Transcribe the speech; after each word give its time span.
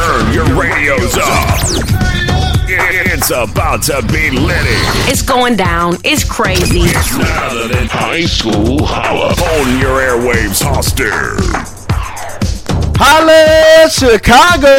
Turn 0.00 0.32
your 0.32 0.46
radios 0.58 1.14
up. 1.18 1.60
It's 2.66 3.30
about 3.30 3.82
to 3.82 4.00
be 4.10 4.30
litty. 4.30 4.80
It's 5.10 5.20
going 5.20 5.56
down. 5.56 5.98
It's 6.04 6.24
crazy. 6.24 6.80
It's 6.84 7.18
none 7.18 7.28
other 7.28 7.68
than 7.68 7.86
High 7.86 8.24
School 8.24 8.82
Holla. 8.82 9.34
On 9.34 9.78
your 9.78 10.00
airwaves, 10.00 10.62
Hoster. 10.62 11.36
Holla, 12.96 13.90
Chicago! 13.90 14.74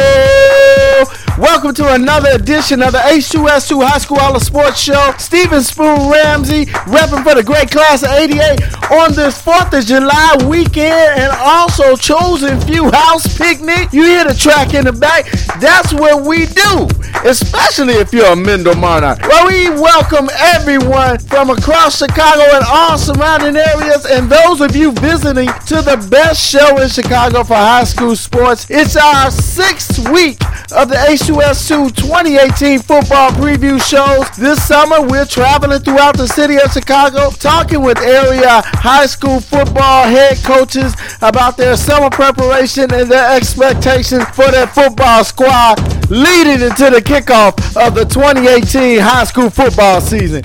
Welcome 1.42 1.74
to 1.74 1.94
another 1.94 2.30
edition 2.30 2.82
of 2.82 2.92
the 2.92 2.98
H2S2 2.98 3.84
High 3.84 3.98
School 3.98 4.20
Holla 4.20 4.38
Sports 4.38 4.78
Show. 4.78 5.12
Steven 5.18 5.60
Spoon 5.60 6.08
Ramsey, 6.08 6.66
repping 6.86 7.24
for 7.24 7.34
the 7.34 7.42
great 7.42 7.68
class 7.68 8.04
of 8.04 8.10
88 8.10 8.62
on 8.92 9.12
this 9.12 9.42
4th 9.42 9.76
of 9.76 9.84
July 9.84 10.36
weekend 10.46 11.18
and 11.18 11.32
also 11.32 11.96
chosen 11.96 12.60
few 12.60 12.88
house 12.92 13.36
picnic. 13.36 13.92
You 13.92 14.04
hear 14.04 14.22
the 14.22 14.34
track 14.34 14.74
in 14.74 14.84
the 14.84 14.92
back? 14.92 15.26
That's 15.58 15.92
what 15.92 16.22
we 16.22 16.46
do, 16.46 16.86
especially 17.24 17.94
if 17.94 18.12
you're 18.12 18.32
a 18.32 18.36
Mendel 18.36 18.74
Monarch. 18.74 19.20
Well, 19.22 19.46
we 19.46 19.68
welcome 19.70 20.28
everyone 20.38 21.18
from 21.18 21.50
across 21.50 21.98
Chicago 21.98 22.42
and 22.52 22.64
all 22.68 22.98
surrounding 22.98 23.56
areas 23.56 24.06
and 24.06 24.30
those 24.30 24.60
of 24.60 24.74
you 24.74 24.92
visiting 24.92 25.48
to 25.66 25.82
the 25.82 26.06
best 26.10 26.40
show 26.44 26.80
in 26.80 26.88
Chicago 26.88 27.44
for 27.44 27.54
high 27.54 27.84
school 27.84 28.16
sports. 28.16 28.66
It's 28.68 28.96
our 28.96 29.30
sixth 29.30 30.08
week 30.10 30.38
of 30.74 30.88
the 30.88 30.96
H2S2 30.96 31.94
2018 31.94 32.78
football 32.80 33.30
preview 33.30 33.80
shows. 33.82 34.28
This 34.36 34.66
summer, 34.66 35.02
we're 35.06 35.26
traveling 35.26 35.80
throughout 35.80 36.16
the 36.16 36.26
city 36.26 36.56
of 36.56 36.72
Chicago, 36.72 37.30
talking 37.30 37.82
with 37.82 37.98
area 37.98 38.62
high 38.64 39.06
school 39.06 39.40
football 39.40 40.04
head 40.04 40.38
coaches 40.38 40.94
about 41.20 41.56
their 41.56 41.76
summer 41.76 42.10
preparation 42.10 42.92
and 42.92 43.10
their 43.10 43.36
expectations 43.36 44.24
for 44.30 44.50
their 44.50 44.66
football 44.66 45.24
squad 45.24 45.78
leading 46.12 46.60
into 46.60 46.90
the 46.90 47.00
kickoff 47.02 47.56
of 47.74 47.94
the 47.94 48.04
2018 48.04 48.98
high 49.00 49.24
school 49.24 49.48
football 49.48 49.98
season. 49.98 50.42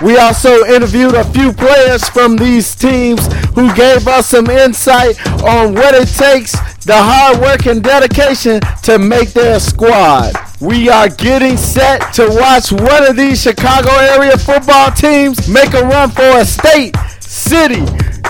We 0.00 0.16
also 0.16 0.64
interviewed 0.64 1.12
a 1.12 1.24
few 1.24 1.52
players 1.52 2.08
from 2.08 2.36
these 2.36 2.74
teams 2.74 3.30
who 3.54 3.70
gave 3.74 4.08
us 4.08 4.28
some 4.28 4.48
insight 4.48 5.20
on 5.44 5.74
what 5.74 5.94
it 5.94 6.08
takes, 6.08 6.52
the 6.86 6.96
hard 6.96 7.38
work 7.38 7.66
and 7.66 7.82
dedication 7.82 8.62
to 8.84 8.98
make 8.98 9.34
their 9.34 9.60
squad. 9.60 10.32
We 10.58 10.88
are 10.88 11.10
getting 11.10 11.58
set 11.58 12.14
to 12.14 12.26
watch 12.30 12.72
one 12.72 13.04
of 13.06 13.14
these 13.14 13.42
Chicago 13.42 13.90
area 13.90 14.38
football 14.38 14.90
teams 14.90 15.46
make 15.50 15.74
a 15.74 15.82
run 15.82 16.08
for 16.10 16.38
a 16.38 16.46
state, 16.46 16.96
city, 17.20 17.84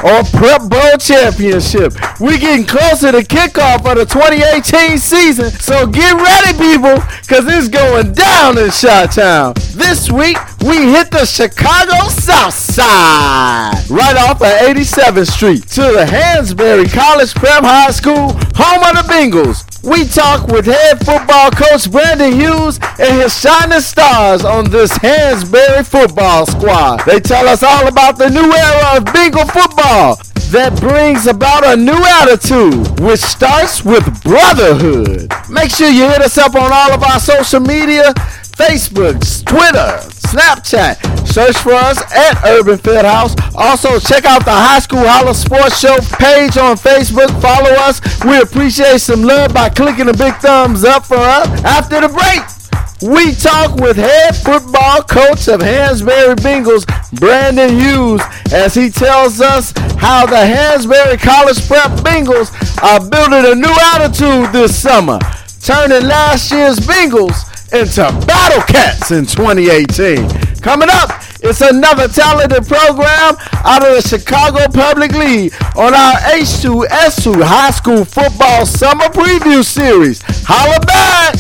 or 0.05 0.23
Prep 0.25 0.69
Bowl 0.69 0.97
championship. 0.99 1.95
We're 2.19 2.39
getting 2.39 2.67
closer 2.67 3.13
to 3.13 3.23
kickoff 3.23 3.85
of 3.91 3.99
the 3.99 4.07
2018 4.07 4.99
season, 4.99 5.51
so 5.51 5.87
get 5.87 6.15
ready, 6.15 6.57
people, 6.59 7.03
because 7.23 7.45
it's 7.47 7.69
going 7.69 8.13
down 8.13 8.59
in 8.59 8.71
Chi-Town. 8.71 9.55
This 9.75 10.11
week, 10.11 10.37
we 10.63 10.93
hit 10.93 11.11
the 11.11 11.25
Chicago 11.25 12.09
South 12.09 12.55
Side, 12.55 13.85
right 13.91 14.17
off 14.17 14.41
of 14.41 14.49
87th 14.49 15.31
Street, 15.31 15.67
to 15.69 15.83
the 15.83 16.05
Hansberry 16.05 16.91
College 16.93 17.35
Prep 17.35 17.63
High 17.63 17.91
School, 17.91 18.33
home 18.55 18.83
of 18.85 19.07
the 19.07 19.13
Bengals. 19.13 19.70
We 19.83 20.05
talk 20.05 20.47
with 20.49 20.67
head 20.67 20.99
football 21.07 21.51
coach 21.51 21.91
Brandon 21.91 22.33
Hughes 22.33 22.79
and 22.99 23.23
his 23.23 23.39
shining 23.41 23.81
stars 23.81 24.45
on 24.45 24.69
this 24.71 24.93
Hansberry 24.99 25.87
football 25.87 26.45
squad. 26.45 27.01
They 27.07 27.19
tell 27.19 27.49
us 27.49 27.63
all 27.63 27.89
about 27.89 28.19
the 28.19 28.29
new 28.29 28.53
era 28.53 28.99
of 28.99 29.07
Bengal 29.07 29.47
football 29.47 30.21
that 30.53 30.79
brings 30.81 31.27
about 31.27 31.65
a 31.65 31.77
new 31.77 31.97
attitude, 32.21 33.01
which 33.01 33.21
starts 33.21 33.83
with 33.85 34.05
brotherhood. 34.23 35.33
Make 35.49 35.71
sure 35.71 35.89
you 35.89 36.09
hit 36.09 36.21
us 36.21 36.37
up 36.37 36.55
on 36.55 36.71
all 36.73 36.93
of 36.93 37.03
our 37.03 37.21
social 37.21 37.61
media 37.61 38.13
Facebook, 38.61 39.17
Twitter, 39.47 40.05
Snapchat. 40.29 41.27
Search 41.27 41.57
for 41.57 41.73
us 41.73 41.99
at 42.13 42.45
Urban 42.45 42.77
Fieldhouse. 42.77 43.35
Also, 43.55 43.99
check 43.99 44.27
out 44.27 44.45
the 44.45 44.53
High 44.53 44.81
School 44.81 45.03
Holla 45.03 45.35
Sports 45.35 45.81
Show 45.81 45.97
page 46.21 46.59
on 46.59 46.77
Facebook. 46.77 47.33
Follow 47.41 47.71
us. 47.71 48.03
We 48.23 48.39
appreciate 48.39 49.01
some 49.01 49.23
love 49.23 49.55
by 49.55 49.71
clicking 49.71 50.07
the 50.07 50.13
big 50.13 50.35
thumbs 50.37 50.85
up 50.85 51.07
for 51.07 51.17
us. 51.17 51.49
After 51.65 52.03
the 52.03 52.09
break, 52.13 52.45
we 53.01 53.33
talk 53.33 53.77
with 53.77 53.97
head 53.97 54.37
football 54.37 55.01
coach 55.05 55.49
of 55.49 55.61
Hansberry 55.63 56.37
Bengals, 56.37 56.85
Brandon 57.19 57.71
Hughes, 57.71 58.21
as 58.53 58.75
he 58.75 58.91
tells 58.91 59.41
us 59.41 59.73
how 59.97 60.27
the 60.27 60.37
Hansberry 60.37 61.19
College 61.19 61.67
Prep 61.67 61.93
Bengals 62.05 62.53
are 62.83 63.01
building 63.01 63.51
a 63.51 63.55
new 63.55 63.75
attitude 63.95 64.53
this 64.53 64.77
summer, 64.79 65.19
turning 65.63 66.07
last 66.07 66.53
year's 66.53 66.79
Bengals 66.79 67.50
into 67.73 68.03
Battle 68.27 68.63
Cats 68.63 69.11
in 69.11 69.27
2018. 69.27 70.29
Coming 70.61 70.89
up, 70.91 71.11
it's 71.43 71.61
another 71.61 72.09
talented 72.09 72.67
program 72.67 73.37
out 73.65 73.87
of 73.87 73.95
the 73.95 74.07
Chicago 74.07 74.67
Public 74.73 75.13
League 75.13 75.53
on 75.77 75.95
our 75.95 76.15
H2S2 76.35 77.43
High 77.43 77.71
School 77.71 78.05
Football 78.05 78.67
Summer 78.67 79.07
Preview 79.07 79.65
Series. 79.65 80.23
Holla 80.47 80.81
back! 80.85 81.37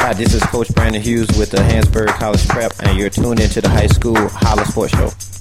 Hi, 0.00 0.12
this 0.14 0.34
is 0.34 0.42
Coach 0.44 0.72
Brandon 0.74 1.02
Hughes 1.02 1.28
with 1.36 1.50
the 1.50 1.58
Hansberry 1.58 2.08
College 2.08 2.46
Prep, 2.48 2.72
and 2.80 2.96
you're 2.96 3.10
tuned 3.10 3.40
into 3.40 3.60
the 3.60 3.68
High 3.68 3.88
School 3.88 4.28
Holla 4.28 4.64
Sports 4.64 4.92
Show. 4.96 5.35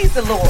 Praise 0.00 0.14
the 0.14 0.22
Lord. 0.32 0.48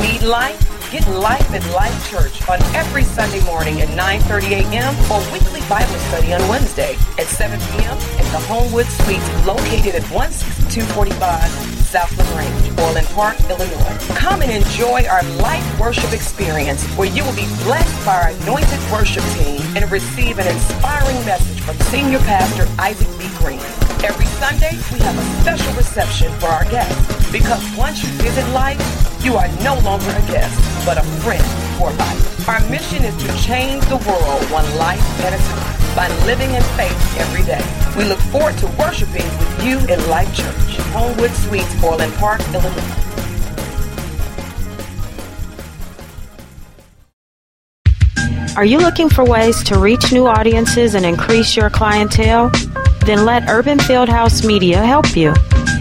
Need 0.00 0.22
life? 0.22 0.56
Get 0.90 1.06
life 1.06 1.52
at 1.52 1.62
Life 1.74 2.10
Church 2.10 2.48
on 2.48 2.62
every 2.74 3.04
Sunday 3.04 3.44
morning 3.44 3.82
at 3.82 3.88
9.30 3.88 4.72
a.m. 4.72 4.94
or 5.12 5.20
weekly 5.34 5.60
Bible 5.68 5.98
study 6.08 6.32
on 6.32 6.40
Wednesday 6.48 6.96
at 7.18 7.26
7 7.26 7.60
p.m. 7.60 7.92
at 7.92 8.24
the 8.32 8.40
Homewood 8.48 8.86
Suites 8.86 9.28
located 9.44 9.96
at 9.96 10.04
16245 10.04 11.76
South 11.84 12.08
LaGrange, 12.16 12.80
Orland 12.80 13.06
Park, 13.08 13.38
Illinois. 13.50 13.98
Come 14.16 14.40
and 14.40 14.50
enjoy 14.50 15.04
our 15.04 15.22
life 15.44 15.78
worship 15.78 16.14
experience 16.14 16.82
where 16.96 17.08
you 17.08 17.22
will 17.22 17.36
be 17.36 17.48
blessed 17.68 18.06
by 18.06 18.16
our 18.16 18.28
anointed 18.30 18.80
worship 18.90 19.24
team 19.36 19.60
and 19.76 19.92
receive 19.92 20.38
an 20.38 20.46
inspiring 20.46 21.20
message 21.26 21.60
from 21.60 21.76
Senior 21.92 22.20
Pastor 22.20 22.66
Isaac 22.80 23.08
B. 23.18 23.28
Green. 23.44 23.60
Every 24.06 24.26
Sunday, 24.38 24.70
we 24.92 25.00
have 25.00 25.18
a 25.18 25.24
special 25.42 25.74
reception 25.74 26.32
for 26.34 26.46
our 26.46 26.64
guests 26.66 27.32
because 27.32 27.60
once 27.76 28.04
you 28.04 28.08
visit 28.22 28.48
life, 28.52 28.78
you 29.24 29.34
are 29.34 29.48
no 29.64 29.80
longer 29.80 30.10
a 30.10 30.26
guest, 30.30 30.54
but 30.86 30.96
a 30.96 31.02
friend 31.26 31.42
for 31.76 31.90
life. 31.90 32.48
Our 32.48 32.60
mission 32.70 33.02
is 33.02 33.16
to 33.16 33.42
change 33.42 33.84
the 33.86 33.96
world 34.06 34.44
one 34.52 34.64
life 34.78 35.02
at 35.24 35.32
a 35.32 35.42
time 35.50 35.96
by 35.96 36.06
living 36.24 36.54
in 36.54 36.62
faith 36.78 37.18
every 37.18 37.42
day. 37.42 37.60
We 37.98 38.04
look 38.04 38.20
forward 38.30 38.56
to 38.58 38.66
worshiping 38.78 39.26
with 39.38 39.64
you 39.64 39.78
in 39.92 39.98
Life 40.08 40.32
Church, 40.36 40.76
Homewood 40.94 41.32
Suites, 41.32 41.82
Orland 41.82 42.14
Park, 42.14 42.40
Illinois. 42.54 43.06
Are 48.56 48.64
you 48.64 48.78
looking 48.78 49.08
for 49.08 49.24
ways 49.24 49.64
to 49.64 49.80
reach 49.80 50.12
new 50.12 50.28
audiences 50.28 50.94
and 50.94 51.04
increase 51.04 51.56
your 51.56 51.70
clientele? 51.70 52.52
Then 53.06 53.24
let 53.24 53.48
Urban 53.48 53.78
Fieldhouse 53.78 54.44
Media 54.44 54.84
help 54.84 55.16
you. 55.16 55.32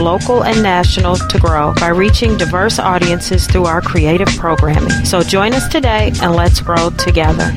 local 0.00 0.44
and 0.44 0.62
national, 0.62 1.16
to 1.16 1.38
grow 1.38 1.72
by 1.74 1.88
reaching 1.88 2.36
diverse 2.36 2.78
audiences 2.78 3.46
through 3.46 3.66
our 3.66 3.80
creative 3.80 4.28
programming. 4.36 5.04
So 5.04 5.22
join 5.22 5.54
us 5.54 5.68
today 5.68 6.12
and 6.22 6.34
let's 6.34 6.60
grow 6.60 6.90
together. 6.90 7.52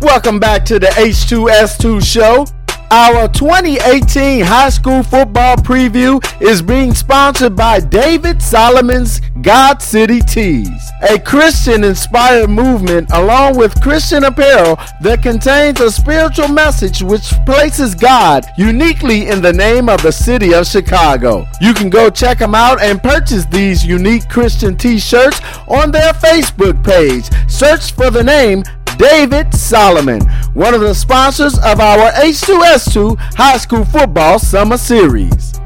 Welcome 0.00 0.38
back 0.38 0.64
to 0.66 0.78
the 0.78 0.88
H2S2 0.96 2.04
show. 2.04 2.46
Our 2.90 3.28
2018 3.28 4.40
high 4.42 4.70
school 4.70 5.02
football 5.02 5.56
preview 5.56 6.24
is 6.40 6.62
being 6.62 6.94
sponsored 6.94 7.54
by 7.54 7.80
David 7.80 8.40
Solomon's 8.40 9.20
God 9.42 9.82
City 9.82 10.20
Tees, 10.20 10.90
a 11.02 11.18
Christian 11.18 11.84
inspired 11.84 12.48
movement 12.48 13.10
along 13.12 13.58
with 13.58 13.78
Christian 13.82 14.24
apparel 14.24 14.76
that 15.02 15.22
contains 15.22 15.80
a 15.80 15.90
spiritual 15.90 16.48
message 16.48 17.02
which 17.02 17.30
places 17.44 17.94
God 17.94 18.46
uniquely 18.56 19.28
in 19.28 19.42
the 19.42 19.52
name 19.52 19.90
of 19.90 20.02
the 20.02 20.10
city 20.10 20.54
of 20.54 20.66
Chicago. 20.66 21.46
You 21.60 21.74
can 21.74 21.90
go 21.90 22.08
check 22.08 22.38
them 22.38 22.54
out 22.54 22.80
and 22.80 23.02
purchase 23.02 23.44
these 23.44 23.84
unique 23.84 24.30
Christian 24.30 24.78
t 24.78 24.98
shirts 24.98 25.40
on 25.68 25.90
their 25.90 26.14
Facebook 26.14 26.82
page. 26.82 27.28
Search 27.50 27.92
for 27.92 28.10
the 28.10 28.24
name 28.24 28.62
David 28.98 29.54
Solomon, 29.54 30.20
one 30.54 30.74
of 30.74 30.80
the 30.80 30.92
sponsors 30.92 31.56
of 31.58 31.78
our 31.78 32.10
H2S2 32.10 33.16
High 33.36 33.56
School 33.56 33.84
Football 33.84 34.40
Summer 34.40 34.76
Series. 34.76 35.60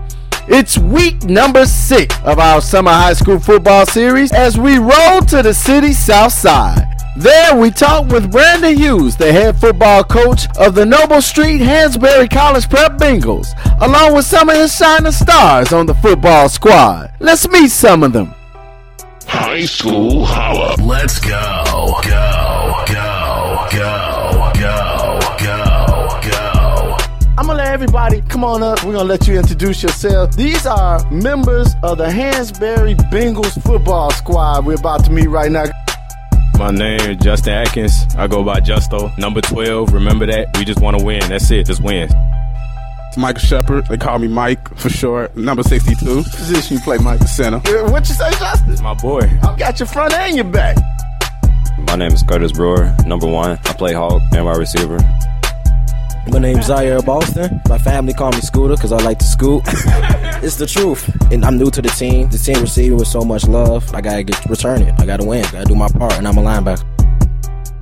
It's 0.48 0.76
week 0.76 1.24
number 1.24 1.64
six 1.64 2.14
of 2.24 2.38
our 2.38 2.60
Summer 2.60 2.90
High 2.90 3.14
School 3.14 3.38
Football 3.38 3.86
Series 3.86 4.32
as 4.32 4.58
we 4.58 4.76
roll 4.76 5.22
to 5.22 5.42
the 5.42 5.54
city's 5.54 5.98
south 5.98 6.34
side. 6.34 6.84
There, 7.16 7.56
we 7.56 7.70
talk 7.70 8.08
with 8.08 8.30
Brandon 8.30 8.76
Hughes, 8.76 9.16
the 9.16 9.32
head 9.32 9.58
football 9.58 10.04
coach 10.04 10.46
of 10.58 10.74
the 10.74 10.84
Noble 10.84 11.22
Street 11.22 11.60
Hansberry 11.62 12.30
College 12.30 12.68
Prep 12.68 12.98
Bengals, 12.98 13.48
along 13.80 14.14
with 14.14 14.26
some 14.26 14.50
of 14.50 14.56
his 14.56 14.76
shining 14.76 15.10
stars 15.10 15.72
on 15.72 15.86
the 15.86 15.94
football 15.94 16.50
squad. 16.50 17.14
Let's 17.18 17.48
meet 17.48 17.70
some 17.70 18.02
of 18.02 18.12
them. 18.12 18.34
High 19.26 19.64
School 19.64 20.26
Holla. 20.26 20.76
Let's 20.82 21.18
go. 21.18 22.00
Go. 22.04 22.31
Everybody 27.82 28.22
come 28.28 28.44
on 28.44 28.62
up. 28.62 28.84
We're 28.84 28.92
gonna 28.92 29.08
let 29.08 29.26
you 29.26 29.36
introduce 29.36 29.82
yourself. 29.82 30.36
These 30.36 30.66
are 30.66 31.04
members 31.10 31.74
of 31.82 31.98
the 31.98 32.06
Hansberry 32.06 32.94
Bengals 33.10 33.60
football 33.60 34.12
squad 34.12 34.64
we're 34.64 34.78
about 34.78 35.04
to 35.06 35.10
meet 35.10 35.26
right 35.26 35.50
now. 35.50 35.64
My 36.56 36.70
name 36.70 37.00
is 37.00 37.16
Justin 37.16 37.54
Atkins. 37.54 38.06
I 38.16 38.28
go 38.28 38.44
by 38.44 38.60
Justo. 38.60 39.10
Number 39.18 39.40
12. 39.40 39.92
Remember 39.92 40.26
that. 40.26 40.56
We 40.56 40.64
just 40.64 40.80
want 40.80 40.96
to 40.96 41.04
win. 41.04 41.28
That's 41.28 41.50
it. 41.50 41.66
Just 41.66 41.82
win. 41.82 42.08
Michael 43.16 43.40
Shepard. 43.40 43.86
They 43.88 43.96
call 43.96 44.20
me 44.20 44.28
Mike 44.28 44.76
for 44.76 44.88
short. 44.88 45.36
Number 45.36 45.64
62. 45.64 46.22
Position 46.22 46.76
you 46.76 46.82
play 46.84 46.98
Mike 46.98 47.18
the 47.18 47.26
center. 47.26 47.56
Uh, 47.56 47.90
What 47.90 48.08
you 48.08 48.14
say, 48.14 48.30
Justin? 48.38 48.80
My 48.80 48.94
boy. 48.94 49.22
I 49.42 49.56
got 49.56 49.80
your 49.80 49.88
front 49.88 50.14
and 50.14 50.36
your 50.36 50.44
back. 50.44 50.76
My 51.88 51.96
name 51.96 52.12
is 52.12 52.22
Curtis 52.22 52.52
Brewer, 52.52 52.94
number 53.06 53.26
one. 53.26 53.58
I 53.64 53.72
play 53.72 53.92
Hawk 53.92 54.22
and 54.32 54.44
wide 54.44 54.56
receiver. 54.58 54.98
My 56.30 56.38
name's 56.38 56.66
Zaire 56.66 57.02
Boston. 57.02 57.60
My 57.68 57.78
family 57.78 58.14
call 58.14 58.30
me 58.30 58.40
Scooter 58.40 58.76
because 58.76 58.92
I 58.92 58.98
like 58.98 59.18
to 59.18 59.24
scoot. 59.24 59.62
it's 59.66 60.56
the 60.56 60.66
truth. 60.66 61.08
And 61.32 61.44
I'm 61.44 61.58
new 61.58 61.70
to 61.70 61.82
the 61.82 61.88
team. 61.88 62.30
The 62.30 62.38
team 62.38 62.60
received 62.60 62.90
me 62.90 62.96
with 62.96 63.08
so 63.08 63.22
much 63.22 63.46
love. 63.48 63.92
I 63.92 64.00
gotta 64.00 64.22
get 64.22 64.44
return 64.46 64.82
it. 64.82 64.94
I 65.00 65.06
gotta 65.06 65.24
win. 65.24 65.44
I 65.46 65.50
Gotta 65.50 65.64
do 65.66 65.74
my 65.74 65.88
part, 65.88 66.14
and 66.14 66.28
I'm 66.28 66.38
a 66.38 66.42
linebacker. 66.42 66.86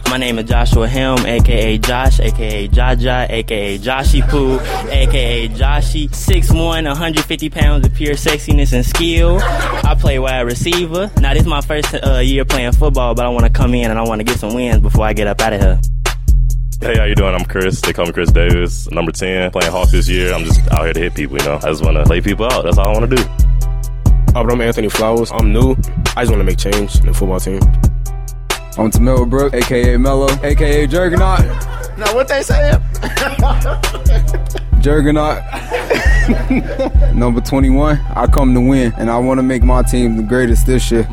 My 0.09 0.17
name 0.17 0.41
is 0.41 0.49
Joshua 0.49 0.89
Helm, 0.89 1.25
aka 1.25 1.79
Josh, 1.79 2.19
aka 2.19 2.67
Jaja, 2.67 3.31
aka 3.31 3.79
Joshy 3.79 4.29
Poo, 4.29 4.59
aka 4.91 5.49
Joshy. 5.49 6.09
6'1, 6.09 6.57
150 6.57 7.51
pounds 7.51 7.87
of 7.87 7.95
pure 7.95 8.15
sexiness 8.15 8.73
and 8.73 8.85
skill. 8.85 9.39
I 9.41 9.95
play 10.01 10.19
wide 10.19 10.41
receiver. 10.41 11.11
Now, 11.21 11.35
this 11.35 11.43
is 11.43 11.49
my 11.49 11.61
first 11.61 11.95
uh, 11.95 12.19
year 12.19 12.45
playing 12.45 12.73
football, 12.73 13.15
but 13.15 13.25
I 13.25 13.29
want 13.29 13.45
to 13.45 13.53
come 13.53 13.75
in 13.75 13.91
and 13.91 14.01
I 14.01 14.03
want 14.03 14.19
to 14.21 14.25
get 14.25 14.39
some 14.41 14.55
wins 14.55 14.81
before 14.81 15.05
I 15.05 15.13
get 15.13 15.29
up 15.29 15.41
out 15.43 15.53
of 15.53 15.61
here. 15.61 15.81
Hey, 16.83 16.97
how 16.97 17.05
you 17.05 17.15
doing? 17.15 17.35
I'm 17.35 17.45
Chris. 17.45 17.79
They 17.83 17.93
call 17.93 18.07
me 18.07 18.13
Chris 18.13 18.33
Davis. 18.33 18.91
Number 18.91 19.13
10. 19.13 19.51
Playing 19.51 19.71
Hawk 19.71 19.91
this 19.91 20.09
year. 20.09 20.33
I'm 20.33 20.45
just 20.45 20.67
out 20.73 20.85
here 20.85 20.95
to 20.95 21.01
hit 21.01 21.15
people, 21.15 21.37
you 21.37 21.45
know. 21.45 21.57
I 21.57 21.69
just 21.69 21.85
want 21.85 21.99
to 21.99 22.05
lay 22.05 22.23
people 22.23 22.47
out. 22.47 22.65
That's 22.65 22.79
all 22.79 22.89
I 22.89 22.99
want 22.99 23.11
to 23.11 23.17
do. 23.17 23.23
Uh, 23.23 24.33
oh, 24.37 24.45
but 24.45 24.51
I'm 24.51 24.63
Anthony 24.63 24.89
Flowers. 24.89 25.31
I'm 25.31 25.53
new. 25.53 25.73
I 26.17 26.25
just 26.25 26.31
want 26.31 26.41
to 26.41 26.45
make 26.45 26.57
change 26.57 26.99
in 27.01 27.05
the 27.05 27.13
football 27.13 27.39
team. 27.39 27.61
I'm 28.79 28.91
Tamil 28.91 29.27
Brook, 29.27 29.53
aka 29.53 29.99
Mello, 29.99 30.29
aka 30.43 30.87
Juggernaut. 30.87 31.41
Now, 31.99 32.15
what 32.15 32.29
they 32.29 32.41
say? 32.43 32.73
Juggernaut. 34.81 35.43
Number 37.15 37.43
21. 37.43 37.99
I 38.17 38.27
come 38.27 38.55
to 38.55 38.61
win, 38.61 38.95
and 38.97 39.11
I 39.11 39.19
want 39.19 39.37
to 39.37 39.43
make 39.43 39.63
my 39.63 39.83
team 39.83 40.17
the 40.17 40.23
greatest 40.23 40.67
this 40.67 40.91
year. 40.91 41.07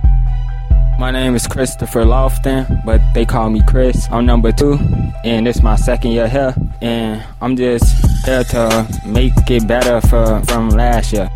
My 0.99 1.11
name 1.11 1.35
is 1.35 1.45
Christopher 1.45 2.05
Lofton, 2.05 2.83
but 2.83 2.99
they 3.13 3.23
call 3.23 3.51
me 3.51 3.61
Chris. 3.67 4.07
I'm 4.09 4.25
number 4.25 4.51
two, 4.51 4.79
and 5.23 5.47
it's 5.47 5.61
my 5.61 5.75
second 5.75 6.09
year 6.09 6.27
here. 6.27 6.55
And 6.81 7.23
I'm 7.39 7.55
just 7.55 7.85
here 8.25 8.43
to 8.43 8.87
make 9.05 9.33
it 9.47 9.67
better 9.67 10.01
for, 10.01 10.41
from 10.47 10.69
last 10.69 11.13
year. 11.13 11.29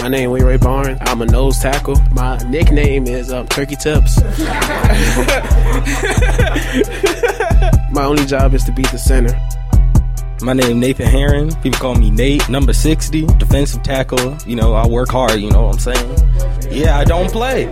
My 0.00 0.08
name 0.08 0.34
is 0.34 0.42
Ray 0.42 0.56
Barnes. 0.56 0.98
I'm 1.02 1.22
a 1.22 1.26
nose 1.26 1.60
tackle. 1.60 1.94
My 2.10 2.38
nickname 2.38 3.06
is 3.06 3.32
um, 3.32 3.46
Turkey 3.46 3.76
Tips. 3.76 4.20
My 7.92 8.04
only 8.04 8.26
job 8.26 8.52
is 8.52 8.64
to 8.64 8.72
beat 8.72 8.90
the 8.90 8.98
center. 8.98 9.38
My 10.44 10.54
name 10.54 10.80
Nathan 10.80 11.06
Herron. 11.06 11.54
People 11.62 11.78
call 11.78 11.94
me 11.94 12.10
Nate. 12.10 12.48
Number 12.48 12.72
60, 12.72 13.26
defensive 13.38 13.84
tackle. 13.84 14.36
You 14.44 14.56
know, 14.56 14.74
I 14.74 14.88
work 14.88 15.10
hard, 15.10 15.40
you 15.40 15.50
know 15.50 15.66
what 15.66 15.74
I'm 15.74 15.78
saying? 15.78 16.18
Yeah, 16.68 16.98
I 16.98 17.04
don't 17.04 17.30
play. 17.30 17.70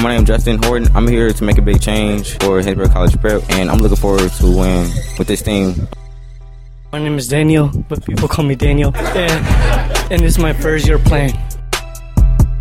My 0.00 0.10
name 0.10 0.22
is 0.22 0.28
Justin 0.28 0.62
Horton. 0.62 0.88
I'm 0.94 1.08
here 1.08 1.32
to 1.32 1.44
make 1.44 1.58
a 1.58 1.62
big 1.62 1.82
change 1.82 2.34
for 2.34 2.60
Hansberry 2.60 2.92
College 2.92 3.20
Prep, 3.20 3.42
and 3.50 3.68
I'm 3.68 3.78
looking 3.78 3.96
forward 3.96 4.30
to 4.30 4.46
win 4.46 4.88
with 5.18 5.26
this 5.26 5.42
team. 5.42 5.88
My 6.92 7.00
name 7.00 7.18
is 7.18 7.26
Daniel, 7.26 7.72
but 7.88 8.06
people 8.06 8.28
call 8.28 8.44
me 8.44 8.54
Daniel. 8.54 8.96
And, 8.96 10.12
and 10.12 10.22
this 10.22 10.36
is 10.36 10.38
my 10.38 10.52
first 10.52 10.86
year 10.86 11.00
playing. 11.00 11.36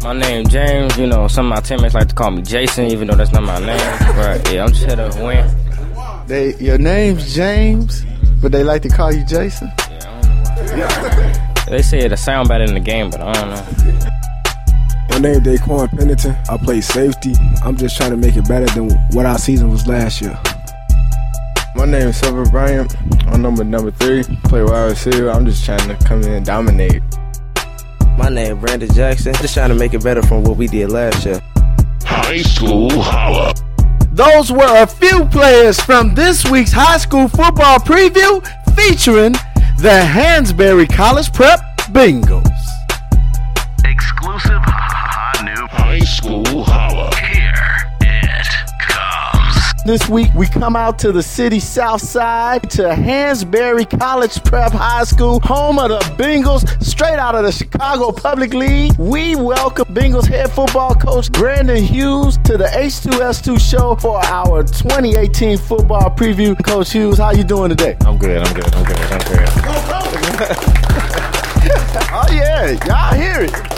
My 0.02 0.14
name 0.14 0.48
James. 0.48 0.98
You 0.98 1.06
know, 1.06 1.28
some 1.28 1.52
of 1.52 1.56
my 1.56 1.62
teammates 1.62 1.94
like 1.94 2.08
to 2.08 2.16
call 2.16 2.32
me 2.32 2.42
Jason, 2.42 2.86
even 2.86 3.08
though 3.08 3.16
that's 3.16 3.32
not 3.32 3.44
my 3.44 3.60
name. 3.60 4.18
Right? 4.18 4.52
Yeah, 4.52 4.64
I'm 4.64 4.70
just 4.70 4.86
here 4.86 4.96
to 4.96 5.24
win. 5.24 6.26
They, 6.26 6.56
your 6.56 6.80
name's 6.80 7.36
James, 7.36 8.04
but 8.42 8.52
they 8.52 8.64
like 8.64 8.82
to 8.82 8.90
call 8.90 9.14
you 9.14 9.24
Jason. 9.26 9.72
Yeah, 9.78 11.66
they 11.70 11.84
say 11.84 12.00
it 12.00 12.18
sound 12.18 12.50
better 12.50 12.64
in 12.64 12.74
the 12.74 12.80
game, 12.80 13.12
but 13.12 13.22
I 13.22 13.34
don't 13.34 13.50
know. 13.52 14.17
My 15.10 15.20
name 15.20 15.36
is 15.36 15.42
Daquan 15.42 15.90
Pennington. 15.98 16.36
I 16.50 16.58
play 16.58 16.82
safety. 16.82 17.34
I'm 17.64 17.76
just 17.78 17.98
trying 17.98 18.12
to 18.12 18.18
make 18.18 18.36
it 18.36 18.48
better 18.48 18.68
than 18.68 18.90
what 19.12 19.26
our 19.26 19.38
season 19.38 19.72
was 19.72 19.88
last 19.88 20.22
year. 20.22 20.40
My 21.76 21.86
name 21.86 22.10
is 22.10 22.18
Silver 22.18 22.46
Bryant. 22.46 22.96
I'm 23.28 23.42
number 23.42 23.64
number 23.64 23.92
three. 23.92 24.24
Play 24.44 24.64
wide 24.64 24.92
receiver. 24.92 25.30
I'm 25.30 25.46
just 25.46 25.64
trying 25.64 25.88
to 25.88 25.96
come 26.06 26.24
in 26.24 26.32
and 26.32 26.46
dominate. 26.46 27.02
My 28.18 28.30
name 28.30 28.58
is 28.58 28.64
Brandon 28.64 28.94
Jackson. 28.94 29.34
Just 29.36 29.54
trying 29.54 29.70
to 29.70 29.76
make 29.76 29.94
it 29.94 30.04
better 30.04 30.24
from 30.24 30.44
what 30.44 30.58
we 30.58 30.68
did 30.68 30.90
last 30.90 31.26
year. 31.26 31.42
High 32.04 32.42
School 32.42 32.90
Holla. 32.90 33.54
Those 34.12 34.52
were 34.52 34.82
a 34.82 34.88
few 34.88 35.26
players 35.26 35.80
from 35.80 36.16
this 36.16 36.50
week's 36.50 36.72
high 36.72 36.98
school 36.98 37.28
football 37.28 37.78
preview 37.78 38.44
featuring 38.76 39.34
the 39.78 40.02
Hansberry 40.04 40.92
College 40.92 41.32
Prep 41.32 41.60
Bengals. 41.92 42.48
Exclusive 43.86 44.64
hot 44.64 44.68
new 44.68 44.77
High 46.28 46.64
Holla. 46.64 47.16
Here 47.16 47.54
it 48.02 48.48
comes. 48.82 49.84
This 49.86 50.10
week 50.10 50.28
we 50.36 50.46
come 50.46 50.76
out 50.76 51.00
to 51.00 51.14
the 51.14 51.24
city 51.24 51.62
south 51.62 52.02
side 52.02 52.70
to 52.72 52.82
Hansberry 52.82 53.90
College 53.98 54.44
Prep 54.44 54.74
High 54.74 55.06
School, 55.06 55.40
home 55.40 55.80
of 55.80 55.88
the 55.88 56.00
Bengals, 56.22 56.84
straight 56.84 57.18
out 57.18 57.36
of 57.36 57.46
the 57.46 57.52
Chicago 57.54 58.12
Public 58.12 58.54
League. 58.54 58.92
We 58.98 59.38
welcome 59.38 59.86
Bengals 59.94 60.28
head 60.28 60.52
football 60.52 60.96
coach 60.96 61.32
Brandon 61.32 61.82
Hughes 61.82 62.38
to 62.40 62.58
the 62.58 62.66
H2S2 62.66 63.58
show 63.58 63.96
for 63.96 64.18
our 64.26 64.64
2018 64.64 65.58
football 65.58 66.14
preview. 66.14 66.62
Coach 66.66 66.92
Hughes, 66.92 67.20
how 67.20 67.32
you 67.32 67.46
doing 67.46 67.70
today? 67.70 67.96
I'm 68.02 68.18
good. 68.18 68.46
I'm 68.46 68.54
good. 68.54 68.76
I'm 68.76 68.84
good. 68.84 68.98
I'm 68.98 69.20
good. 69.20 69.48
oh 72.12 72.28
yeah, 72.32 72.72
y'all 72.86 73.16
hear 73.16 73.44
it. 73.44 73.77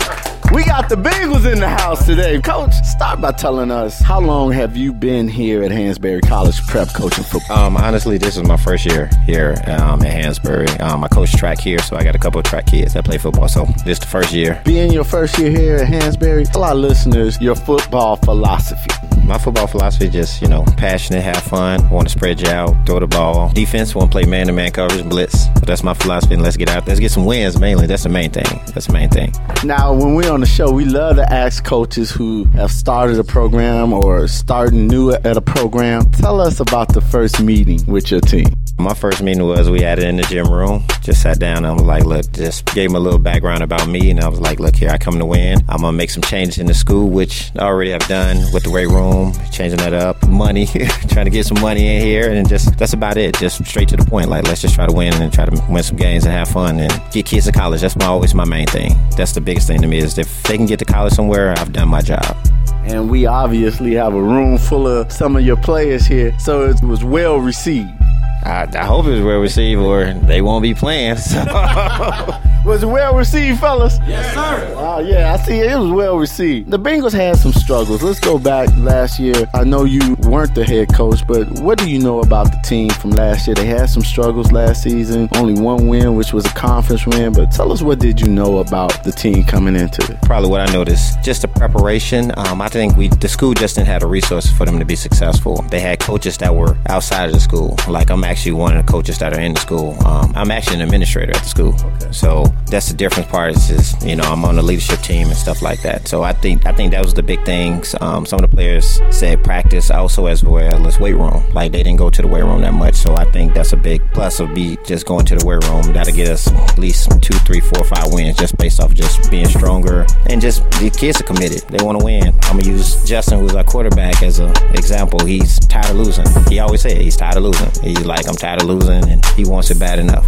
We 0.52 0.66
got 0.66 0.90
the 0.90 0.96
Bengals 0.96 1.52
in 1.52 1.60
the 1.60 1.70
house 1.70 2.08
today. 2.08 2.42
Coach, 2.42 2.74
start 2.84 3.22
by 3.22 3.32
telling 3.34 3.70
us 3.70 4.00
how 4.00 4.20
long 4.20 4.52
have 4.52 4.76
you 4.76 4.92
been 4.92 5.28
here 5.28 5.62
at 5.62 5.70
Hansberry 5.70 6.28
College 6.28 6.66
Prep 6.66 6.92
coaching 6.92 7.24
football? 7.24 7.56
Um, 7.56 7.78
honestly, 7.78 8.18
this 8.18 8.36
is 8.36 8.42
my 8.44 8.58
first 8.58 8.84
year 8.84 9.12
here 9.28 9.52
um, 9.68 10.02
at 10.02 10.12
Hansberry. 10.12 10.82
Um, 10.82 11.04
I 11.04 11.08
coach 11.08 11.34
track 11.34 11.60
here, 11.60 11.78
so 11.78 11.96
I 11.96 12.04
got 12.04 12.16
a 12.16 12.20
couple 12.20 12.40
of 12.40 12.46
track 12.46 12.66
kids 12.66 12.96
that 12.96 13.06
play 13.06 13.20
football. 13.20 13.48
So 13.48 13.66
this 13.86 13.98
is 13.98 14.00
the 14.00 14.08
first 14.08 14.34
year. 14.34 14.60
Being 14.66 14.92
your 14.92 15.04
first 15.04 15.38
year 15.38 15.52
here 15.52 15.76
at 15.76 15.88
Hansberry, 15.88 16.52
tell 16.52 16.64
our 16.64 16.74
listeners 16.74 17.40
your 17.40 17.56
football 17.56 18.16
philosophy. 18.16 18.90
My 19.24 19.38
football 19.38 19.68
philosophy 19.68 20.08
is 20.08 20.14
just, 20.14 20.42
you 20.42 20.48
know, 20.48 20.64
passionate, 20.78 21.22
have 21.22 21.44
fun, 21.44 21.88
want 21.92 22.08
to 22.08 22.12
spread 22.12 22.42
you 22.42 22.50
out, 22.50 22.74
throw 22.88 23.00
the 23.00 23.06
ball. 23.06 23.52
Defense, 23.54 23.94
want 23.94 24.10
to 24.10 24.16
play 24.16 24.26
man 24.26 24.48
to 24.48 24.54
man 24.54 24.72
coverage, 24.72 25.08
blitz. 25.08 25.46
But 25.54 25.68
that's 25.68 25.84
my 25.84 25.94
philosophy, 25.94 26.34
and 26.34 26.42
let's 26.42 26.58
get 26.58 26.70
out. 26.70 26.88
Let's 26.88 27.00
get 27.00 27.12
some 27.12 27.26
wins 27.26 27.60
mainly. 27.60 27.86
That's 27.86 28.02
the 28.02 28.10
main 28.10 28.32
thing. 28.32 28.60
That's 28.74 28.88
the 28.88 28.94
main 28.94 29.10
thing. 29.10 29.32
Now, 29.64 29.94
when 29.94 30.16
we're 30.16 30.32
on 30.32 30.39
the 30.40 30.46
show, 30.46 30.72
we 30.72 30.86
love 30.86 31.16
to 31.16 31.34
ask 31.34 31.64
coaches 31.64 32.12
who 32.12 32.46
have 32.54 32.72
started 32.72 33.20
a 33.20 33.24
program 33.24 33.94
or 33.94 34.28
starting 34.28 34.88
new 34.88 35.12
at 35.12 35.38
a 35.38 35.42
program. 35.42 36.10
Tell 36.12 36.40
us 36.40 36.60
about 36.60 36.94
the 36.94 37.02
first 37.02 37.42
meeting 37.42 37.86
with 37.86 38.12
your 38.12 38.22
team. 38.22 38.59
My 38.80 38.94
first 38.94 39.22
meeting 39.22 39.46
was 39.46 39.70
we 39.70 39.82
had 39.82 40.00
it 40.00 40.06
in 40.06 40.16
the 40.16 40.24
gym 40.24 40.50
room. 40.50 40.86
Just 41.02 41.22
sat 41.22 41.38
down 41.38 41.58
and 41.58 41.68
I 41.68 41.74
was 41.74 41.84
like, 41.84 42.06
look, 42.06 42.32
just 42.32 42.66
gave 42.74 42.92
him 42.92 42.96
a 42.96 43.00
little 43.00 43.20
background 43.20 43.62
about 43.62 43.90
me. 43.90 44.10
And 44.10 44.22
I 44.22 44.30
was 44.30 44.40
like, 44.40 44.62
look, 44.62 44.74
here, 44.74 44.90
I 44.90 44.98
come 44.98 45.20
to 45.20 45.26
win. 45.26 45.60
I'm 45.68 45.82
to 45.82 45.92
make 45.92 46.10
some 46.10 46.24
changes 46.24 46.60
in 46.60 46.66
the 46.66 46.74
school, 46.74 47.10
which 47.10 47.52
I 47.58 47.66
already 47.66 47.92
have 47.92 48.08
done 48.08 48.38
with 48.54 48.64
the 48.64 48.72
weight 48.72 48.88
room, 48.88 49.34
changing 49.52 49.80
that 49.80 49.94
up, 49.94 50.26
money, 50.30 50.66
trying 51.10 51.26
to 51.26 51.30
get 51.30 51.46
some 51.46 51.60
money 51.60 51.98
in 51.98 52.02
here. 52.04 52.32
And 52.32 52.48
just 52.48 52.78
that's 52.78 52.94
about 52.94 53.18
it. 53.18 53.36
Just 53.38 53.66
straight 53.66 53.90
to 53.90 53.98
the 53.98 54.06
point. 54.06 54.30
Like, 54.30 54.46
let's 54.46 54.62
just 54.62 54.76
try 54.76 54.88
to 54.88 54.94
win 54.94 55.14
and 55.14 55.32
try 55.34 55.44
to 55.44 55.66
win 55.70 55.84
some 55.84 55.98
games 55.98 56.24
and 56.24 56.32
have 56.32 56.48
fun 56.48 56.80
and 56.80 56.90
get 57.12 57.26
kids 57.26 57.48
to 57.48 57.52
college. 57.52 57.82
That's 57.82 57.98
my, 57.98 58.06
always 58.06 58.34
my 58.34 58.46
main 58.46 58.68
thing. 58.68 58.96
That's 59.18 59.34
the 59.34 59.42
biggest 59.42 59.68
thing 59.68 59.82
to 59.82 59.88
me 59.88 59.98
is 59.98 60.18
if 60.18 60.44
they 60.44 60.56
can 60.56 60.66
get 60.66 60.80
to 60.80 60.86
college 60.86 61.12
somewhere, 61.12 61.52
I've 61.58 61.74
done 61.74 61.90
my 61.90 62.02
job. 62.02 62.38
And 62.86 63.10
we 63.10 63.26
obviously 63.26 63.94
have 63.96 64.14
a 64.14 64.22
room 64.22 64.58
full 64.58 64.88
of 64.88 65.12
some 65.12 65.36
of 65.36 65.46
your 65.46 65.58
players 65.58 66.08
here, 66.08 66.34
so 66.40 66.66
it 66.70 66.82
was 66.82 67.04
well 67.04 67.38
received. 67.40 67.99
I, 68.44 68.68
I 68.74 68.86
hope 68.86 69.06
it 69.06 69.12
was 69.12 69.22
well 69.22 69.40
received, 69.40 69.82
or 69.82 70.14
they 70.14 70.42
won't 70.42 70.64
be 70.64 70.74
playing. 70.74 71.18
So. 71.18 71.44
was 72.70 72.84
it 72.84 72.86
well 72.86 73.16
received, 73.16 73.60
fellas? 73.60 73.98
Yes, 74.08 74.32
sir. 74.36 74.76
Oh, 74.78 75.00
yeah, 75.00 75.34
I 75.34 75.44
see 75.44 75.58
it 75.58 75.76
was 75.76 75.90
well 75.90 76.20
received. 76.20 76.70
The 76.70 76.78
Bengals 76.78 77.14
had 77.14 77.36
some 77.36 77.52
struggles. 77.52 78.04
Let's 78.04 78.20
go 78.20 78.38
back 78.38 78.70
last 78.78 79.20
year. 79.20 79.50
I 79.56 79.64
know 79.64 79.86
you 79.86 80.14
weren't 80.22 80.54
the 80.54 80.64
head 80.64 80.94
coach, 80.94 81.26
but 81.26 81.50
what 81.62 81.80
do 81.80 81.90
you 81.90 81.98
know 81.98 82.20
about 82.20 82.52
the 82.52 82.62
team 82.64 82.92
from 82.92 83.10
last 83.12 83.48
year? 83.48 83.56
They 83.56 83.66
had 83.66 83.90
some 83.90 84.04
struggles 84.04 84.52
last 84.52 84.84
season. 84.84 85.30
Only 85.36 85.60
one 85.60 85.88
win, 85.88 86.16
which 86.16 86.32
was 86.32 86.46
a 86.46 86.50
conference 86.50 87.08
win. 87.08 87.34
But 87.34 87.52
tell 87.52 87.72
us 87.72 87.82
what 87.82 87.98
did 87.98 88.22
you 88.22 88.28
know 88.28 88.60
about 88.60 89.04
the 89.04 89.12
team 89.12 89.44
coming 89.46 89.76
into 89.76 90.04
it? 90.12 90.22
Probably 90.22 90.50
what 90.50 90.62
I 90.62 90.72
noticed, 90.72 91.24
just 91.24 91.42
the 91.42 91.48
preparation. 91.48 92.32
Um, 92.38 92.62
I 92.62 92.68
think 92.68 92.96
we 92.96 93.08
the 93.08 93.28
school 93.28 93.56
just 93.56 93.78
didn't 93.78 93.88
have 93.88 94.02
the 94.02 94.08
resources 94.08 94.52
for 94.52 94.66
them 94.66 94.78
to 94.78 94.86
be 94.86 94.96
successful. 94.96 95.64
They 95.72 95.80
had 95.80 96.00
coaches 96.00 96.38
that 96.38 96.54
were 96.54 96.78
outside 96.88 97.26
of 97.26 97.32
the 97.34 97.40
school. 97.40 97.76
Like 97.88 98.12
I'm 98.12 98.24
actually 98.24 98.52
one 98.52 98.78
of 98.78 98.86
the 98.86 98.92
coaches 98.92 99.18
that 99.18 99.34
are 99.34 99.40
in 99.40 99.56
the 99.56 99.60
school. 99.60 99.98
Um, 100.06 100.34
I'm 100.36 100.52
actually 100.52 100.76
an 100.76 100.82
administrator 100.82 101.36
at 101.36 101.42
the 101.42 101.50
school. 101.50 101.74
Okay. 101.74 102.12
So 102.12 102.46
that's 102.68 102.90
the 102.90 102.96
difference 102.96 103.30
part 103.30 103.56
is, 103.56 103.70
is, 103.70 104.06
you 104.06 104.16
know, 104.16 104.24
I'm 104.24 104.46
on 104.46 104.56
the 104.56 104.62
leadership 104.62 105.00
team 105.02 105.28
and 105.28 105.38
stuff 105.38 105.62
like 105.62 105.82
that. 105.82 106.08
So 106.08 106.24
I 106.24 106.34
think 106.34 106.66
I 106.66 106.72
think 106.72 106.92
that 106.92 107.02
was 107.02 107.14
the 107.14 107.24
big 107.24 107.44
things. 107.46 107.96
Um, 108.02 108.26
some 108.26 108.44
of 108.44 108.50
the 108.50 108.56
players 108.56 109.00
said 109.10 109.44
practice 109.44 109.90
also 109.92 110.28
as 110.28 110.44
well 110.44 110.86
as 110.88 111.00
weight 111.00 111.16
room. 111.16 111.44
Like 111.54 111.72
they 111.72 111.84
didn't 111.84 112.00
go 112.00 112.10
to 112.10 112.22
the 112.22 112.28
weight 112.28 112.44
room 112.44 112.62
that 112.62 112.74
much. 112.74 112.96
So 112.96 113.16
I 113.16 113.26
think 113.32 113.54
that's 113.54 113.74
a 113.74 113.78
big 113.78 114.02
plus 114.14 114.40
of 114.40 114.54
be 114.54 114.78
just 114.86 115.06
going 115.06 115.26
to 115.26 115.36
the 115.36 115.46
weight 115.46 115.64
room. 115.68 115.94
That'll 115.94 116.14
get 116.14 116.30
us 116.30 116.48
at 116.52 116.78
least 116.78 117.10
two, 117.22 117.38
three, 117.40 117.62
four, 117.62 117.84
five 117.84 118.12
wins 118.12 118.38
just 118.38 118.58
based 118.58 118.80
off 118.80 118.94
just 118.94 119.30
being 119.32 119.48
stronger 119.48 120.06
and 120.30 120.42
just 120.42 120.64
the 120.80 120.90
kids 120.90 121.20
are 121.22 121.24
committed. 121.24 121.68
They 121.70 121.84
want 121.84 122.00
to 122.00 122.06
win. 122.06 122.28
I'm 122.44 122.58
gonna 122.58 122.64
use 122.64 123.04
Justin, 123.06 123.40
who's 123.40 123.56
our 123.56 123.64
quarterback, 123.64 124.22
as 124.24 124.40
an 124.40 124.52
example. 124.74 125.26
He's 125.26 125.60
tired 125.68 125.92
of 125.92 125.98
losing. 125.98 126.26
He 126.50 126.60
always 126.60 126.82
said 126.82 126.98
he's 126.98 127.18
tired 127.18 127.38
of 127.38 127.44
losing. 127.44 127.70
He's 127.84 128.06
like, 128.06 128.28
I'm 128.28 128.36
tired 128.36 128.62
of 128.62 128.68
losing, 128.68 129.10
and 129.10 129.26
he 129.36 129.46
wants 129.46 129.72
it 129.72 129.80
bad 129.80 130.00
enough. 130.00 130.28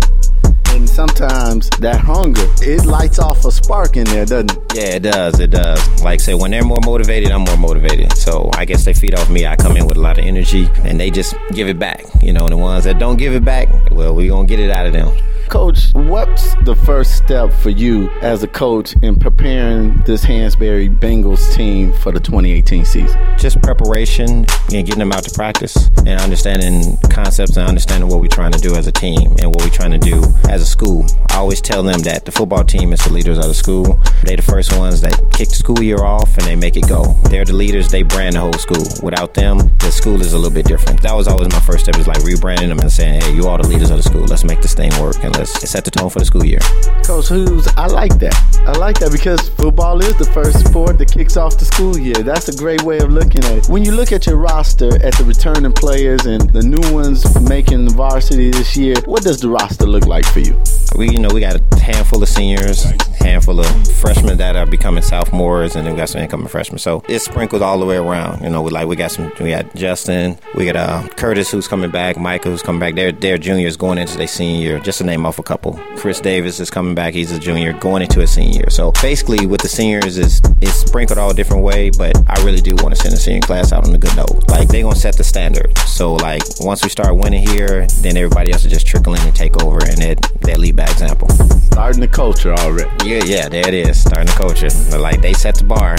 And 0.73 0.89
sometimes 0.89 1.69
that 1.79 1.99
hunger, 1.99 2.45
it 2.61 2.85
lights 2.85 3.19
off 3.19 3.45
a 3.45 3.51
spark 3.51 3.97
in 3.97 4.05
there, 4.05 4.25
doesn't 4.25 4.51
it? 4.51 4.57
Yeah, 4.73 4.95
it 4.95 5.03
does. 5.03 5.39
It 5.39 5.51
does. 5.51 6.03
Like 6.03 6.19
say, 6.19 6.33
when 6.33 6.51
they're 6.51 6.63
more 6.63 6.79
motivated, 6.83 7.31
I'm 7.31 7.41
more 7.41 7.57
motivated. 7.57 8.13
So 8.13 8.49
I 8.53 8.65
guess 8.65 8.85
they 8.85 8.93
feed 8.93 9.13
off 9.13 9.29
me. 9.29 9.45
I 9.45 9.55
come 9.55 9.77
in 9.77 9.85
with 9.85 9.97
a 9.97 10.01
lot 10.01 10.17
of 10.17 10.25
energy 10.25 10.69
and 10.83 10.99
they 10.99 11.11
just 11.11 11.35
give 11.51 11.67
it 11.67 11.77
back. 11.77 12.03
You 12.21 12.33
know, 12.33 12.45
and 12.45 12.51
the 12.53 12.57
ones 12.57 12.85
that 12.85 12.99
don't 12.99 13.17
give 13.17 13.33
it 13.33 13.43
back, 13.43 13.67
well, 13.91 14.15
we 14.15 14.27
going 14.27 14.47
to 14.47 14.49
get 14.49 14.59
it 14.59 14.71
out 14.71 14.85
of 14.85 14.93
them. 14.93 15.15
Coach, 15.51 15.91
what's 15.93 16.55
the 16.63 16.73
first 16.73 17.17
step 17.17 17.51
for 17.51 17.71
you 17.71 18.09
as 18.21 18.41
a 18.41 18.47
coach 18.47 18.95
in 19.01 19.19
preparing 19.19 20.01
this 20.03 20.23
Hansberry 20.23 20.87
Bengals 20.97 21.53
team 21.53 21.91
for 21.91 22.13
the 22.13 22.21
2018 22.21 22.85
season? 22.85 23.19
Just 23.37 23.61
preparation 23.61 24.45
and 24.71 24.85
getting 24.85 24.99
them 24.99 25.11
out 25.11 25.23
to 25.25 25.31
practice 25.31 25.89
and 26.05 26.21
understanding 26.21 26.97
concepts 27.09 27.57
and 27.57 27.67
understanding 27.67 28.07
what 28.07 28.21
we're 28.21 28.29
trying 28.29 28.53
to 28.53 28.59
do 28.59 28.75
as 28.75 28.87
a 28.87 28.93
team 28.93 29.35
and 29.41 29.53
what 29.53 29.61
we're 29.61 29.69
trying 29.69 29.91
to 29.91 29.97
do 29.97 30.23
as 30.47 30.61
a 30.61 30.65
school. 30.65 31.05
I 31.29 31.39
always 31.39 31.59
tell 31.59 31.83
them 31.83 31.99
that 32.03 32.23
the 32.23 32.31
football 32.31 32.63
team 32.63 32.93
is 32.93 33.03
the 33.03 33.11
leaders 33.11 33.37
of 33.37 33.43
the 33.43 33.53
school. 33.53 33.99
They're 34.23 34.37
the 34.37 34.43
first 34.43 34.77
ones 34.77 35.01
that 35.01 35.19
kick 35.33 35.49
the 35.49 35.55
school 35.55 35.83
year 35.83 36.01
off 36.01 36.37
and 36.37 36.47
they 36.47 36.55
make 36.55 36.77
it 36.77 36.87
go. 36.87 37.11
They're 37.29 37.43
the 37.43 37.51
leaders, 37.51 37.89
they 37.89 38.03
brand 38.03 38.35
the 38.35 38.39
whole 38.39 38.53
school. 38.53 38.85
Without 39.03 39.33
them, 39.33 39.57
the 39.79 39.91
school 39.91 40.21
is 40.21 40.31
a 40.31 40.37
little 40.37 40.55
bit 40.55 40.65
different. 40.65 41.01
That 41.01 41.13
was 41.13 41.27
always 41.27 41.49
my 41.49 41.59
first 41.59 41.83
step 41.83 41.97
is 41.97 42.07
like 42.07 42.19
rebranding 42.19 42.69
them 42.69 42.79
and 42.79 42.89
saying, 42.89 43.19
hey, 43.19 43.35
you 43.35 43.47
are 43.49 43.57
the 43.57 43.67
leaders 43.67 43.89
of 43.89 43.97
the 43.97 44.03
school. 44.03 44.23
Let's 44.23 44.45
make 44.45 44.61
this 44.61 44.73
thing 44.73 44.91
work 45.01 45.21
and 45.25 45.40
let's 45.41 45.69
set 45.69 45.83
the 45.83 45.91
tone 45.91 46.09
for 46.09 46.19
the 46.19 46.25
school 46.25 46.45
year. 46.45 46.59
Coach 47.03 47.29
Hughes, 47.29 47.67
I 47.75 47.87
like 47.87 48.19
that. 48.19 48.35
I 48.67 48.73
like 48.77 48.99
that 48.99 49.11
because 49.11 49.49
football 49.49 49.99
is 50.01 50.15
the 50.17 50.25
first 50.25 50.67
sport 50.67 50.97
that 50.99 51.11
kicks 51.11 51.35
off 51.35 51.57
the 51.57 51.65
school 51.65 51.97
year. 51.97 52.15
That's 52.15 52.47
a 52.49 52.55
great 52.57 52.83
way 52.83 52.99
of 52.99 53.11
looking 53.11 53.43
at 53.45 53.51
it. 53.51 53.67
When 53.67 53.83
you 53.83 53.91
look 53.91 54.11
at 54.11 54.27
your 54.27 54.37
roster, 54.37 54.93
at 55.03 55.13
the 55.15 55.23
returning 55.23 55.73
players 55.73 56.25
and 56.25 56.49
the 56.51 56.61
new 56.61 56.93
ones 56.93 57.25
making 57.41 57.85
the 57.85 57.93
varsity 57.93 58.51
this 58.51 58.77
year, 58.77 58.95
what 59.05 59.23
does 59.23 59.39
the 59.39 59.49
roster 59.49 59.87
look 59.87 60.05
like 60.05 60.25
for 60.25 60.39
you? 60.39 60.61
We, 60.95 61.09
you 61.09 61.19
know, 61.19 61.29
we 61.33 61.39
got 61.41 61.55
a 61.55 61.79
handful 61.79 62.21
of 62.21 62.29
seniors, 62.29 62.83
handful 63.19 63.59
of 63.59 63.87
freshmen 63.97 64.37
that 64.37 64.55
are 64.55 64.65
becoming 64.65 65.03
sophomores, 65.03 65.75
and 65.75 65.85
then 65.85 65.93
we 65.93 65.99
got 65.99 66.09
some 66.09 66.21
incoming 66.21 66.47
freshmen. 66.47 66.79
So 66.79 67.03
it's 67.07 67.25
sprinkled 67.25 67.61
all 67.61 67.79
the 67.79 67.85
way 67.85 67.97
around. 67.97 68.43
You 68.43 68.49
know, 68.49 68.61
we 68.61 68.71
like 68.71 68.87
we 68.87 68.95
got 68.95 69.11
some. 69.11 69.31
We 69.39 69.51
got 69.51 69.73
Justin, 69.75 70.37
we 70.55 70.65
got 70.65 70.75
uh, 70.75 71.07
Curtis 71.15 71.49
who's 71.49 71.67
coming 71.67 71.91
back, 71.91 72.17
Micah 72.17 72.49
who's 72.49 72.61
coming 72.61 72.79
back. 72.79 72.95
They're 72.95 73.11
they're 73.11 73.37
juniors 73.37 73.77
going 73.77 73.97
into 73.97 74.17
their 74.17 74.27
senior 74.27 74.61
year. 74.61 74.79
Just 74.79 74.97
to 74.99 75.03
name 75.05 75.25
off 75.25 75.30
a 75.39 75.43
couple. 75.43 75.79
Chris 75.97 76.19
Davis 76.19 76.59
is 76.59 76.69
coming 76.69 76.95
back. 76.95 77.13
He's 77.13 77.31
a 77.31 77.39
junior 77.39 77.73
going 77.73 78.01
into 78.01 78.21
a 78.21 78.27
senior 78.27 78.59
year. 78.59 78.69
So 78.69 78.91
basically, 79.01 79.45
with 79.45 79.61
the 79.61 79.67
seniors, 79.67 80.17
is 80.17 80.41
it's 80.61 80.75
sprinkled 80.75 81.17
all 81.19 81.31
a 81.31 81.33
different 81.33 81.63
way. 81.63 81.89
But 81.89 82.17
I 82.29 82.43
really 82.43 82.61
do 82.61 82.75
want 82.75 82.95
to 82.95 83.01
send 83.01 83.13
the 83.13 83.17
senior 83.17 83.41
class 83.41 83.71
out 83.71 83.87
on 83.87 83.93
a 83.93 83.97
good 83.97 84.15
note. 84.15 84.49
Like 84.49 84.67
they're 84.67 84.83
gonna 84.83 84.95
set 84.95 85.17
the 85.17 85.23
standard. 85.23 85.77
So 85.79 86.13
like 86.13 86.43
once 86.59 86.83
we 86.83 86.89
start 86.89 87.15
winning 87.15 87.47
here, 87.47 87.87
then 88.01 88.17
everybody 88.17 88.51
else 88.51 88.63
will 88.63 88.71
just 88.71 88.87
trickle 88.87 89.13
in 89.13 89.21
and 89.21 89.35
take 89.35 89.61
over, 89.63 89.79
and 89.83 89.97
that 90.01 90.21
that 90.41 90.57
lead 90.57 90.75
by 90.75 90.83
example. 90.83 91.29
Starting 91.29 92.01
the 92.01 92.07
culture 92.07 92.53
already. 92.53 92.89
Yeah, 93.09 93.23
yeah, 93.23 93.49
there 93.49 93.67
it 93.67 93.73
is. 93.73 94.01
Starting 94.01 94.27
the 94.27 94.33
culture. 94.33 94.69
Like 94.97 95.21
they 95.21 95.33
set 95.33 95.55
the 95.55 95.63
bar. 95.63 95.95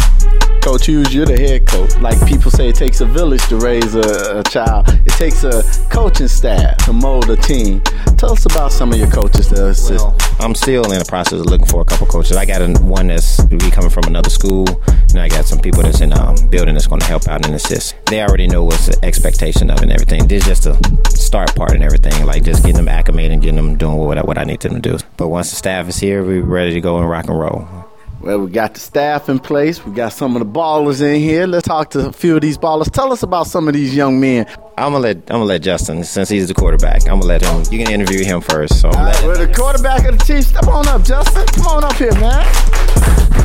Coach 0.63 0.87
Hughes, 0.87 1.13
you're 1.13 1.27
the 1.27 1.37
head 1.37 1.67
coach. 1.67 1.97
Like 1.97 2.25
people 2.25 2.49
say, 2.49 2.69
it 2.69 2.77
takes 2.77 3.01
a 3.01 3.05
village 3.05 3.45
to 3.49 3.57
raise 3.57 3.97
a, 3.97 4.39
a, 4.39 4.43
child. 4.45 4.89
It 5.05 5.13
takes 5.15 5.43
a 5.43 5.65
coaching 5.91 6.29
staff 6.29 6.77
to 6.85 6.93
mold 6.93 7.29
a 7.31 7.37
team. 7.37 7.81
Tell 8.17 8.31
us 8.31 8.47
about 8.47 8.71
some 8.71 8.93
of 8.93 8.99
your 8.99 9.11
coaches 9.11 9.51
that 9.51 9.67
assist. 9.67 9.91
Well, 9.91 10.17
I'm 10.39 10.55
still 10.55 10.85
in 10.93 11.01
the 11.01 11.05
process 11.05 11.41
of 11.41 11.47
looking 11.47 11.67
for 11.67 11.81
a 11.81 11.85
couple 11.85 12.07
coaches. 12.07 12.37
I 12.37 12.45
got 12.45 12.63
one 12.81 13.09
that's 13.09 13.45
be 13.47 13.73
coming 13.73 13.91
from 13.91 14.05
another 14.05 14.31
school, 14.31 14.65
and 14.87 15.19
I 15.19 15.29
got 15.29 15.47
some 15.47 15.59
people 15.59 15.83
that's 15.83 16.01
in 16.01 16.13
um, 16.13 16.37
building 16.49 16.75
that's 16.75 16.87
going 16.87 17.01
to 17.01 17.09
help 17.09 17.27
out 17.27 17.45
and 17.45 17.57
assist. 17.57 17.97
They 18.07 18.23
already 18.23 18.47
know 18.47 18.63
what's 18.63 18.87
the 18.87 19.05
expectation 19.05 19.69
of 19.69 19.83
and 19.83 19.91
everything. 19.91 20.29
This 20.29 20.47
is 20.47 20.63
just 20.63 20.67
a 20.67 21.11
start 21.11 21.57
part 21.57 21.73
and 21.73 21.83
everything, 21.83 22.25
like 22.25 22.45
just 22.45 22.63
getting 22.63 22.77
them 22.77 22.89
acclimated 22.89 23.33
and 23.33 23.43
getting 23.43 23.57
them 23.57 23.77
doing 23.77 23.97
what, 23.97 24.25
what 24.25 24.39
I 24.39 24.45
need 24.45 24.61
them 24.61 24.81
to 24.81 24.97
do. 24.97 25.05
But 25.17 25.27
once 25.27 25.51
the 25.51 25.57
staff 25.57 25.89
is 25.89 25.99
here, 25.99 26.23
we're 26.23 26.45
ready 26.45 26.73
to 26.75 26.81
go 26.81 26.99
and 26.99 27.11
rock 27.11 27.27
and 27.27 27.37
roll. 27.37 27.92
Well, 28.21 28.39
we 28.39 28.51
got 28.53 28.75
the 28.75 28.81
staff 28.81 29.29
in 29.29 29.41
place. 29.41 29.85
We 29.85 29.93
got 29.93 30.13
some 30.13 30.37
of 30.37 30.41
the 30.41 30.47
ballers 30.47 31.03
in 31.03 31.21
here. 31.21 31.47
Let's 31.47 31.67
talk 31.67 31.91
to 31.91 32.09
a 32.09 32.13
few 32.13 32.37
of 32.37 32.41
these 32.43 32.57
ballers. 32.57 32.91
Tell 32.91 33.13
us 33.13 33.23
about 33.23 33.49
some 33.49 33.67
of 33.67 33.75
these 33.75 33.95
young 33.97 34.21
men. 34.21 34.47
I'm 34.79 34.93
gonna 34.93 35.01
let 35.01 35.17
I'm 35.17 35.27
gonna 35.27 35.45
let 35.45 35.63
Justin 35.63 36.05
since 36.05 36.29
he's 36.29 36.49
the 36.49 36.55
quarterback. 36.55 37.03
I'm 37.03 37.19
gonna 37.21 37.27
let 37.27 37.43
him. 37.43 37.65
You 37.73 37.85
can 37.85 37.93
interview 37.93 38.25
him 38.25 38.41
first. 38.41 38.81
So 38.81 38.91
I'm 38.91 38.97
All 38.97 39.05
right, 39.05 39.23
well, 39.25 39.47
the 39.47 39.53
quarterback 39.53 40.05
of 40.07 40.19
the 40.19 40.25
team. 40.25 40.43
Step 40.43 40.69
on 40.69 40.87
up, 40.87 41.03
Justin. 41.03 41.47
Come 41.47 41.67
on 41.67 41.85
up 41.85 41.95
here, 41.95 42.13
man. 42.15 43.42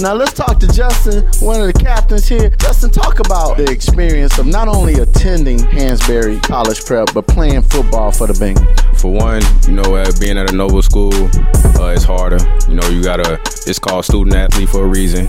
Now 0.00 0.14
let's 0.14 0.32
talk 0.32 0.60
to 0.60 0.68
Justin, 0.68 1.24
one 1.44 1.60
of 1.60 1.66
the 1.66 1.72
captains 1.72 2.28
here. 2.28 2.50
Justin, 2.50 2.90
talk 2.90 3.18
about 3.18 3.56
the 3.56 3.68
experience 3.68 4.38
of 4.38 4.46
not 4.46 4.68
only 4.68 4.94
attending 4.94 5.58
Hansberry 5.58 6.40
College 6.40 6.84
Prep, 6.84 7.12
but 7.14 7.26
playing 7.26 7.62
football 7.62 8.12
for 8.12 8.28
the 8.28 8.32
Bengals. 8.34 9.00
For 9.00 9.12
one, 9.12 9.42
you 9.66 9.72
know, 9.72 9.96
uh, 9.96 10.08
being 10.20 10.38
at 10.38 10.52
a 10.52 10.54
noble 10.54 10.82
school, 10.82 11.12
uh, 11.14 11.90
it's 11.90 12.04
harder. 12.04 12.38
You 12.68 12.76
know, 12.76 12.88
you 12.90 13.02
gotta. 13.02 13.40
It's 13.66 13.80
called 13.80 14.04
student 14.04 14.36
athlete 14.36 14.68
for 14.68 14.84
a 14.84 14.86
reason. 14.86 15.26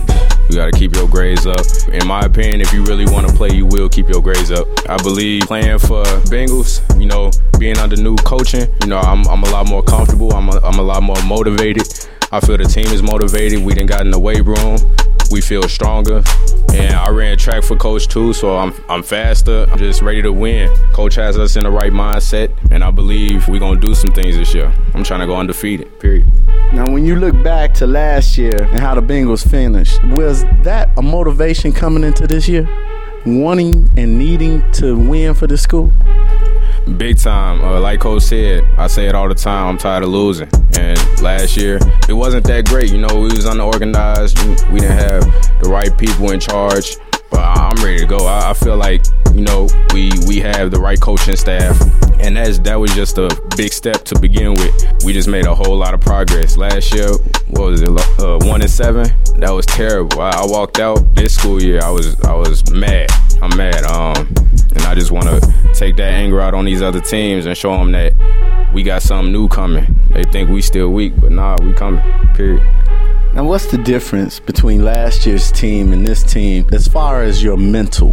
You 0.48 0.56
got 0.56 0.72
to 0.72 0.78
keep 0.78 0.94
your 0.94 1.08
grades 1.08 1.46
up. 1.46 1.66
In 1.92 2.06
my 2.06 2.20
opinion, 2.20 2.60
if 2.60 2.72
you 2.72 2.84
really 2.84 3.06
want 3.06 3.28
to 3.28 3.34
play, 3.34 3.50
you 3.50 3.66
will 3.66 3.88
keep 3.88 4.08
your 4.08 4.22
grades 4.22 4.52
up. 4.52 4.68
I 4.88 4.96
believe 4.98 5.42
playing 5.42 5.80
for 5.80 6.04
Bengals, 6.30 6.80
you 7.00 7.06
know, 7.06 7.32
being 7.58 7.78
under 7.78 7.96
new 7.96 8.16
coaching, 8.18 8.68
you 8.82 8.86
know, 8.86 8.98
I'm, 8.98 9.26
I'm 9.26 9.42
a 9.42 9.50
lot 9.50 9.68
more 9.68 9.82
comfortable. 9.82 10.32
I'm 10.32 10.48
a, 10.48 10.58
I'm 10.60 10.78
a 10.78 10.82
lot 10.82 11.02
more 11.02 11.20
motivated. 11.24 11.86
I 12.32 12.38
feel 12.38 12.56
the 12.56 12.64
team 12.64 12.86
is 12.86 13.02
motivated. 13.02 13.64
We 13.64 13.74
didn't 13.74 13.88
got 13.88 14.02
in 14.02 14.12
the 14.12 14.18
weight 14.18 14.44
room. 14.44 14.78
We 15.32 15.40
feel 15.40 15.64
stronger. 15.68 16.22
And 16.72 16.94
I 16.94 17.08
ran 17.10 17.36
track 17.36 17.64
for 17.64 17.74
coach 17.76 18.06
too, 18.06 18.32
so 18.32 18.56
I'm 18.56 18.72
I'm 18.88 19.02
faster. 19.02 19.66
I'm 19.68 19.78
just 19.78 20.00
ready 20.00 20.22
to 20.22 20.32
win. 20.32 20.72
Coach 20.92 21.16
has 21.16 21.36
us 21.36 21.56
in 21.56 21.64
the 21.64 21.70
right 21.70 21.90
mindset, 21.90 22.56
and 22.70 22.84
I 22.84 22.92
believe 22.92 23.48
we're 23.48 23.58
gonna 23.58 23.80
do 23.80 23.96
some 23.96 24.12
things 24.12 24.36
this 24.36 24.54
year. 24.54 24.72
I'm 24.94 25.02
trying 25.02 25.20
to 25.20 25.26
go 25.26 25.36
undefeated. 25.36 25.98
Period. 25.98 26.30
Now, 26.72 26.88
when 26.88 27.04
you 27.04 27.16
look 27.16 27.42
back 27.42 27.74
to 27.74 27.86
last 27.88 28.38
year 28.38 28.62
and 28.62 28.78
how 28.78 28.94
the 28.94 29.02
Bengals 29.02 29.48
finished, 29.48 30.00
was 30.04 30.44
that 30.62 30.90
a 30.96 31.02
motivation 31.02 31.72
coming 31.72 32.04
into 32.04 32.28
this 32.28 32.46
year? 32.46 32.68
Wanting 33.26 33.90
and 33.96 34.20
needing 34.20 34.70
to 34.72 34.96
win 34.96 35.34
for 35.34 35.48
the 35.48 35.58
school? 35.58 35.92
Big 36.96 37.18
time. 37.18 37.62
Uh, 37.62 37.80
like 37.80 38.00
Coach 38.00 38.22
said, 38.22 38.64
I 38.76 38.86
say 38.86 39.06
it 39.06 39.14
all 39.14 39.28
the 39.28 39.34
time. 39.34 39.68
I'm 39.68 39.78
tired 39.78 40.02
of 40.02 40.10
losing. 40.10 40.48
And 40.78 40.98
last 41.22 41.56
year, 41.56 41.78
it 42.08 42.12
wasn't 42.12 42.46
that 42.46 42.66
great. 42.66 42.90
You 42.90 42.98
know, 42.98 43.14
we 43.14 43.28
was 43.28 43.44
unorganized. 43.44 44.38
We 44.70 44.80
didn't 44.80 44.98
have 44.98 45.22
the 45.62 45.68
right 45.70 45.96
people 45.96 46.30
in 46.32 46.40
charge. 46.40 46.96
but 47.30 47.40
I'm 47.40 47.76
ready 47.84 47.98
to 48.00 48.06
go. 48.06 48.26
I, 48.26 48.50
I 48.50 48.52
feel 48.54 48.76
like 48.76 49.04
you 49.34 49.42
know 49.42 49.68
we 49.94 50.10
we 50.26 50.40
have 50.40 50.70
the 50.70 50.80
right 50.80 51.00
coaching 51.00 51.36
staff, 51.36 51.80
and 52.18 52.36
that's 52.36 52.58
that 52.60 52.74
was 52.74 52.92
just 52.94 53.18
a 53.18 53.28
big 53.56 53.72
step 53.72 54.04
to 54.06 54.18
begin 54.18 54.54
with. 54.54 55.04
We 55.04 55.12
just 55.12 55.28
made 55.28 55.46
a 55.46 55.54
whole 55.54 55.76
lot 55.76 55.94
of 55.94 56.00
progress 56.00 56.56
last 56.56 56.92
year. 56.92 57.10
What 57.48 57.70
was 57.70 57.82
it? 57.82 57.88
Uh, 58.20 58.38
one 58.42 58.60
and 58.62 58.70
seven. 58.70 59.06
That 59.38 59.50
was 59.50 59.66
terrible. 59.66 60.20
I, 60.20 60.30
I 60.30 60.46
walked 60.46 60.80
out 60.80 61.14
this 61.14 61.34
school 61.36 61.62
year. 61.62 61.80
I 61.82 61.90
was 61.90 62.20
I 62.22 62.34
was 62.34 62.68
mad. 62.72 63.10
I'm 63.40 63.56
mad. 63.56 63.84
Um, 63.84 64.28
and 64.72 64.82
I 64.82 64.94
just 64.94 65.10
want 65.10 65.26
to 65.26 65.72
take 65.74 65.96
that 65.96 66.12
anger 66.12 66.40
out 66.40 66.54
on 66.54 66.64
these 66.64 66.82
other 66.82 67.00
teams 67.00 67.46
and 67.46 67.56
show 67.56 67.76
them 67.76 67.92
that 67.92 68.14
we 68.72 68.82
got 68.82 69.02
something 69.02 69.32
new 69.32 69.48
coming. 69.48 69.98
They 70.10 70.24
think 70.24 70.50
we 70.50 70.62
still 70.62 70.90
weak, 70.90 71.12
but 71.20 71.32
nah, 71.32 71.56
we 71.62 71.72
coming. 71.72 72.02
Period. 72.34 72.62
Now, 73.32 73.44
what's 73.44 73.66
the 73.66 73.78
difference 73.78 74.40
between 74.40 74.84
last 74.84 75.24
year's 75.24 75.52
team 75.52 75.92
and 75.92 76.04
this 76.04 76.24
team 76.24 76.66
as 76.72 76.88
far 76.88 77.22
as 77.22 77.40
your 77.40 77.56
mental? 77.56 78.12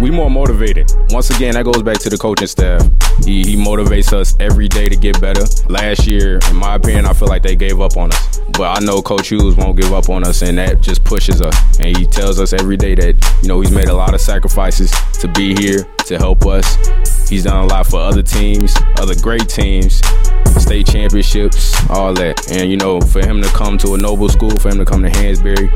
We 0.00 0.10
more 0.10 0.28
motivated. 0.28 0.90
Once 1.10 1.30
again, 1.30 1.54
that 1.54 1.64
goes 1.64 1.82
back 1.84 1.98
to 2.00 2.10
the 2.10 2.18
coaching 2.18 2.48
staff. 2.48 2.82
He, 3.24 3.44
he 3.44 3.56
motivates 3.56 4.12
us 4.12 4.34
every 4.40 4.66
day 4.66 4.88
to 4.88 4.96
get 4.96 5.20
better. 5.20 5.44
Last 5.68 6.04
year, 6.04 6.40
in 6.50 6.56
my 6.56 6.74
opinion, 6.74 7.06
I 7.06 7.12
feel 7.12 7.28
like 7.28 7.44
they 7.44 7.54
gave 7.54 7.80
up 7.80 7.96
on 7.96 8.10
us. 8.12 8.40
But 8.52 8.76
I 8.76 8.84
know 8.84 9.02
Coach 9.02 9.28
Hughes 9.28 9.54
won't 9.54 9.80
give 9.80 9.92
up 9.92 10.08
on 10.10 10.24
us, 10.24 10.42
and 10.42 10.58
that 10.58 10.80
just 10.80 11.04
pushes 11.04 11.40
us. 11.40 11.78
And 11.78 11.96
he 11.96 12.04
tells 12.04 12.40
us 12.40 12.52
every 12.52 12.76
day 12.76 12.96
that, 12.96 13.38
you 13.42 13.48
know, 13.48 13.60
he's 13.60 13.70
made 13.70 13.88
a 13.88 13.94
lot 13.94 14.14
of 14.14 14.20
sacrifices 14.20 14.90
to 15.20 15.28
be 15.28 15.54
here, 15.54 15.84
to 16.06 16.18
help 16.18 16.44
us. 16.46 17.28
He's 17.28 17.44
done 17.44 17.62
a 17.62 17.66
lot 17.66 17.86
for 17.86 18.00
other 18.00 18.22
teams, 18.22 18.74
other 18.98 19.14
great 19.20 19.48
teams, 19.48 20.00
state 20.70 20.86
championships, 20.86 21.74
all 21.90 22.14
that. 22.14 22.52
And, 22.52 22.70
you 22.70 22.76
know, 22.76 23.00
for 23.00 23.18
him 23.18 23.42
to 23.42 23.48
come 23.48 23.76
to 23.78 23.94
a 23.94 23.98
noble 23.98 24.28
school, 24.28 24.56
for 24.60 24.68
him 24.68 24.78
to 24.78 24.84
come 24.84 25.02
to 25.02 25.08
Hansberry 25.08 25.68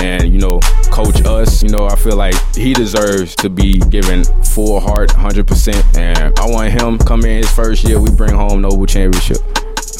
and, 0.00 0.32
you 0.32 0.38
know, 0.38 0.58
coach 0.90 1.22
us, 1.26 1.62
you 1.62 1.68
know, 1.68 1.84
I 1.84 1.94
feel 1.96 2.16
like 2.16 2.34
he 2.54 2.72
deserves 2.72 3.36
to 3.36 3.50
be 3.50 3.78
given 3.78 4.24
full 4.44 4.80
heart, 4.80 5.10
100%. 5.10 5.98
And 5.98 6.38
I 6.38 6.46
want 6.48 6.72
him 6.72 6.96
come 6.96 7.26
in 7.26 7.42
his 7.42 7.50
first 7.50 7.84
year, 7.84 8.00
we 8.00 8.10
bring 8.10 8.32
home 8.32 8.62
Noble 8.62 8.86
Championship. 8.86 9.36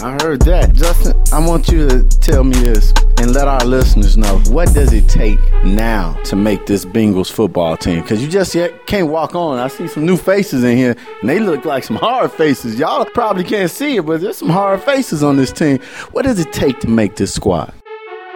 I 0.01 0.13
heard 0.23 0.43
that. 0.43 0.75
Justin, 0.75 1.21
I 1.33 1.45
want 1.45 1.69
you 1.69 1.89
to 1.89 2.03
tell 2.21 2.45
me 2.45 2.57
this 2.59 2.93
and 3.19 3.33
let 3.33 3.49
our 3.49 3.65
listeners 3.65 4.17
know 4.17 4.39
what 4.49 4.73
does 4.73 4.93
it 4.93 5.09
take 5.09 5.41
now 5.65 6.13
to 6.25 6.37
make 6.37 6.67
this 6.67 6.85
Bengals 6.85 7.33
football 7.33 7.77
team? 7.77 8.03
Because 8.03 8.23
you 8.23 8.29
just 8.29 8.57
can't 8.87 9.09
walk 9.09 9.35
on. 9.35 9.59
I 9.59 9.67
see 9.67 9.89
some 9.89 10.07
new 10.07 10.17
faces 10.17 10.63
in 10.63 10.77
here, 10.77 10.97
and 11.21 11.29
they 11.29 11.41
look 11.41 11.65
like 11.65 11.83
some 11.83 11.97
hard 11.97 12.31
faces. 12.31 12.79
Y'all 12.79 13.05
probably 13.07 13.43
can't 13.43 13.71
see 13.71 13.97
it, 13.97 14.07
but 14.07 14.21
there's 14.21 14.37
some 14.37 14.51
hard 14.51 14.81
faces 14.83 15.25
on 15.25 15.37
this 15.37 15.51
team. 15.51 15.81
What 16.13 16.25
does 16.25 16.39
it 16.39 16.53
take 16.53 16.79
to 16.81 16.89
make 16.89 17.17
this 17.17 17.35
squad? 17.35 17.75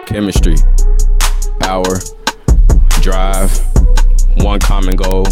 Chemistry, 0.05 0.55
power, 1.61 1.95
drive, 2.99 3.57
one 4.39 4.59
common 4.59 4.97
goal. 4.97 5.25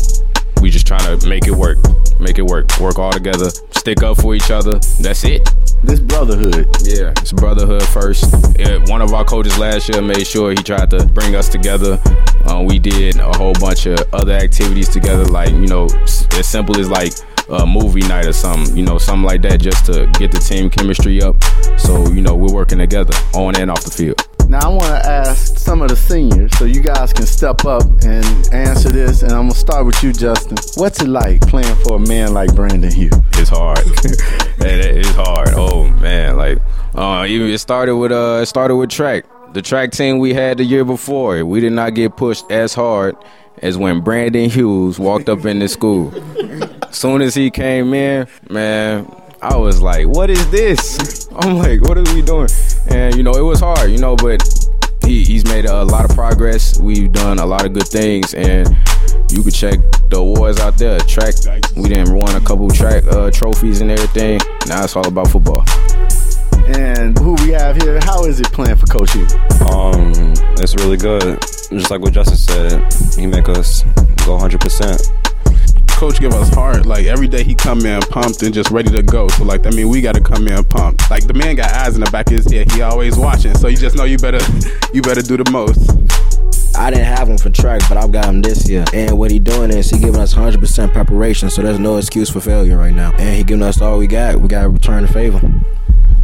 We 0.61 0.69
just 0.69 0.85
trying 0.85 1.19
to 1.19 1.27
make 1.27 1.47
it 1.47 1.55
work. 1.55 1.79
Make 2.19 2.37
it 2.37 2.45
work. 2.45 2.79
Work 2.79 2.99
all 2.99 3.11
together. 3.11 3.49
Stick 3.71 4.03
up 4.03 4.21
for 4.21 4.35
each 4.35 4.51
other. 4.51 4.79
That's 4.99 5.23
it. 5.23 5.49
This 5.83 5.99
brotherhood. 5.99 6.67
Yeah, 6.81 7.11
it's 7.17 7.31
brotherhood 7.31 7.81
first. 7.83 8.31
One 8.87 9.01
of 9.01 9.13
our 9.13 9.25
coaches 9.25 9.57
last 9.57 9.89
year 9.89 10.01
made 10.01 10.27
sure 10.27 10.51
he 10.51 10.57
tried 10.57 10.91
to 10.91 11.05
bring 11.07 11.35
us 11.35 11.49
together. 11.49 11.99
Uh, 12.45 12.63
we 12.67 12.77
did 12.77 13.17
a 13.17 13.35
whole 13.37 13.53
bunch 13.53 13.87
of 13.87 13.97
other 14.13 14.33
activities 14.33 14.89
together, 14.89 15.25
like, 15.25 15.49
you 15.49 15.67
know, 15.67 15.85
as 16.05 16.47
simple 16.47 16.79
as 16.79 16.89
like 16.89 17.13
a 17.49 17.65
movie 17.65 18.01
night 18.01 18.27
or 18.27 18.33
something, 18.33 18.77
you 18.77 18.83
know, 18.83 18.97
something 18.99 19.25
like 19.25 19.41
that 19.41 19.59
just 19.59 19.87
to 19.87 20.05
get 20.19 20.31
the 20.31 20.39
team 20.39 20.69
chemistry 20.69 21.21
up. 21.21 21.43
So, 21.79 22.07
you 22.09 22.21
know, 22.21 22.35
we're 22.35 22.53
working 22.53 22.77
together 22.77 23.13
on 23.33 23.55
and 23.57 23.71
off 23.71 23.83
the 23.83 23.91
field. 23.91 24.21
Now, 24.51 24.59
I 24.63 24.67
want 24.67 24.83
to 24.83 25.09
ask 25.09 25.57
some 25.57 25.81
of 25.81 25.87
the 25.87 25.95
seniors 25.95 26.51
so 26.57 26.65
you 26.65 26.81
guys 26.81 27.13
can 27.13 27.25
step 27.25 27.63
up 27.63 27.83
and 28.03 28.53
answer 28.53 28.89
this. 28.89 29.21
And 29.21 29.31
I'm 29.31 29.43
going 29.43 29.51
to 29.51 29.57
start 29.57 29.85
with 29.85 30.03
you, 30.03 30.11
Justin. 30.11 30.57
What's 30.75 31.01
it 31.01 31.07
like 31.07 31.39
playing 31.47 31.73
for 31.85 31.95
a 31.95 31.99
man 31.99 32.33
like 32.33 32.53
Brandon 32.53 32.91
Hughes? 32.91 33.13
It's 33.35 33.49
hard. 33.49 33.79
it 34.59 34.97
is 34.97 35.15
hard. 35.15 35.51
Oh 35.53 35.87
man, 35.87 36.35
like 36.35 36.57
uh, 36.93 37.25
even 37.29 37.47
it 37.47 37.59
started 37.59 37.95
with 37.95 38.11
uh, 38.11 38.39
it 38.41 38.47
started 38.47 38.75
with 38.75 38.89
track. 38.89 39.23
The 39.53 39.61
track 39.61 39.91
team 39.93 40.19
we 40.19 40.33
had 40.33 40.57
the 40.57 40.65
year 40.65 40.83
before, 40.83 41.45
we 41.45 41.61
did 41.61 41.71
not 41.71 41.93
get 41.95 42.17
pushed 42.17 42.51
as 42.51 42.73
hard 42.73 43.15
as 43.59 43.77
when 43.77 44.01
Brandon 44.01 44.49
Hughes 44.49 44.99
walked 44.99 45.29
up 45.29 45.45
in 45.45 45.59
the 45.59 45.69
school. 45.69 46.11
Soon 46.91 47.21
as 47.21 47.35
he 47.35 47.51
came 47.51 47.93
in, 47.93 48.27
man, 48.49 49.05
I 49.41 49.57
was 49.57 49.81
like, 49.81 50.07
"What 50.07 50.29
is 50.29 50.49
this?" 50.51 51.27
I'm 51.35 51.57
like, 51.57 51.81
"What 51.81 51.97
are 51.97 52.13
we 52.13 52.21
doing?" 52.21 52.49
And 52.89 53.15
you 53.15 53.23
know, 53.23 53.31
it 53.31 53.41
was 53.41 53.59
hard, 53.59 53.89
you 53.89 53.97
know, 53.97 54.15
but 54.15 54.41
he, 55.03 55.23
he's 55.23 55.45
made 55.45 55.65
a 55.65 55.83
lot 55.83 56.05
of 56.05 56.15
progress. 56.15 56.79
We've 56.79 57.11
done 57.11 57.39
a 57.39 57.45
lot 57.45 57.65
of 57.65 57.73
good 57.73 57.87
things, 57.87 58.35
and 58.35 58.67
you 59.31 59.41
could 59.41 59.53
check 59.53 59.79
the 60.09 60.17
awards 60.17 60.59
out 60.59 60.77
there. 60.77 60.99
Track, 60.99 61.33
we 61.75 61.89
didn't 61.89 62.13
won 62.13 62.35
a 62.35 62.41
couple 62.41 62.69
track 62.69 63.03
uh, 63.05 63.31
trophies 63.31 63.81
and 63.81 63.89
everything. 63.89 64.39
Now 64.67 64.83
it's 64.83 64.95
all 64.95 65.07
about 65.07 65.29
football. 65.29 65.65
And 66.67 67.17
who 67.17 67.33
we 67.43 67.49
have 67.49 67.81
here, 67.81 67.99
how 68.03 68.25
is 68.25 68.39
it 68.39 68.51
playing 68.53 68.75
for 68.75 68.85
Coach 68.85 69.13
Hughes? 69.13 69.33
Um, 69.65 70.13
it's 70.61 70.75
really 70.75 70.97
good. 70.97 71.41
Just 71.41 71.89
like 71.89 72.01
what 72.01 72.13
Justin 72.13 72.37
said, 72.37 72.93
he 73.19 73.25
make 73.25 73.49
us 73.49 73.81
go 74.23 74.37
100%. 74.37 75.80
Coach 76.01 76.19
give 76.19 76.33
us 76.33 76.51
heart. 76.55 76.87
Like 76.87 77.05
every 77.05 77.27
day 77.27 77.43
he 77.43 77.53
come 77.53 77.85
in 77.85 78.01
pumped 78.01 78.41
and 78.41 78.51
just 78.51 78.71
ready 78.71 78.89
to 78.89 79.03
go. 79.03 79.27
So 79.27 79.43
like 79.43 79.67
I 79.67 79.69
mean 79.69 79.87
we 79.87 80.01
gotta 80.01 80.19
come 80.19 80.47
in 80.47 80.63
pumped. 80.63 81.11
Like 81.11 81.27
the 81.27 81.35
man 81.35 81.55
got 81.55 81.71
eyes 81.73 81.93
in 81.93 82.03
the 82.03 82.09
back 82.09 82.25
of 82.25 82.37
his 82.37 82.51
head. 82.51 82.71
He 82.71 82.81
always 82.81 83.19
watching. 83.19 83.53
So 83.53 83.67
you 83.67 83.77
just 83.77 83.95
know 83.95 84.05
you 84.05 84.17
better 84.17 84.39
you 84.95 85.03
better 85.03 85.21
do 85.21 85.37
the 85.37 85.47
most. 85.51 85.91
I 86.75 86.89
didn't 86.89 87.05
have 87.05 87.29
him 87.29 87.37
for 87.37 87.51
track, 87.51 87.81
but 87.87 87.97
I've 87.97 88.11
got 88.11 88.25
him 88.25 88.41
this 88.41 88.67
year. 88.67 88.83
And 88.95 89.15
what 89.19 89.29
he 89.29 89.37
doing 89.37 89.69
is 89.69 89.91
he 89.91 89.99
giving 89.99 90.19
us 90.19 90.33
100% 90.33 90.91
preparation, 90.91 91.51
so 91.51 91.61
there's 91.61 91.77
no 91.77 91.97
excuse 91.97 92.31
for 92.31 92.39
failure 92.39 92.77
right 92.77 92.95
now. 92.95 93.11
And 93.19 93.37
he 93.37 93.43
giving 93.43 93.61
us 93.61 93.79
all 93.79 93.99
we 93.99 94.07
got. 94.07 94.37
We 94.37 94.47
got 94.47 94.63
to 94.63 94.69
return 94.69 95.03
the 95.03 95.13
favor. 95.13 95.39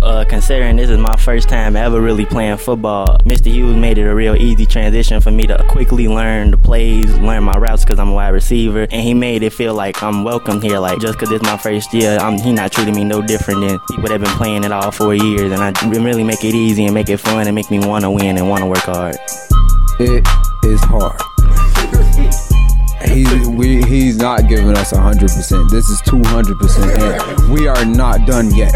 Uh, 0.02 0.24
considering 0.26 0.76
this 0.76 0.92
is 0.92 0.98
my 0.98 1.16
first 1.16 1.50
time 1.50 1.76
ever 1.76 2.00
really 2.00 2.26
playing 2.26 2.58
football, 2.58 3.18
Mr. 3.26 3.52
Hughes 3.52 3.76
made 3.76 3.98
it 3.98 4.04
a 4.04 4.14
real 4.14 4.36
easy 4.36 4.66
transition 4.66 5.20
for 5.20 5.32
me 5.32 5.48
to 5.48 5.58
quickly 5.70 6.08
learn 6.08 6.52
the 6.52 6.58
plays, 6.58 7.18
learn 7.18 7.44
my 7.44 7.58
routes 7.58 7.84
because 7.84 8.00
I'm 8.00 8.10
a 8.10 8.14
wide 8.14 8.30
receiver, 8.30 8.84
and 8.92 9.02
he 9.02 9.16
made 9.16 9.42
it 9.42 9.54
feel 9.54 9.74
like 9.74 10.04
I'm 10.04 10.24
welcome 10.24 10.62
here. 10.62 10.78
Like 10.78 11.00
just 11.00 11.14
because 11.18 11.32
it's 11.32 11.44
my 11.44 11.58
first 11.58 11.94
year, 11.94 12.18
I'm, 12.20 12.38
he 12.38 12.54
not 12.54 12.72
treating 12.72 12.96
me 12.96 13.06
no 13.06 13.22
different 13.24 13.62
than 13.62 13.80
people 13.90 14.04
that 14.04 14.12
have 14.12 14.22
been 14.22 14.38
playing 14.38 14.64
it 14.64 14.72
all 14.72 14.92
four 14.92 15.16
years, 15.16 15.52
and 15.52 15.62
I 15.62 15.72
really 15.90 16.24
make 16.24 16.44
it 16.44 16.54
easy 16.54 16.86
and 16.86 16.94
make 16.94 17.10
it 17.10 17.18
fun 17.18 17.48
and 17.48 17.56
make 17.56 17.72
me 17.72 17.80
want 17.80 18.04
to 18.04 18.12
win 18.12 18.38
and 18.38 18.48
want 18.48 18.62
to 18.62 18.68
work 18.68 18.84
hard. 18.84 19.16
It 20.00 20.28
is 20.64 20.80
hard. 20.84 21.20
He, 23.06 23.26
we, 23.48 23.82
he's 23.84 24.18
not 24.18 24.48
giving 24.48 24.78
us 24.78 24.94
100%. 24.94 25.70
This 25.70 25.90
is 25.90 26.02
200%. 26.02 27.40
And 27.40 27.52
we 27.52 27.68
are 27.68 27.86
not 27.86 28.28
done 28.28 28.54
yet. 28.54 28.74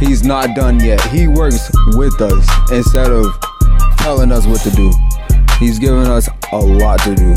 He's 0.00 0.24
not 0.24 0.56
done 0.56 0.80
yet. 0.80 0.98
He 1.08 1.28
works 1.28 1.70
with 1.88 2.18
us 2.22 2.48
instead 2.72 3.12
of 3.12 3.26
telling 3.98 4.32
us 4.32 4.46
what 4.46 4.62
to 4.62 4.70
do. 4.70 4.90
He's 5.58 5.78
giving 5.78 6.06
us 6.06 6.26
a 6.52 6.56
lot 6.58 7.00
to 7.00 7.14
do. 7.14 7.34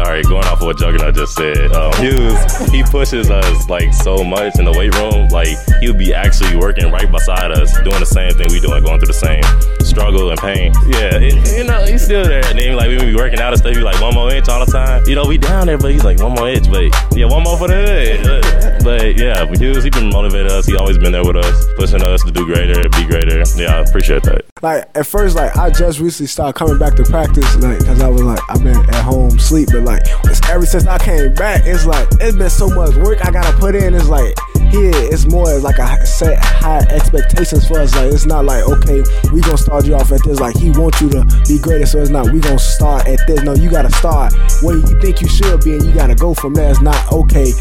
All 0.00 0.06
right, 0.06 0.24
going 0.24 0.44
off 0.46 0.60
of 0.60 0.66
what 0.66 0.76
Juggernaut 0.76 1.14
just 1.14 1.36
said, 1.36 1.70
um, 1.70 1.92
Hughes, 2.02 2.36
he 2.70 2.82
pushes 2.82 3.30
us 3.30 3.68
like 3.68 3.94
so 3.94 4.24
much 4.24 4.58
in 4.58 4.64
the 4.64 4.72
weight 4.72 4.92
room. 4.96 5.28
Like 5.28 5.54
he'll 5.80 5.94
be 5.94 6.12
actually 6.12 6.56
working 6.56 6.90
right 6.90 7.10
beside 7.10 7.52
us, 7.52 7.72
doing 7.82 8.00
the 8.00 8.06
same 8.06 8.32
thing 8.32 8.48
we 8.50 8.58
doing, 8.58 8.82
going 8.82 8.98
through 8.98 9.06
the 9.06 9.14
same 9.14 9.42
struggle 9.86 10.30
and 10.30 10.40
pain. 10.40 10.72
Yeah, 10.86 11.22
it, 11.22 11.34
you 11.56 11.62
know, 11.62 11.86
he's 11.86 12.02
still 12.02 12.24
there. 12.24 12.44
And 12.46 12.58
then 12.58 12.74
like 12.74 12.88
we 12.88 12.96
would 12.96 13.06
be 13.06 13.14
working 13.14 13.38
out 13.38 13.52
and 13.52 13.58
stuff, 13.58 13.70
he 13.70 13.78
be 13.78 13.84
like 13.84 14.00
one 14.02 14.14
more 14.14 14.32
inch 14.34 14.48
all 14.48 14.66
the 14.66 14.70
time. 14.70 15.04
You 15.06 15.14
know, 15.14 15.26
we 15.26 15.38
down 15.38 15.68
there, 15.68 15.78
but 15.78 15.92
he's 15.92 16.02
like 16.02 16.18
one 16.18 16.32
more 16.32 16.48
inch, 16.48 16.68
but 16.68 16.90
yeah, 17.16 17.26
one 17.26 17.44
more 17.44 17.56
for 17.56 17.68
the 17.68 17.78
hood. 17.78 18.82
But 18.82 19.16
yeah, 19.16 19.44
but 19.44 19.60
Hughes, 19.60 19.84
he 19.84 19.90
been 19.90 20.10
motivating 20.10 20.50
us. 20.50 20.66
He 20.66 20.76
always 20.76 20.98
been 20.98 21.12
there 21.12 21.24
with 21.24 21.36
us, 21.36 21.66
pushing 21.76 22.02
us 22.02 22.22
to 22.24 22.32
do 22.32 22.44
greater, 22.46 22.82
be 22.88 23.06
greater. 23.06 23.44
Yeah, 23.54 23.76
I 23.76 23.80
appreciate 23.86 24.24
that. 24.24 24.44
Like 24.60 24.90
at 24.96 25.06
first, 25.06 25.36
like 25.36 25.56
I 25.56 25.70
just 25.70 26.00
recently 26.00 26.26
started 26.26 26.58
coming 26.58 26.78
back 26.78 26.94
to 26.96 27.04
practice, 27.04 27.46
like 27.62 27.78
because 27.78 28.00
I 28.00 28.08
was 28.08 28.22
like 28.22 28.40
I've 28.50 28.62
been 28.62 28.76
at 28.90 29.04
home 29.04 29.38
sleep, 29.38 29.68
but 29.70 29.83
like 29.84 30.02
it's 30.24 30.40
ever 30.48 30.66
since 30.66 30.86
I 30.86 30.98
came 30.98 31.34
back, 31.34 31.62
it's 31.64 31.86
like 31.86 32.08
it's 32.20 32.36
been 32.36 32.50
so 32.50 32.68
much 32.68 32.94
work 32.96 33.24
I 33.24 33.30
gotta 33.30 33.56
put 33.58 33.74
in. 33.74 33.94
It's 33.94 34.08
like 34.08 34.34
here, 34.70 34.90
it's 34.94 35.26
more 35.26 35.58
like 35.58 35.78
I 35.78 36.02
set 36.04 36.42
high 36.42 36.84
expectations 36.90 37.66
for 37.66 37.78
us. 37.78 37.94
Like 37.94 38.12
it's 38.12 38.26
not 38.26 38.44
like 38.44 38.64
okay, 38.64 39.04
we 39.32 39.40
gonna 39.40 39.58
start 39.58 39.86
you 39.86 39.94
off 39.94 40.10
at 40.12 40.22
this. 40.24 40.40
Like 40.40 40.56
he 40.56 40.70
wants 40.70 41.00
you 41.00 41.08
to 41.10 41.24
be 41.46 41.58
greater, 41.58 41.86
so 41.86 42.00
it's 42.00 42.10
not 42.10 42.30
we 42.30 42.40
gonna 42.40 42.58
start 42.58 43.06
at 43.06 43.20
this. 43.26 43.42
No, 43.42 43.54
you 43.54 43.70
gotta 43.70 43.92
start 43.92 44.34
where 44.62 44.76
you 44.76 45.00
think 45.00 45.20
you 45.20 45.28
should 45.28 45.62
be, 45.62 45.74
and 45.74 45.84
you 45.84 45.94
gotta 45.94 46.14
go 46.14 46.34
from 46.34 46.54
there. 46.54 46.70
It's 46.70 46.80
not 46.80 47.12
okay. 47.12 47.52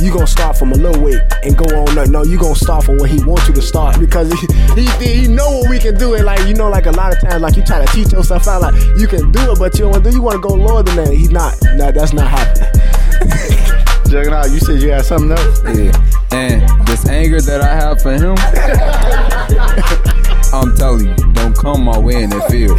You 0.00 0.12
gonna 0.12 0.26
start 0.26 0.56
from 0.56 0.72
a 0.72 0.76
little 0.76 1.02
weight 1.02 1.20
and 1.42 1.56
go 1.56 1.64
on. 1.64 1.98
up. 1.98 2.08
No, 2.08 2.22
you 2.22 2.38
gonna 2.38 2.54
start 2.54 2.84
from 2.84 2.98
where 2.98 3.08
he 3.08 3.22
wants 3.24 3.48
you 3.48 3.54
to 3.54 3.62
start 3.62 3.98
because 3.98 4.30
he, 4.32 4.82
he 4.82 5.22
he 5.22 5.28
know 5.28 5.58
what 5.58 5.70
we 5.70 5.78
can 5.78 5.96
do. 5.96 6.14
And 6.14 6.24
like 6.24 6.46
you 6.46 6.54
know, 6.54 6.68
like 6.68 6.86
a 6.86 6.92
lot 6.92 7.12
of 7.12 7.20
times, 7.20 7.42
like 7.42 7.56
you 7.56 7.64
try 7.64 7.84
to 7.84 7.92
teach 7.92 8.12
yourself 8.12 8.46
out, 8.46 8.62
like 8.62 8.74
you 8.98 9.06
can 9.06 9.32
do 9.32 9.52
it, 9.52 9.58
but 9.58 9.74
you 9.78 9.90
don't 9.90 10.02
do. 10.02 10.10
You 10.10 10.22
want 10.22 10.42
to 10.42 10.48
go 10.48 10.54
lower 10.54 10.82
than 10.82 10.96
that. 10.96 11.12
He's 11.12 11.30
not. 11.30 11.54
No, 11.76 11.90
that's 11.92 12.12
not 12.12 12.28
happening. 12.28 12.68
Juggernaut, 14.08 14.50
you 14.50 14.58
said 14.58 14.80
you 14.80 14.90
had 14.90 15.04
something 15.04 15.32
else? 15.32 15.62
Yeah. 15.64 15.92
And 16.32 16.86
this 16.86 17.06
anger 17.06 17.40
that 17.40 17.60
I 17.60 17.74
have 17.74 18.00
for 18.00 18.12
him, 18.12 18.36
I'm 20.52 20.74
telling 20.76 21.06
you, 21.06 21.14
don't 21.34 21.56
come 21.56 21.84
my 21.84 21.98
way 21.98 22.22
in 22.22 22.30
the 22.30 22.40
field. 22.48 22.78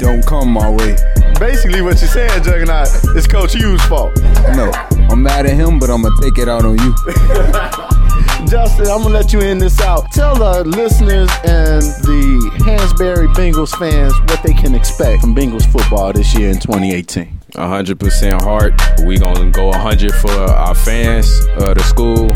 Don't 0.00 0.24
come 0.26 0.50
my 0.50 0.68
way. 0.68 0.96
Basically, 1.38 1.82
what 1.82 2.00
you're 2.00 2.08
saying, 2.08 2.42
Juggernaut, 2.42 2.88
is 3.16 3.26
Coach 3.26 3.54
Hughes' 3.54 3.80
fault. 3.82 4.14
No, 4.54 4.70
I'm 5.10 5.22
mad 5.22 5.46
at 5.46 5.54
him, 5.54 5.78
but 5.78 5.88
I'm 5.88 6.02
gonna 6.02 6.14
take 6.20 6.38
it 6.38 6.48
out 6.48 6.64
on 6.64 6.78
you. 6.78 6.94
Justin, 8.50 8.86
I'm 8.88 9.02
gonna 9.02 9.14
let 9.14 9.32
you 9.32 9.40
end 9.40 9.60
this 9.60 9.80
out. 9.80 10.10
Tell 10.12 10.34
the 10.34 10.64
listeners 10.64 11.30
and 11.44 11.82
the 12.04 12.50
Hansberry 12.64 13.32
Bengals 13.34 13.76
fans 13.78 14.12
what 14.22 14.42
they 14.42 14.52
can 14.52 14.74
expect 14.74 15.22
from 15.22 15.34
Bengals 15.34 15.70
football 15.70 16.12
this 16.12 16.36
year 16.36 16.50
in 16.50 16.58
2018. 16.58 17.39
100% 17.52 18.42
heart. 18.42 18.72
We 19.04 19.18
gonna 19.18 19.50
go 19.50 19.68
100 19.68 20.14
for 20.14 20.30
our 20.30 20.74
fans, 20.74 21.28
uh, 21.56 21.74
the 21.74 21.82
school. 21.82 22.30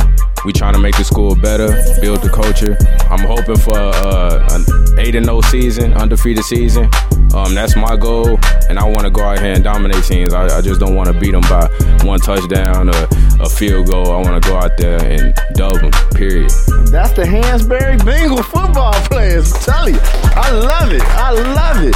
We 0.44 0.52
trying 0.52 0.74
to 0.74 0.78
make 0.78 0.96
the 0.96 1.04
school 1.04 1.34
better, 1.34 1.68
build 2.00 2.20
the 2.20 2.28
culture. 2.28 2.76
I'm 3.10 3.20
hoping 3.20 3.56
for 3.56 3.78
uh, 3.78 4.46
an 4.50 4.98
8 4.98 5.14
and 5.14 5.24
0 5.24 5.40
season, 5.42 5.94
undefeated 5.94 6.44
season. 6.44 6.90
Um, 7.34 7.54
that's 7.54 7.74
my 7.74 7.96
goal, 7.96 8.38
and 8.68 8.78
I 8.78 8.84
want 8.84 9.00
to 9.00 9.10
go 9.10 9.22
out 9.22 9.40
here 9.40 9.54
and 9.54 9.64
dominate 9.64 10.04
teams. 10.04 10.32
I, 10.32 10.58
I 10.58 10.60
just 10.60 10.80
don't 10.80 10.94
want 10.94 11.12
to 11.12 11.18
beat 11.18 11.32
them 11.32 11.40
by 11.42 11.66
one 12.04 12.20
touchdown 12.20 12.90
or 12.90 13.08
a 13.40 13.48
field 13.48 13.88
goal. 13.88 14.12
I 14.12 14.20
want 14.20 14.42
to 14.42 14.48
go 14.48 14.56
out 14.56 14.76
there 14.76 15.02
and 15.02 15.34
dub 15.54 15.80
them. 15.80 15.90
Period. 16.14 16.50
That's 16.92 17.12
the 17.12 17.24
Hansberry 17.24 18.04
Bengal 18.04 18.42
football 18.42 18.92
players. 19.10 19.52
I'm 19.52 19.60
telling 19.62 19.94
you, 19.94 20.00
I 20.02 20.50
love 20.52 20.92
it. 20.92 21.02
I 21.02 21.30
love 21.32 21.82
it. 21.82 21.94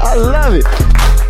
I 0.00 0.14
love 0.16 0.54
it. 0.54 1.29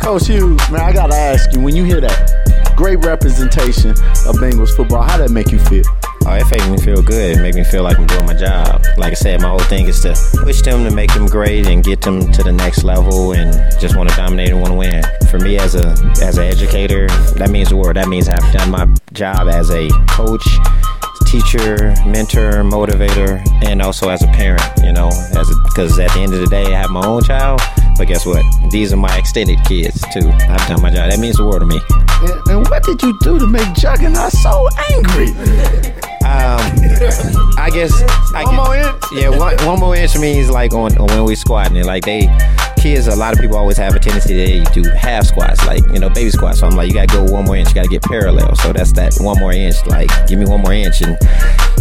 Coach 0.00 0.28
Hughes, 0.28 0.58
man, 0.70 0.80
I 0.80 0.92
gotta 0.92 1.14
ask 1.14 1.52
you, 1.52 1.60
when 1.60 1.76
you 1.76 1.84
hear 1.84 2.00
that 2.00 2.72
great 2.74 3.04
representation 3.04 3.90
of 3.90 4.36
Bengals 4.36 4.74
football, 4.74 5.02
how 5.02 5.18
that 5.18 5.30
make 5.30 5.52
you 5.52 5.58
feel? 5.58 5.84
Oh, 6.26 6.34
it 6.34 6.50
makes 6.50 6.68
me 6.68 6.78
feel 6.78 7.02
good. 7.02 7.36
It 7.36 7.42
makes 7.42 7.56
me 7.56 7.64
feel 7.64 7.82
like 7.82 7.98
I'm 7.98 8.06
doing 8.06 8.24
my 8.24 8.32
job. 8.32 8.82
Like 8.96 9.12
I 9.12 9.14
said, 9.14 9.42
my 9.42 9.48
whole 9.48 9.58
thing 9.58 9.88
is 9.88 10.00
to 10.00 10.16
push 10.42 10.62
them 10.62 10.84
to 10.84 10.90
make 10.90 11.12
them 11.12 11.26
great 11.26 11.66
and 11.66 11.84
get 11.84 12.00
them 12.00 12.32
to 12.32 12.42
the 12.42 12.52
next 12.52 12.82
level 12.82 13.32
and 13.32 13.52
just 13.78 13.94
want 13.94 14.08
to 14.08 14.16
dominate 14.16 14.50
and 14.50 14.60
want 14.60 14.72
to 14.72 14.78
win. 14.78 15.04
For 15.30 15.38
me 15.38 15.58
as 15.58 15.74
a 15.74 15.90
as 16.22 16.38
an 16.38 16.44
educator, 16.44 17.06
that 17.36 17.50
means 17.50 17.68
the 17.68 17.76
word. 17.76 17.96
That 17.96 18.08
means 18.08 18.28
I've 18.28 18.52
done 18.52 18.70
my 18.70 18.86
job 19.12 19.48
as 19.48 19.70
a 19.70 19.88
coach, 20.08 20.46
teacher, 21.26 21.94
mentor, 22.06 22.64
motivator, 22.64 23.46
and 23.64 23.82
also 23.82 24.08
as 24.08 24.22
a 24.22 24.28
parent. 24.28 24.62
You 24.82 24.92
know, 24.92 25.08
as 25.08 25.48
because 25.64 25.98
at 25.98 26.10
the 26.12 26.20
end 26.20 26.32
of 26.32 26.40
the 26.40 26.48
day, 26.48 26.74
I 26.74 26.80
have 26.80 26.90
my 26.90 27.04
own 27.04 27.22
child. 27.22 27.60
But 27.96 28.08
guess 28.08 28.24
what? 28.26 28.44
These 28.70 28.92
are 28.92 28.96
my 28.96 29.16
extended 29.16 29.62
kids 29.64 30.00
too. 30.12 30.30
I've 30.48 30.66
done 30.68 30.82
my 30.82 30.90
job. 30.90 31.10
That 31.10 31.18
means 31.18 31.36
the 31.36 31.44
world 31.44 31.60
to 31.60 31.66
me. 31.66 31.80
And, 32.22 32.48
and 32.48 32.68
what 32.68 32.82
did 32.82 33.02
you 33.02 33.18
do 33.20 33.38
to 33.38 33.46
make 33.46 33.72
Juggernaut 33.74 34.32
so 34.32 34.68
angry? 34.90 35.28
Um, 36.24 36.60
I 37.58 37.70
guess. 37.72 37.92
I 38.34 38.44
One 38.44 38.56
more 38.56 38.76
inch? 38.76 39.04
Yeah, 39.12 39.30
one, 39.30 39.56
one 39.66 39.80
more 39.80 39.96
inch 39.96 40.16
means 40.18 40.50
like 40.50 40.72
on, 40.72 40.96
on 40.98 41.06
when 41.08 41.24
we 41.24 41.34
squatting 41.34 41.76
it. 41.76 41.86
Like 41.86 42.04
they, 42.04 42.28
kids, 42.78 43.06
a 43.06 43.16
lot 43.16 43.32
of 43.34 43.40
people 43.40 43.56
always 43.56 43.76
have 43.78 43.94
a 43.94 43.98
tendency 43.98 44.62
to 44.64 44.64
do 44.72 44.88
half 44.90 45.26
squats, 45.26 45.64
like 45.66 45.82
you 45.92 45.98
know 45.98 46.08
baby 46.08 46.30
squats. 46.30 46.60
So 46.60 46.66
I'm 46.66 46.76
like, 46.76 46.88
you 46.88 46.94
gotta 46.94 47.12
go 47.12 47.24
one 47.24 47.44
more 47.44 47.56
inch, 47.56 47.68
you 47.68 47.74
gotta 47.74 47.88
get 47.88 48.02
parallel. 48.02 48.54
So 48.56 48.72
that's 48.72 48.92
that 48.92 49.14
one 49.18 49.38
more 49.38 49.52
inch. 49.52 49.84
Like, 49.86 50.08
give 50.28 50.38
me 50.38 50.44
one 50.46 50.60
more 50.60 50.72
inch, 50.72 51.00
and 51.02 51.18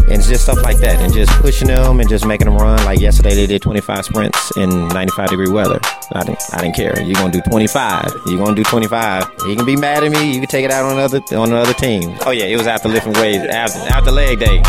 and 0.10 0.22
just 0.24 0.44
stuff 0.44 0.62
like 0.64 0.78
that, 0.78 1.00
and 1.02 1.14
just 1.14 1.32
pushing 1.42 1.68
them 1.68 2.00
and 2.00 2.10
just 2.10 2.26
making 2.26 2.46
them 2.46 2.58
run. 2.58 2.84
Like 2.86 3.00
yesterday, 3.00 3.36
they 3.36 3.48
did 3.48 3.62
25 3.62 4.06
sprints 4.06 4.58
in 4.58 4.88
95 4.90 5.30
degree 5.30 5.50
weather. 5.50 5.80
I 6.12 6.24
didn't, 6.24 6.42
I 6.54 6.62
didn't 6.62 6.76
care. 6.76 7.00
You're 7.02 7.16
gonna 7.16 7.32
do 7.32 7.42
25. 7.42 8.12
You're 8.26 8.38
gonna 8.38 8.56
do 8.56 8.64
25. 8.64 9.30
You 9.48 9.56
can 9.56 9.66
be 9.66 9.76
mad 9.76 10.04
at 10.04 10.12
me. 10.12 10.34
You 10.34 10.40
can 10.40 10.48
take 10.48 10.66
it 10.66 10.72
out 10.72 10.86
on 10.86 10.94
another 10.94 11.22
on 11.36 11.50
another 11.50 11.74
team. 11.74 12.18
Oh 12.26 12.32
yeah, 12.32 12.46
it 12.46 12.58
was 12.58 12.68
after 12.68 12.90
lifting 12.90 13.14
weights, 13.14 13.46
after 13.46 13.80
after 13.94 14.12
leg 14.12 14.40
day, 14.40 14.62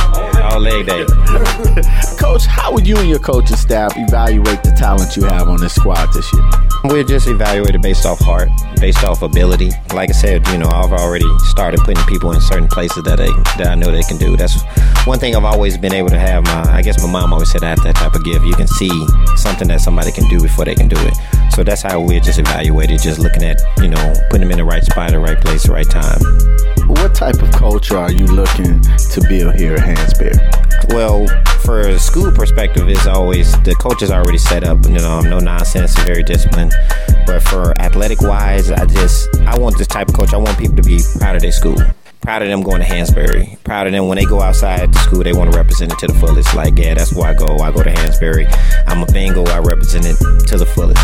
all 0.43 0.61
leg 0.61 0.87
day. 0.87 1.05
Coach, 2.19 2.47
how 2.47 2.73
would 2.73 2.87
you 2.87 2.97
and 2.99 3.09
your 3.09 3.19
coaching 3.19 3.57
staff 3.57 3.93
evaluate 3.97 4.63
the 4.63 4.73
talent 4.73 5.17
you 5.17 5.25
have 5.25 5.49
on 5.49 5.61
this 5.61 5.75
squad 5.75 6.13
this 6.13 6.31
year? 6.33 6.51
We're 6.85 7.05
just 7.05 7.29
evaluated 7.29 7.83
based 7.83 8.07
off 8.07 8.19
heart, 8.21 8.49
based 8.81 9.05
off 9.05 9.23
ability. 9.23 9.71
Like 9.95 10.11
I 10.11 10.13
said, 10.13 10.47
you 10.49 10.59
know, 10.59 10.69
I've 10.69 10.93
already 10.93 11.29
started 11.41 11.81
putting 11.81 12.03
people 12.05 12.33
in 12.33 12.41
certain 12.41 12.69
places 12.69 13.03
that 13.05 13.17
they 13.19 13.31
that 13.59 13.69
I 13.69 13.75
know 13.75 13.91
they 13.91 14.03
can 14.03 14.17
do. 14.19 14.37
That's 14.37 14.63
one 15.07 15.19
thing 15.19 15.35
I've 15.35 15.45
always 15.45 15.79
been 15.79 15.95
able 15.95 16.11
to 16.11 16.19
have. 16.19 16.45
My 16.45 16.63
I 16.71 16.83
guess 16.83 17.03
my 17.03 17.11
mom 17.11 17.33
always 17.33 17.51
said 17.51 17.63
I 17.63 17.71
have 17.71 17.83
that 17.83 17.97
type 17.97 18.15
of 18.15 18.25
gift. 18.25 18.45
You 18.45 18.55
can 18.55 18.67
see 18.67 18.91
something 19.37 19.69
that 19.69 19.81
somebody 19.81 20.13
can 20.13 20.29
do 20.29 20.41
before 20.41 20.65
they 20.65 20.75
can 20.75 20.89
do 20.89 20.97
it. 20.99 21.15
So 21.53 21.65
that's 21.65 21.83
how 21.83 22.01
we're 22.01 22.21
just 22.21 22.39
evaluated, 22.39 23.01
just 23.01 23.19
looking 23.19 23.43
at 23.43 23.61
you 23.79 23.89
know 23.89 24.15
putting 24.31 24.43
them 24.43 24.51
in 24.53 24.59
the 24.59 24.65
right 24.65 24.85
spot, 24.85 25.11
the 25.11 25.19
right 25.19 25.41
place, 25.41 25.65
the 25.65 25.73
right 25.73 25.89
time. 25.89 26.21
What 26.89 27.15
type 27.15 27.41
of 27.41 27.51
culture 27.53 27.97
are 27.97 28.13
you 28.13 28.27
looking 28.27 28.81
to 28.83 29.25
build 29.29 29.55
here 29.55 29.75
at 29.75 29.81
Hansberry? 29.81 30.37
Well, 30.93 31.27
for 31.61 31.81
a 31.81 31.99
school 31.99 32.33
perspective, 32.33 32.89
it's 32.89 33.07
always 33.07 33.53
the 33.63 33.75
coach 33.77 34.03
is 34.03 34.11
already 34.11 34.39
set 34.39 34.65
up. 34.65 34.85
You 34.85 34.99
know, 34.99 35.21
no 35.21 35.39
nonsense, 35.39 35.99
very 36.01 36.23
disciplined. 36.23 36.73
But 37.27 37.43
for 37.43 37.79
athletic 37.81 38.21
wise, 38.21 38.71
I 38.71 38.87
just 38.87 39.29
I 39.41 39.59
want 39.59 39.79
this 39.79 39.87
type 39.87 40.09
of 40.09 40.15
coach. 40.15 40.35
I 40.35 40.37
want 40.37 40.59
people 40.59 40.77
to 40.77 40.83
be 40.83 41.01
proud 41.19 41.37
of 41.37 41.43
their 41.43 41.53
school. 41.53 41.77
Proud 42.21 42.43
of 42.43 42.49
them 42.49 42.63
going 42.63 42.81
to 42.81 42.87
Hansberry. 42.87 43.63
Proud 43.65 43.87
of 43.87 43.93
them 43.93 44.07
when 44.07 44.17
they 44.17 44.25
go 44.25 44.41
outside 44.43 44.93
the 44.93 44.99
school, 44.99 45.23
they 45.23 45.33
want 45.33 45.51
to 45.51 45.57
represent 45.57 45.93
it 45.93 45.99
to 46.01 46.07
the 46.07 46.15
fullest. 46.15 46.55
Like, 46.55 46.79
yeah, 46.79 46.95
that's 46.95 47.15
where 47.15 47.31
I 47.31 47.35
go. 47.35 47.57
I 47.57 47.73
go 47.73 47.83
to 47.83 47.91
Hansberry. 47.91 48.47
I'm 48.87 49.03
a 49.03 49.07
Bengal. 49.07 49.49
I 49.49 49.59
represent 49.59 50.05
it 50.07 50.17
to 50.49 50.59
the 50.59 50.67
fullest, 50.67 51.01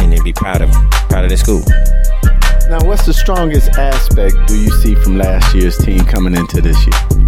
and 0.00 0.12
they 0.12 0.20
be 0.22 0.32
proud 0.32 0.62
of 0.62 0.70
proud 1.08 1.24
of 1.24 1.30
their 1.30 1.38
school. 1.38 1.62
Now, 2.68 2.84
what's 2.84 3.06
the 3.06 3.14
strongest 3.14 3.70
aspect 3.78 4.34
do 4.48 4.58
you 4.58 4.70
see 4.70 4.96
from 4.96 5.18
last 5.18 5.54
year's 5.54 5.78
team 5.78 6.04
coming 6.04 6.34
into 6.34 6.60
this 6.60 6.76
year? 6.84 7.25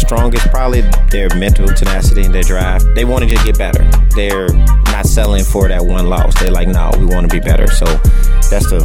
Strongest 0.00 0.48
probably 0.48 0.82
their 1.10 1.28
mental 1.36 1.66
tenacity 1.68 2.24
and 2.24 2.34
their 2.34 2.42
drive. 2.42 2.82
They 2.94 3.04
want 3.04 3.28
to 3.28 3.30
get 3.44 3.58
better. 3.58 3.84
They're 4.16 4.48
not 4.90 5.06
selling 5.06 5.44
for 5.44 5.68
that 5.68 5.84
one 5.84 6.08
loss. 6.08 6.38
They're 6.40 6.50
like, 6.50 6.68
no, 6.68 6.90
we 6.98 7.06
want 7.06 7.30
to 7.30 7.34
be 7.34 7.40
better. 7.40 7.66
So 7.68 7.84
that's 8.50 8.68
the 8.70 8.80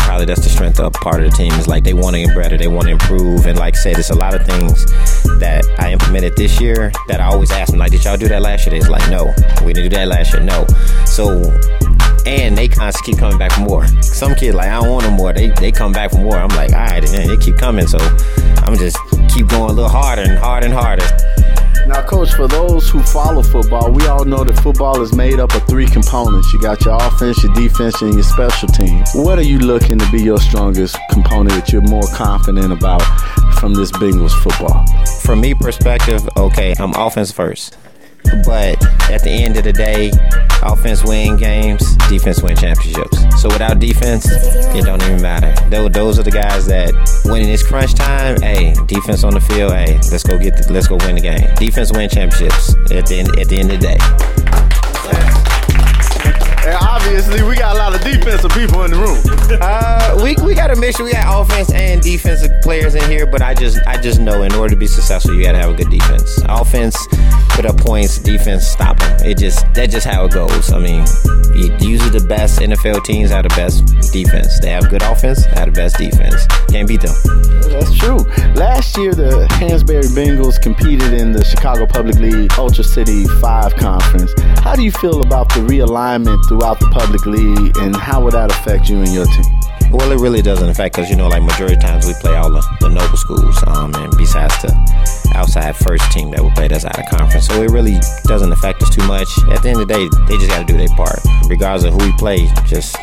probably 0.00 0.26
that's 0.26 0.42
the 0.42 0.50
strength 0.50 0.80
of 0.80 0.92
part 0.94 1.22
of 1.22 1.30
the 1.30 1.36
team 1.36 1.52
is 1.52 1.66
like 1.66 1.84
they 1.84 1.94
want 1.94 2.16
to 2.16 2.24
get 2.24 2.34
better. 2.34 2.56
They 2.56 2.68
want 2.68 2.86
to 2.86 2.92
improve. 2.92 3.46
And 3.46 3.58
like 3.58 3.74
I 3.74 3.78
said, 3.78 3.98
it's 3.98 4.10
a 4.10 4.14
lot 4.14 4.34
of 4.34 4.46
things 4.46 4.84
that 5.38 5.64
I 5.78 5.92
implemented 5.92 6.36
this 6.36 6.60
year 6.60 6.92
that 7.08 7.20
I 7.20 7.26
always 7.26 7.50
ask 7.50 7.70
them 7.70 7.78
like, 7.78 7.92
did 7.92 8.04
y'all 8.04 8.16
do 8.16 8.28
that 8.28 8.42
last 8.42 8.66
year? 8.66 8.76
It's 8.76 8.88
like, 8.88 9.08
no, 9.10 9.32
we 9.64 9.72
didn't 9.72 9.90
do 9.90 9.96
that 9.96 10.08
last 10.08 10.32
year. 10.32 10.42
No. 10.42 10.66
So 11.04 11.42
and 12.26 12.56
they 12.56 12.68
constantly 12.68 13.12
keep 13.12 13.20
coming 13.20 13.38
back 13.38 13.52
for 13.52 13.60
more. 13.60 13.86
Some 14.02 14.34
kids 14.34 14.54
like 14.54 14.68
I 14.68 14.80
don't 14.80 14.90
want 14.90 15.04
no 15.04 15.10
more. 15.10 15.32
They 15.32 15.50
they 15.50 15.72
come 15.72 15.92
back 15.92 16.10
for 16.10 16.18
more. 16.18 16.36
I'm 16.36 16.48
like, 16.48 16.72
all 16.72 16.78
right, 16.78 17.02
they 17.02 17.36
keep 17.36 17.58
coming. 17.58 17.86
So 17.86 17.98
I'm 18.64 18.76
just 18.76 18.96
keep 19.34 19.48
going 19.48 19.70
a 19.70 19.72
little 19.72 19.90
harder 19.90 20.22
and 20.22 20.38
harder 20.38 20.66
and 20.66 20.74
harder. 20.74 21.06
Now, 21.88 22.02
coach, 22.02 22.32
for 22.32 22.46
those 22.46 22.88
who 22.88 23.02
follow 23.02 23.42
football, 23.42 23.92
we 23.92 24.06
all 24.06 24.24
know 24.24 24.44
that 24.44 24.58
football 24.60 25.02
is 25.02 25.12
made 25.12 25.40
up 25.40 25.54
of 25.54 25.66
three 25.66 25.86
components. 25.86 26.52
You 26.52 26.60
got 26.60 26.82
your 26.84 26.94
offense, 26.94 27.42
your 27.42 27.52
defense, 27.52 28.00
and 28.00 28.14
your 28.14 28.22
special 28.22 28.68
teams. 28.68 29.10
What 29.12 29.38
are 29.38 29.42
you 29.42 29.58
looking 29.58 29.98
to 29.98 30.10
be 30.10 30.22
your 30.22 30.38
strongest 30.38 30.96
component 31.10 31.50
that 31.50 31.72
you're 31.72 31.82
more 31.82 32.06
confident 32.14 32.72
about 32.72 33.02
from 33.58 33.74
this 33.74 33.90
Bengals 33.92 34.32
football? 34.42 34.86
From 35.22 35.40
me 35.40 35.52
perspective, 35.52 36.26
okay, 36.36 36.74
I'm 36.78 36.94
offense 36.94 37.32
first. 37.32 37.76
But 38.44 38.82
at 39.10 39.22
the 39.22 39.30
end 39.30 39.56
of 39.56 39.64
the 39.64 39.72
day, 39.72 40.10
offense 40.62 41.04
win 41.04 41.36
games, 41.36 41.96
defense 42.08 42.42
win 42.42 42.56
championships. 42.56 43.18
So 43.40 43.48
without 43.48 43.78
defense, 43.78 44.26
it 44.28 44.84
don't 44.84 45.02
even 45.02 45.22
matter. 45.22 45.54
Those, 45.70 46.18
are 46.18 46.22
the 46.22 46.30
guys 46.30 46.66
that 46.66 46.92
when 47.24 47.42
it's 47.42 47.62
crunch 47.62 47.94
time, 47.94 48.40
hey, 48.40 48.74
defense 48.86 49.24
on 49.24 49.34
the 49.34 49.40
field, 49.40 49.72
hey, 49.72 49.96
let's 50.10 50.22
go 50.22 50.38
get, 50.38 50.56
the, 50.56 50.72
let's 50.72 50.88
go 50.88 50.96
win 50.96 51.16
the 51.16 51.20
game. 51.20 51.54
Defense 51.56 51.92
win 51.92 52.08
championships 52.08 52.74
at 52.90 53.06
the 53.06 53.20
end, 53.20 53.38
at 53.38 53.48
the 53.48 53.58
end 53.58 53.70
of 53.70 53.80
the 53.80 53.86
day. 53.86 55.43
And 56.64 56.76
obviously, 56.80 57.42
we 57.42 57.56
got 57.56 57.76
a 57.76 57.78
lot 57.78 57.94
of 57.94 58.00
defensive 58.00 58.50
people 58.52 58.84
in 58.84 58.90
the 58.90 58.96
room. 58.96 59.20
Uh, 59.60 60.20
we 60.22 60.34
we 60.44 60.54
got 60.54 60.70
a 60.70 60.76
mixture. 60.76 61.04
We 61.04 61.12
got 61.12 61.42
offense 61.42 61.70
and 61.72 62.00
defensive 62.00 62.50
players 62.62 62.94
in 62.94 63.04
here, 63.10 63.26
but 63.26 63.42
I 63.42 63.52
just 63.54 63.78
I 63.86 64.00
just 64.00 64.20
know 64.20 64.42
in 64.42 64.54
order 64.54 64.70
to 64.74 64.78
be 64.78 64.86
successful, 64.86 65.34
you 65.34 65.42
got 65.42 65.52
to 65.52 65.58
have 65.58 65.70
a 65.70 65.74
good 65.74 65.90
defense. 65.90 66.40
Offense 66.48 66.96
put 67.50 67.66
up 67.66 67.76
points, 67.76 68.18
defense 68.18 68.66
stop 68.66 68.98
them. 68.98 69.26
It 69.26 69.38
just 69.38 69.66
that's 69.74 69.92
just 69.92 70.06
how 70.06 70.24
it 70.24 70.32
goes. 70.32 70.72
I 70.72 70.78
mean, 70.78 71.04
usually 71.54 72.10
the 72.18 72.24
best 72.26 72.60
NFL 72.60 73.04
teams 73.04 73.30
have 73.30 73.42
the 73.42 73.50
best 73.50 73.86
defense. 74.12 74.58
They 74.60 74.70
have 74.70 74.88
good 74.88 75.02
offense, 75.02 75.44
they 75.44 75.60
have 75.60 75.66
the 75.66 75.72
best 75.72 75.98
defense. 75.98 76.46
Can't 76.68 76.88
beat 76.88 77.02
them. 77.02 77.14
That's 77.70 77.94
true. 77.96 78.18
Last 78.54 78.96
year, 78.96 79.14
the 79.14 79.46
Hansberry 79.52 80.08
Bengals 80.14 80.60
competed 80.60 81.12
in 81.12 81.32
the 81.32 81.44
Chicago 81.44 81.86
Public 81.86 82.16
League 82.16 82.52
Ultra 82.56 82.84
City 82.84 83.26
5 83.26 83.76
conference. 83.76 84.13
How 84.74 84.78
do 84.78 84.82
you 84.82 84.90
feel 84.90 85.20
about 85.20 85.48
the 85.50 85.60
realignment 85.60 86.48
throughout 86.48 86.80
the 86.80 86.88
public 86.88 87.24
league, 87.26 87.76
and 87.76 87.94
how 87.94 88.24
would 88.24 88.32
that 88.32 88.50
affect 88.50 88.88
you 88.88 88.98
and 88.98 89.14
your 89.14 89.24
team? 89.24 89.63
Well, 89.94 90.10
it 90.10 90.18
really 90.18 90.42
doesn't 90.42 90.68
affect 90.68 90.96
because 90.96 91.08
you 91.08 91.14
know, 91.14 91.28
like 91.28 91.40
majority 91.40 91.76
of 91.76 91.80
times 91.80 92.04
we 92.04 92.14
play 92.14 92.34
all 92.34 92.50
the, 92.50 92.60
the 92.80 92.88
noble 92.88 93.16
schools, 93.16 93.56
um, 93.68 93.94
and 93.94 94.12
besides 94.18 94.52
the 94.60 94.74
outside 95.36 95.76
first 95.76 96.10
team 96.10 96.32
that 96.32 96.42
will 96.42 96.50
play 96.50 96.66
us 96.66 96.84
out 96.84 96.98
of 96.98 97.06
conference, 97.06 97.46
so 97.46 97.62
it 97.62 97.70
really 97.70 98.00
doesn't 98.24 98.50
affect 98.50 98.82
us 98.82 98.90
too 98.90 99.06
much. 99.06 99.28
At 99.52 99.62
the 99.62 99.70
end 99.70 99.80
of 99.80 99.86
the 99.86 99.94
day, 99.94 100.08
they 100.26 100.36
just 100.36 100.50
got 100.50 100.66
to 100.66 100.72
do 100.72 100.76
their 100.76 100.90
part, 100.98 101.20
regardless 101.46 101.84
of 101.84 101.92
who 101.94 102.10
we 102.10 102.12
play. 102.18 102.50
Just 102.66 102.96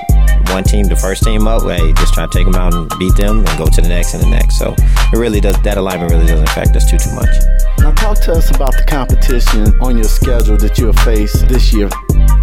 one 0.52 0.66
team, 0.66 0.88
the 0.88 0.98
first 0.98 1.24
team 1.24 1.48
up, 1.48 1.64
hey, 1.64 1.94
just 1.94 2.14
try 2.14 2.28
to 2.28 2.32
take 2.38 2.44
them 2.44 2.56
out 2.56 2.74
and 2.74 2.92
beat 3.00 3.16
them, 3.16 3.40
and 3.40 3.58
go 3.58 3.68
to 3.68 3.82
the 3.82 3.88
next 3.88 4.14
and 4.14 4.22
the 4.22 4.30
next. 4.30 4.60
So 4.60 4.76
it 4.76 5.18
really 5.18 5.40
does 5.40 5.56
that 5.64 5.78
alignment 5.78 6.12
really 6.12 6.28
doesn't 6.28 6.50
affect 6.50 6.76
us 6.76 6.92
too 6.92 6.98
too 6.98 7.16
much. 7.16 7.32
Now, 7.80 7.92
talk 7.96 8.20
to 8.28 8.34
us 8.34 8.54
about 8.54 8.76
the 8.76 8.84
competition 8.84 9.72
on 9.80 9.96
your 9.96 10.12
schedule 10.12 10.58
that 10.58 10.78
you'll 10.78 10.92
face 11.08 11.40
this 11.48 11.72
year 11.72 11.88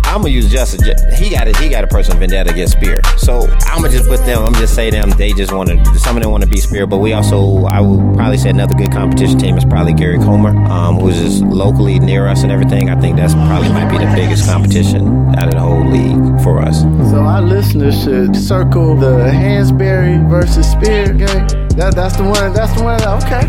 I'm 0.08 0.22
gonna 0.22 0.30
use 0.30 0.50
Justin. 0.50 0.80
He 1.12 1.28
got 1.30 1.48
it. 1.48 1.56
He 1.58 1.68
got 1.68 1.84
a 1.84 1.86
personal 1.86 2.18
vendetta 2.18 2.50
against 2.50 2.72
Speer. 2.72 2.98
So 3.18 3.46
I'm 3.66 3.82
gonna 3.82 3.90
just 3.90 4.08
put 4.08 4.24
them. 4.24 4.42
I'm 4.42 4.54
just 4.54 4.74
say 4.74 4.88
them. 4.90 5.10
They 5.10 5.32
just 5.32 5.52
want 5.52 5.68
to. 5.68 5.98
Some 5.98 6.16
of 6.16 6.22
them 6.22 6.32
want 6.32 6.42
to 6.44 6.48
be 6.48 6.56
Speer, 6.56 6.86
but 6.86 6.98
we 6.98 7.12
also. 7.12 7.64
I 7.66 7.80
would 7.80 8.16
probably 8.16 8.38
say 8.38 8.48
another 8.48 8.74
good 8.74 8.90
competition 8.90 9.38
team 9.38 9.58
is 9.58 9.66
probably 9.66 9.92
Gary 9.92 10.16
Comer, 10.16 10.56
um, 10.70 10.96
who's 10.98 11.18
just 11.18 11.42
locally 11.42 11.98
near 11.98 12.26
us 12.26 12.42
and 12.42 12.50
everything. 12.50 12.88
I 12.88 12.98
think 12.98 13.16
that's 13.16 13.34
probably 13.34 13.68
might 13.68 13.90
be 13.90 13.98
the 13.98 14.10
biggest 14.14 14.48
competition 14.48 15.34
out 15.36 15.48
of 15.48 15.54
the 15.54 15.60
whole 15.60 15.86
league 15.86 16.42
for 16.42 16.60
us. 16.60 16.80
So 17.10 17.20
our 17.20 17.42
listeners 17.42 18.02
should 18.02 18.34
circle 18.34 18.96
the 18.96 19.30
Hansberry 19.30 20.28
versus 20.28 20.70
Speer 20.70 21.12
game. 21.12 21.67
That, 21.78 21.94
that's 21.94 22.16
the 22.16 22.24
one. 22.24 22.52
That's 22.52 22.74
the 22.74 22.82
one. 22.82 22.98
Okay. 23.22 23.46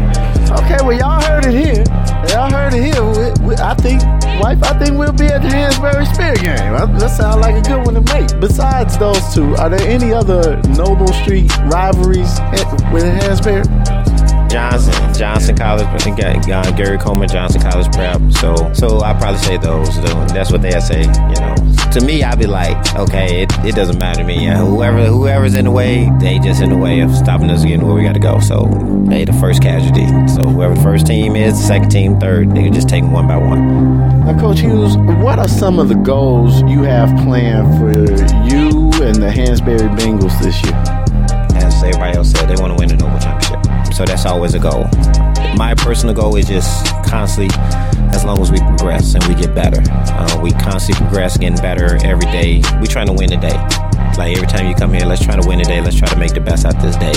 Okay. 0.53 0.77
Well, 0.85 0.93
y'all 0.93 1.19
heard 1.19 1.49
it 1.49 1.57
here. 1.57 1.81
Y'all 2.29 2.51
heard 2.51 2.75
it 2.75 2.85
here. 2.85 3.01
We, 3.01 3.33
we, 3.41 3.55
I 3.55 3.73
think, 3.73 4.03
wife. 4.39 4.61
I 4.61 4.77
think 4.77 4.99
we'll 4.99 5.17
be 5.17 5.25
at 5.25 5.41
the 5.41 5.49
Hansberry 5.49 6.05
Speer 6.13 6.35
game. 6.35 6.77
That, 6.77 7.09
sounds 7.09 7.41
like 7.41 7.55
a 7.55 7.67
good 7.67 7.83
one 7.83 7.95
to 7.95 8.05
make. 8.13 8.39
Besides 8.39 8.99
those 8.99 9.33
two, 9.33 9.55
are 9.55 9.67
there 9.67 9.81
any 9.81 10.13
other 10.13 10.61
Noble 10.77 11.11
Street 11.25 11.49
rivalries 11.73 12.37
with 12.93 13.09
Hansberry? 13.17 13.65
Johnson, 14.49 15.13
Johnson 15.13 15.55
College, 15.55 15.85
I 15.85 15.97
think 15.99 16.17
got, 16.17 16.47
got 16.47 16.75
Gary 16.75 16.97
Comer, 16.97 17.27
Johnson 17.27 17.61
College 17.61 17.91
Prep. 17.93 18.19
So, 18.33 18.73
so 18.73 19.01
I 19.01 19.13
probably 19.13 19.39
say 19.39 19.57
those. 19.57 19.95
though. 20.01 20.25
That's 20.27 20.51
what 20.51 20.61
they 20.61 20.71
say. 20.79 21.01
You 21.01 21.39
know, 21.39 21.55
to 21.91 22.01
me, 22.03 22.23
I'd 22.23 22.39
be 22.39 22.47
like, 22.47 22.95
okay, 22.95 23.43
it, 23.43 23.51
it 23.65 23.75
doesn't 23.75 23.99
matter 23.99 24.21
to 24.21 24.27
me. 24.27 24.45
Yeah, 24.45 24.57
whoever 24.57 25.05
whoever's 25.05 25.53
in 25.55 25.65
the 25.65 25.71
way, 25.71 26.09
they 26.19 26.39
just 26.39 26.61
in 26.61 26.69
the 26.69 26.77
way 26.77 27.01
of 27.01 27.13
stopping 27.15 27.49
us 27.49 27.63
getting 27.63 27.85
where 27.85 27.95
we 27.95 28.03
got 28.03 28.13
to 28.13 28.19
go. 28.19 28.39
So 28.39 28.65
they 29.07 29.25
the 29.25 29.33
first 29.33 29.61
casualty. 29.61 30.05
So 30.27 30.41
whoever 30.47 30.75
the 30.75 30.81
first 30.81 31.05
team 31.05 31.35
is, 31.35 31.59
second 31.65 31.89
team, 31.89 32.19
third, 32.19 32.51
they 32.51 32.63
can 32.63 32.73
just 32.73 32.89
take 32.89 33.03
them 33.03 33.11
one 33.11 33.27
by 33.27 33.37
one. 33.37 33.99
Now, 34.25 34.39
Coach 34.39 34.59
Hughes, 34.59 34.97
what 34.97 35.39
are 35.39 35.47
some 35.47 35.79
of 35.79 35.89
the 35.89 35.95
goals 35.95 36.61
you 36.63 36.83
have 36.83 37.09
planned 37.23 37.77
for 37.77 37.89
you 38.49 38.89
and 39.03 39.15
the 39.15 39.31
Hansberry 39.33 39.89
Bengals 39.97 40.37
this 40.41 40.61
year? 40.63 40.73
As 41.61 41.83
everybody 41.83 42.17
else 42.17 42.31
said, 42.31 42.47
they 42.47 42.55
want 42.61 42.77
to 42.77 42.79
win 42.79 42.89
the 42.89 42.95
Noble 42.95 43.19
Championship. 43.19 43.68
So 43.99 44.05
that's 44.05 44.25
always 44.25 44.53
a 44.53 44.59
goal. 44.59 44.85
My 45.57 45.75
personal 45.75 46.15
goal 46.15 46.37
is 46.37 46.47
just 46.47 46.85
constantly, 47.03 47.53
as 48.15 48.23
long 48.23 48.41
as 48.41 48.49
we 48.49 48.59
progress 48.59 49.13
and 49.13 49.21
we 49.25 49.35
get 49.35 49.53
better, 49.53 49.81
uh, 49.91 50.39
we 50.41 50.51
constantly 50.51 51.05
progress, 51.05 51.37
getting 51.37 51.57
better 51.57 51.97
every 52.05 52.25
day. 52.27 52.61
We 52.79 52.87
trying 52.87 53.07
to 53.07 53.11
win 53.11 53.29
the 53.29 53.35
day. 53.35 53.57
Like 54.17 54.37
every 54.37 54.47
time 54.47 54.69
you 54.69 54.73
come 54.73 54.93
here, 54.93 55.05
let's 55.05 55.21
try 55.21 55.35
to 55.35 55.45
win 55.45 55.59
the 55.59 55.65
day. 55.65 55.81
Let's 55.81 55.97
try 55.97 56.07
to 56.07 56.15
make 56.15 56.33
the 56.33 56.39
best 56.39 56.65
out 56.65 56.81
this 56.81 56.95
day. 56.95 57.11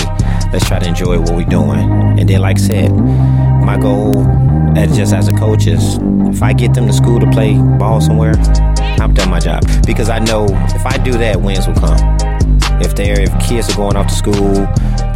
Let's 0.51 0.67
try 0.67 0.79
to 0.79 0.85
enjoy 0.85 1.21
what 1.21 1.33
we're 1.33 1.45
doing. 1.45 2.19
And 2.19 2.27
then, 2.27 2.41
like 2.41 2.57
I 2.57 2.61
said, 2.61 2.91
my 2.91 3.77
goal, 3.79 4.19
as 4.77 4.93
just 4.97 5.13
as 5.13 5.29
a 5.29 5.33
coach, 5.37 5.67
is 5.67 5.99
if 6.35 6.43
I 6.43 6.51
get 6.51 6.73
them 6.73 6.87
to 6.87 6.93
school 6.93 7.17
to 7.17 7.31
play 7.31 7.53
ball 7.79 8.01
somewhere, 8.01 8.33
I've 8.99 9.13
done 9.13 9.29
my 9.29 9.39
job 9.39 9.63
because 9.85 10.09
I 10.09 10.19
know 10.19 10.47
if 10.49 10.85
I 10.85 10.97
do 10.97 11.13
that, 11.13 11.41
wins 11.41 11.65
will 11.65 11.75
come 11.75 12.22
if 12.81 12.95
they're 12.95 13.21
if 13.21 13.31
kids 13.39 13.69
are 13.71 13.75
going 13.75 13.95
off 13.95 14.07
to 14.07 14.15
school 14.15 14.67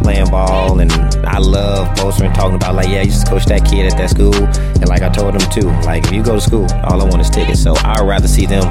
playing 0.02 0.30
ball 0.30 0.80
and 0.80 0.92
I 1.26 1.38
love 1.38 1.94
boastering 1.96 2.32
talking 2.32 2.56
about 2.56 2.74
like 2.74 2.88
yeah 2.88 3.00
I 3.00 3.02
used 3.02 3.24
to 3.26 3.30
coach 3.30 3.46
that 3.46 3.64
kid 3.64 3.90
at 3.90 3.98
that 3.98 4.10
school. 4.10 4.34
And 4.34 4.88
like 4.88 5.02
I 5.02 5.08
told 5.08 5.34
them 5.34 5.50
too 5.50 5.68
like 5.82 6.04
if 6.04 6.12
you 6.12 6.22
go 6.22 6.34
to 6.34 6.40
school 6.40 6.66
all 6.84 7.00
I 7.00 7.04
want 7.04 7.20
is 7.20 7.30
tickets. 7.30 7.62
So 7.62 7.74
I'd 7.78 8.06
rather 8.06 8.28
see 8.28 8.46
them 8.46 8.64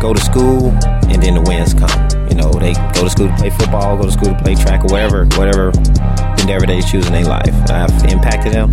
go 0.00 0.12
to 0.14 0.20
school 0.20 0.70
and 1.08 1.22
then 1.22 1.34
the 1.34 1.44
wins 1.46 1.74
come. 1.74 1.90
You 2.28 2.36
know 2.36 2.52
they 2.52 2.74
go 2.94 3.04
to 3.04 3.10
school 3.10 3.28
to 3.28 3.36
play 3.36 3.50
football 3.50 3.96
go 3.96 4.04
to 4.04 4.12
school 4.12 4.34
to 4.34 4.42
play 4.42 4.54
track 4.54 4.84
or 4.84 4.88
whatever 4.88 5.24
whatever 5.36 5.72
endeavor 6.40 6.66
they 6.66 6.80
choose 6.80 7.06
in 7.06 7.12
their 7.12 7.24
life. 7.24 7.54
I've 7.70 7.92
impacted 8.04 8.52
them. 8.52 8.70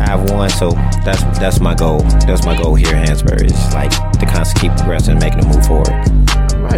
I've 0.00 0.30
won. 0.30 0.50
So 0.50 0.70
that's 1.04 1.22
that's 1.38 1.60
my 1.60 1.74
goal. 1.74 2.00
That's 2.26 2.44
my 2.44 2.56
goal 2.60 2.74
here 2.74 2.94
at 2.94 3.08
Hansberry 3.08 3.46
is 3.46 3.74
like 3.74 3.90
to 3.90 4.26
constantly 4.26 4.68
keep 4.68 4.78
progressing 4.78 5.12
and 5.12 5.20
making 5.20 5.40
them 5.40 5.50
move 5.50 5.65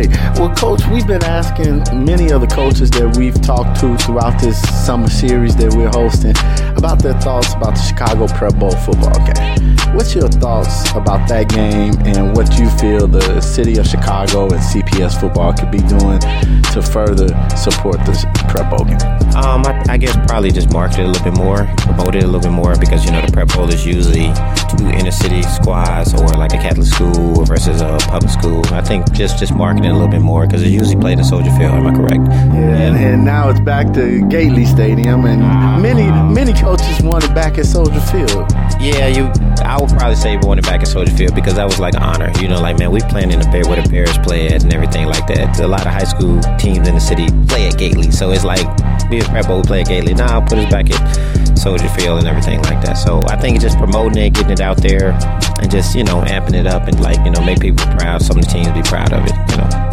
Well, 0.06 0.54
Coach, 0.54 0.86
we've 0.92 1.06
been 1.06 1.24
asking 1.24 2.04
many 2.04 2.30
of 2.30 2.40
the 2.40 2.46
coaches 2.46 2.90
that 2.90 3.16
we've 3.16 3.40
talked 3.42 3.80
to 3.80 3.96
throughout 3.98 4.40
this 4.40 4.60
summer 4.86 5.08
series 5.08 5.56
that 5.56 5.74
we're 5.74 5.88
hosting 5.88 6.36
about 6.76 7.02
their 7.02 7.18
thoughts 7.20 7.54
about 7.54 7.74
the 7.74 7.82
Chicago 7.82 8.28
Prep 8.28 8.54
Bowl 8.54 8.70
football 8.70 9.18
game. 9.34 9.76
What's 9.96 10.14
your 10.14 10.28
thoughts 10.28 10.90
about 10.92 11.28
that 11.28 11.48
game 11.48 11.94
and 12.06 12.36
what 12.36 12.56
you 12.58 12.70
feel 12.78 13.08
the 13.08 13.40
city 13.40 13.78
of 13.78 13.86
Chicago 13.86 14.44
and 14.44 14.62
CPS 14.62 15.18
football 15.18 15.52
could 15.52 15.72
be 15.72 15.78
doing 15.78 16.20
to 16.20 16.80
further 16.82 17.28
support 17.56 17.98
the 18.06 18.14
Prep 18.48 18.70
Bowl 18.70 18.84
game? 18.84 18.98
Um, 19.38 19.64
I, 19.66 19.84
I 19.90 19.96
guess 19.96 20.16
probably 20.26 20.50
just 20.50 20.72
market 20.72 20.98
it 20.98 21.04
a 21.04 21.06
little 21.08 21.30
bit 21.30 21.36
more, 21.38 21.68
promote 21.78 22.16
it 22.16 22.24
a 22.24 22.26
little 22.26 22.40
bit 22.40 22.50
more 22.50 22.76
because 22.76 23.04
you 23.04 23.12
know 23.12 23.24
the 23.24 23.30
prep 23.30 23.48
bowl 23.54 23.68
is 23.68 23.86
usually 23.86 24.32
two 24.74 24.88
inner 24.98 25.12
city 25.12 25.42
squads 25.42 26.12
or 26.12 26.26
like 26.34 26.54
a 26.54 26.58
Catholic 26.58 26.86
school 26.86 27.44
versus 27.44 27.80
a 27.80 27.98
public 28.08 28.32
school. 28.32 28.66
I 28.74 28.80
think 28.80 29.12
just 29.12 29.38
just 29.38 29.54
marketing 29.54 29.90
a 29.90 29.94
little 29.94 30.08
bit 30.08 30.22
more 30.22 30.44
because 30.46 30.62
it's 30.62 30.72
usually 30.72 31.00
played 31.00 31.18
in 31.18 31.24
Soldier 31.24 31.50
Field. 31.56 31.72
Am 31.72 31.86
I 31.86 31.94
correct? 31.94 32.24
Yeah, 32.28 32.88
and, 32.88 32.96
and 32.96 33.24
now 33.24 33.48
it's 33.48 33.60
back 33.60 33.92
to 33.94 34.26
Gately 34.28 34.64
Stadium, 34.64 35.24
and 35.24 35.40
many 35.80 36.10
many 36.34 36.52
coaches 36.52 37.00
want 37.02 37.22
it 37.22 37.34
back 37.34 37.58
at 37.58 37.66
Soldier 37.66 38.00
Field. 38.00 38.50
Yeah, 38.80 39.06
you. 39.06 39.30
I 39.62 39.76
would 39.80 39.90
probably 39.90 40.16
say 40.16 40.36
want 40.38 40.58
it 40.58 40.66
back 40.66 40.80
at 40.80 40.88
Soldier 40.88 41.14
Field 41.16 41.34
because 41.36 41.54
that 41.54 41.64
was 41.64 41.78
like 41.78 41.94
an 41.94 42.02
honor. 42.02 42.32
You 42.40 42.48
know, 42.48 42.60
like 42.60 42.78
man, 42.78 42.90
we 42.90 43.00
playing 43.02 43.30
in 43.30 43.38
the 43.38 43.48
Bear 43.50 43.64
where 43.66 43.80
the 43.80 43.88
Bears 43.88 44.18
play 44.18 44.48
at 44.48 44.64
and 44.64 44.74
everything 44.74 45.06
like 45.06 45.26
that. 45.28 45.60
A 45.60 45.66
lot 45.66 45.86
of 45.86 45.92
high 45.92 46.04
school 46.04 46.40
teams 46.58 46.88
in 46.88 46.94
the 46.94 47.00
city 47.00 47.26
play 47.46 47.68
at 47.68 47.78
Gately, 47.78 48.10
so 48.10 48.32
like 48.44 48.66
be 49.10 49.18
a 49.20 49.24
prep 49.24 49.46
bowl, 49.46 49.58
we 49.58 49.62
play 49.62 49.84
Gately. 49.84 50.14
Now 50.14 50.40
I'll 50.40 50.46
put 50.46 50.58
us 50.58 50.70
back 50.70 50.90
at 50.90 51.58
Soldier 51.58 51.88
Field 51.90 52.20
and 52.20 52.28
everything 52.28 52.62
like 52.62 52.80
that. 52.82 52.94
So 52.94 53.22
I 53.26 53.36
think 53.36 53.60
just 53.60 53.78
promoting 53.78 54.22
it, 54.22 54.34
getting 54.34 54.52
it 54.52 54.60
out 54.60 54.76
there, 54.78 55.12
and 55.60 55.70
just 55.70 55.94
you 55.94 56.04
know 56.04 56.22
amping 56.22 56.54
it 56.54 56.66
up 56.66 56.88
and 56.88 57.00
like 57.00 57.18
you 57.24 57.30
know 57.30 57.44
make 57.44 57.60
people 57.60 57.86
proud. 57.98 58.22
Some 58.22 58.38
of 58.38 58.44
the 58.44 58.50
teams 58.50 58.68
be 58.68 58.82
proud 58.82 59.12
of 59.12 59.24
it. 59.24 59.34
You 59.50 59.56
know. 59.58 59.88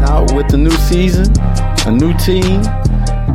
Now, 0.00 0.26
with 0.34 0.48
the 0.48 0.58
new 0.58 0.70
season, 0.70 1.26
a 1.86 1.90
new 1.90 2.16
team, 2.18 2.62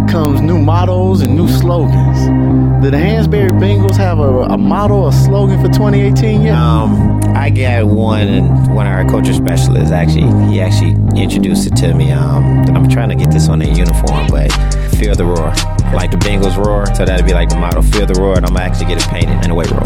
comes 0.08 0.42
new 0.42 0.60
models 0.60 1.22
and 1.22 1.36
new 1.36 1.48
slogans. 1.48 2.73
Did 2.84 2.96
the 2.96 2.98
Hansberry 2.98 3.50
Bengals 3.50 3.96
have 3.96 4.20
a, 4.20 4.42
a 4.42 4.58
motto, 4.58 5.08
a 5.08 5.14
slogan 5.14 5.58
for 5.62 5.70
2018 5.70 6.42
yet? 6.42 6.54
Um, 6.54 7.22
I 7.34 7.50
got 7.50 7.86
one, 7.86 8.28
and 8.28 8.76
one 8.76 8.86
of 8.88 8.92
our 8.92 9.06
culture 9.06 9.32
specialists 9.32 9.92
actually, 9.92 10.28
he 10.52 10.60
actually 10.60 10.92
introduced 11.16 11.66
it 11.66 11.78
to 11.78 11.94
me. 11.94 12.12
Um, 12.12 12.44
and 12.44 12.78
I'm 12.78 12.90
trying 12.90 13.08
to 13.08 13.16
get 13.16 13.32
this 13.32 13.48
on 13.48 13.60
their 13.60 13.74
uniform, 13.74 14.28
but 14.28 14.52
feel 15.00 15.16
the 15.16 15.24
roar, 15.24 15.54
like 15.96 16.12
the 16.12 16.18
Bengals 16.18 16.58
roar. 16.58 16.86
So 16.94 17.06
that'd 17.06 17.26
be 17.26 17.34
like 17.34 17.48
the 17.48 17.56
motto, 17.56 17.82
feel 17.84 18.06
the 18.06 18.20
roar, 18.20 18.36
and 18.36 18.46
I'm 18.46 18.54
gonna 18.54 18.66
actually 18.66 18.88
get 18.88 19.02
it 19.02 19.08
painted 19.08 19.42
in 19.42 19.50
the 19.52 19.56
weight 19.56 19.72
room. 19.72 19.86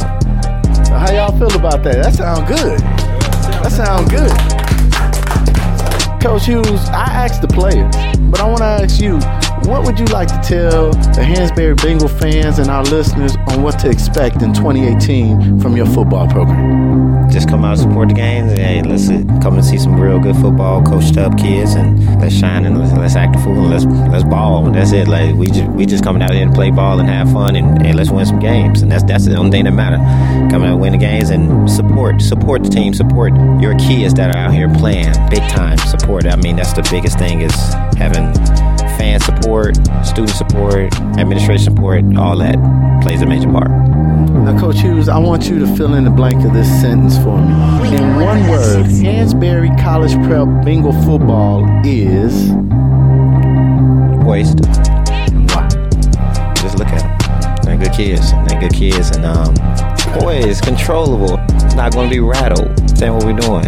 So 0.84 0.96
how 0.96 1.12
y'all 1.12 1.38
feel 1.38 1.56
about 1.56 1.84
that? 1.84 2.02
That 2.02 2.16
sounds 2.16 2.50
good. 2.50 2.80
That 3.62 3.74
sounds 3.74 4.10
good. 4.10 4.34
Coach 6.20 6.48
Hughes, 6.48 6.90
I 6.90 7.06
asked 7.14 7.44
the 7.44 7.48
players, 7.48 7.94
but 8.32 8.40
I 8.40 8.48
want 8.48 8.58
to 8.58 8.66
ask 8.66 9.00
you, 9.00 9.20
what 9.68 9.86
would 9.86 10.00
you 10.00 10.06
like 10.06 10.30
to 10.30 10.40
tell 10.48 10.92
the 10.92 11.22
Hansberry 11.22 11.76
Bengal 11.76 12.08
fans 12.08 12.58
and 12.58 12.70
our 12.70 12.84
listeners 12.84 13.36
on 13.50 13.62
what 13.62 13.78
to 13.80 13.90
expect 13.90 14.42
in 14.42 14.54
2018 14.54 15.60
from 15.60 15.76
your 15.76 15.86
football 15.86 16.26
program? 16.28 17.30
Just 17.30 17.50
come 17.50 17.66
out 17.66 17.78
support 17.78 18.08
the 18.08 18.14
games. 18.14 18.54
Hey, 18.54 18.82
let's 18.82 19.08
come 19.44 19.56
and 19.56 19.66
see 19.66 19.78
some 19.78 20.00
real 20.00 20.20
good 20.20 20.38
football, 20.38 20.82
coached 20.84 21.18
up 21.18 21.38
kids, 21.38 21.74
and 21.74 22.00
let's 22.22 22.34
shine 22.34 22.66
and 22.66 22.80
let's, 22.80 22.94
let's 22.94 23.16
act 23.18 23.36
a 23.36 23.40
fool 23.40 23.60
and 23.60 23.70
let's 23.70 23.86
let's 24.10 24.24
ball. 24.24 24.72
That's 24.72 24.94
it. 24.94 25.10
Like 25.10 25.36
we 25.36 25.48
just 25.48 25.70
we 25.72 25.86
just 25.86 26.02
coming 26.02 26.22
out 26.22 26.32
here 26.32 26.46
to 26.46 26.54
play 26.54 26.72
ball 26.72 27.02
and 27.02 27.10
have 27.10 27.30
fun 27.34 27.58
and, 27.58 27.86
and 27.86 27.98
let's 27.98 28.10
win 28.10 28.26
some 28.26 28.40
games. 28.40 28.82
And 28.82 28.90
that's 28.90 29.04
that's 29.04 29.26
the 29.26 29.36
only 29.36 29.52
thing 29.52 29.66
that 29.66 29.72
matter. 29.72 29.98
Coming 30.50 30.70
out 30.70 30.80
win 30.80 30.94
the 30.94 30.98
games 30.98 31.30
and 31.30 31.70
support 31.70 32.22
support 32.22 32.64
the 32.64 32.70
team, 32.70 32.94
support 32.94 33.34
your 33.60 33.78
kids 33.78 34.14
that 34.14 34.34
are 34.34 34.38
out 34.38 34.54
here 34.54 34.74
playing 34.76 35.14
big 35.30 35.44
time. 35.50 35.78
Support. 35.80 36.26
I 36.26 36.38
mean 36.38 36.56
that's 36.56 36.72
the 36.72 36.88
biggest 36.90 37.20
thing 37.20 37.42
is 37.42 37.54
having 37.98 38.32
fan 38.98 39.20
support, 39.20 39.76
student 40.04 40.30
support, 40.30 40.94
administration 41.18 41.76
support. 41.76 42.04
All 42.18 42.38
that 42.38 42.58
plays 43.04 43.22
a 43.22 43.26
major 43.26 43.52
part. 43.52 43.70
Now, 43.70 44.60
Coach 44.60 44.80
Hughes, 44.80 45.08
I 45.08 45.18
want 45.18 45.48
you 45.48 45.60
to 45.60 45.68
fill 45.76 45.94
in 45.94 46.04
the 46.04 46.10
blank 46.10 46.44
of 46.46 46.54
this 46.54 46.68
sentence 46.82 47.18
for 47.18 47.38
me. 47.38 47.96
In 47.96 48.16
one 48.16 48.48
word, 48.50 48.86
Hansberry 48.86 49.70
College 49.82 50.14
Prep 50.26 50.48
Bengal 50.66 50.94
football 51.04 51.66
is. 51.86 52.52
Why? 54.26 54.44
Just 56.56 56.78
look 56.78 56.88
at 56.88 57.00
them. 57.00 57.58
They're 57.64 57.78
good 57.78 57.94
kids. 57.94 58.32
They're 58.48 58.60
good 58.60 58.74
kids, 58.74 59.16
and 59.16 59.26
um, 59.26 59.54
poised, 60.20 60.64
controllable. 60.64 61.38
It's 61.66 61.76
not 61.76 61.94
going 61.94 62.10
to 62.10 62.16
be 62.16 62.20
rattled. 62.20 62.98
Saying 62.98 63.14
what 63.14 63.24
we're 63.24 63.38
doing. 63.38 63.64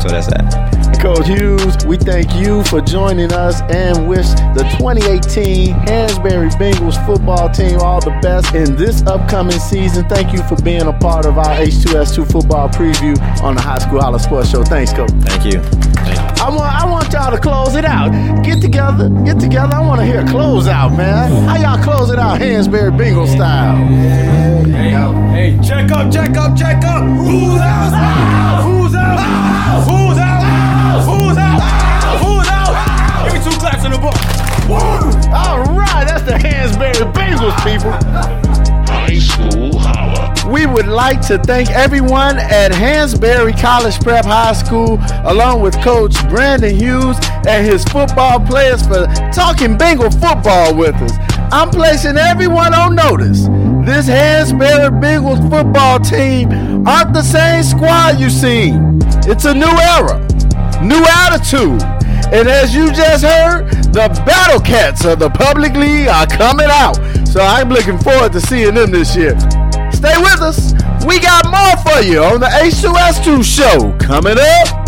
So 0.00 0.08
that's 0.08 0.28
that. 0.28 0.57
Coach 0.96 1.26
Hughes, 1.26 1.76
we 1.86 1.96
thank 1.96 2.34
you 2.34 2.64
for 2.64 2.80
joining 2.80 3.32
us 3.32 3.60
and 3.62 4.08
wish 4.08 4.26
the 4.54 4.64
2018 4.78 5.74
Hansberry 5.74 6.50
Bengals 6.52 7.04
football 7.06 7.48
team 7.50 7.78
all 7.80 8.00
the 8.00 8.16
best 8.22 8.54
in 8.54 8.76
this 8.76 9.02
upcoming 9.02 9.58
season. 9.58 10.08
Thank 10.08 10.32
you 10.32 10.42
for 10.44 10.56
being 10.62 10.82
a 10.82 10.92
part 10.92 11.26
of 11.26 11.38
our 11.38 11.54
H2S2 11.56 12.30
football 12.32 12.68
preview 12.68 13.16
on 13.42 13.54
the 13.54 13.60
High 13.60 13.78
School 13.78 14.00
Holla 14.00 14.18
Sports 14.18 14.50
Show. 14.50 14.64
Thanks, 14.64 14.92
Coach. 14.92 15.10
Thank 15.20 15.52
you. 15.54 15.60
I 16.40 16.48
want 16.50 16.74
I 16.74 16.86
want 16.90 17.12
y'all 17.12 17.30
to 17.30 17.38
close 17.38 17.74
it 17.74 17.84
out. 17.84 18.10
Get 18.44 18.60
together, 18.62 19.08
get 19.24 19.38
together. 19.40 19.74
I 19.74 19.80
want 19.80 20.00
to 20.00 20.06
hear 20.06 20.20
a 20.20 20.26
close 20.26 20.66
out, 20.68 20.96
man. 20.96 21.30
How 21.48 21.56
y'all 21.56 21.82
close 21.82 22.10
it 22.10 22.18
out, 22.18 22.40
Hansberry 22.40 22.96
Bengals 22.96 23.34
style? 23.34 23.76
Hey, 23.76 25.52
hey, 25.52 25.58
check 25.66 25.90
up, 25.90 26.12
check 26.12 26.36
up, 26.36 26.56
check 26.56 26.84
up. 26.84 27.02
Who's 27.02 27.60
out? 27.60 28.77
All 34.70 35.64
right, 35.74 36.04
that's 36.06 36.24
the 36.24 36.32
Hansberry 36.32 37.12
Bengals, 37.14 37.56
people. 37.64 37.92
High 38.92 39.18
School 39.18 39.78
Holla. 39.78 40.52
We 40.52 40.66
would 40.66 40.86
like 40.86 41.20
to 41.28 41.38
thank 41.38 41.70
everyone 41.70 42.38
at 42.38 42.72
Hansberry 42.72 43.58
College 43.58 43.98
Prep 44.00 44.26
High 44.26 44.52
School, 44.52 44.98
along 45.24 45.62
with 45.62 45.80
Coach 45.82 46.16
Brandon 46.28 46.74
Hughes 46.74 47.16
and 47.46 47.66
his 47.66 47.82
football 47.84 48.40
players 48.40 48.86
for 48.86 49.06
talking 49.32 49.78
Bengal 49.78 50.10
football 50.10 50.74
with 50.74 50.94
us. 50.96 51.12
I'm 51.50 51.70
placing 51.70 52.18
everyone 52.18 52.74
on 52.74 52.94
notice 52.94 53.46
this 53.86 54.06
Hansberry 54.06 54.90
Bengals 55.00 55.40
football 55.48 55.98
team 56.00 56.86
aren't 56.86 57.14
the 57.14 57.22
same 57.22 57.62
squad 57.62 58.20
you've 58.20 58.32
seen. 58.32 58.98
It's 59.26 59.46
a 59.46 59.54
new 59.54 59.64
era, 59.66 60.18
new 60.82 61.02
attitude, 61.08 61.80
and 62.30 62.46
as 62.46 62.74
you 62.74 62.92
just 62.92 63.24
heard, 63.24 63.68
the 63.92 64.08
Battle 64.26 64.60
Cats 64.60 65.04
of 65.04 65.18
the 65.18 65.30
Public 65.30 65.74
League 65.74 66.08
are 66.08 66.26
coming 66.26 66.68
out. 66.70 66.96
So 67.26 67.40
I'm 67.40 67.68
looking 67.70 67.98
forward 67.98 68.32
to 68.32 68.40
seeing 68.40 68.74
them 68.74 68.90
this 68.90 69.16
year. 69.16 69.38
Stay 69.90 70.16
with 70.18 70.40
us. 70.42 70.72
We 71.06 71.20
got 71.20 71.46
more 71.46 71.76
for 71.82 72.02
you 72.02 72.22
on 72.22 72.40
the 72.40 72.46
H2S2 72.46 73.42
show 73.42 73.96
coming 73.98 74.36
up. 74.38 74.87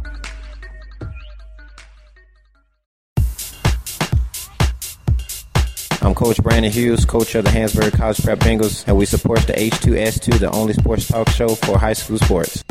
I'm 6.11 6.15
Coach 6.15 6.43
Brandon 6.43 6.69
Hughes, 6.69 7.05
coach 7.05 7.35
of 7.35 7.45
the 7.45 7.51
Hansberry 7.51 7.89
College 7.93 8.21
Prep 8.21 8.39
Bengals, 8.39 8.85
and 8.85 8.97
we 8.97 9.05
support 9.05 9.47
the 9.47 9.53
H2S2, 9.53 10.39
the 10.39 10.51
only 10.51 10.73
sports 10.73 11.07
talk 11.07 11.29
show 11.29 11.55
for 11.55 11.77
high 11.77 11.93
school 11.93 12.17
sports. 12.17 12.65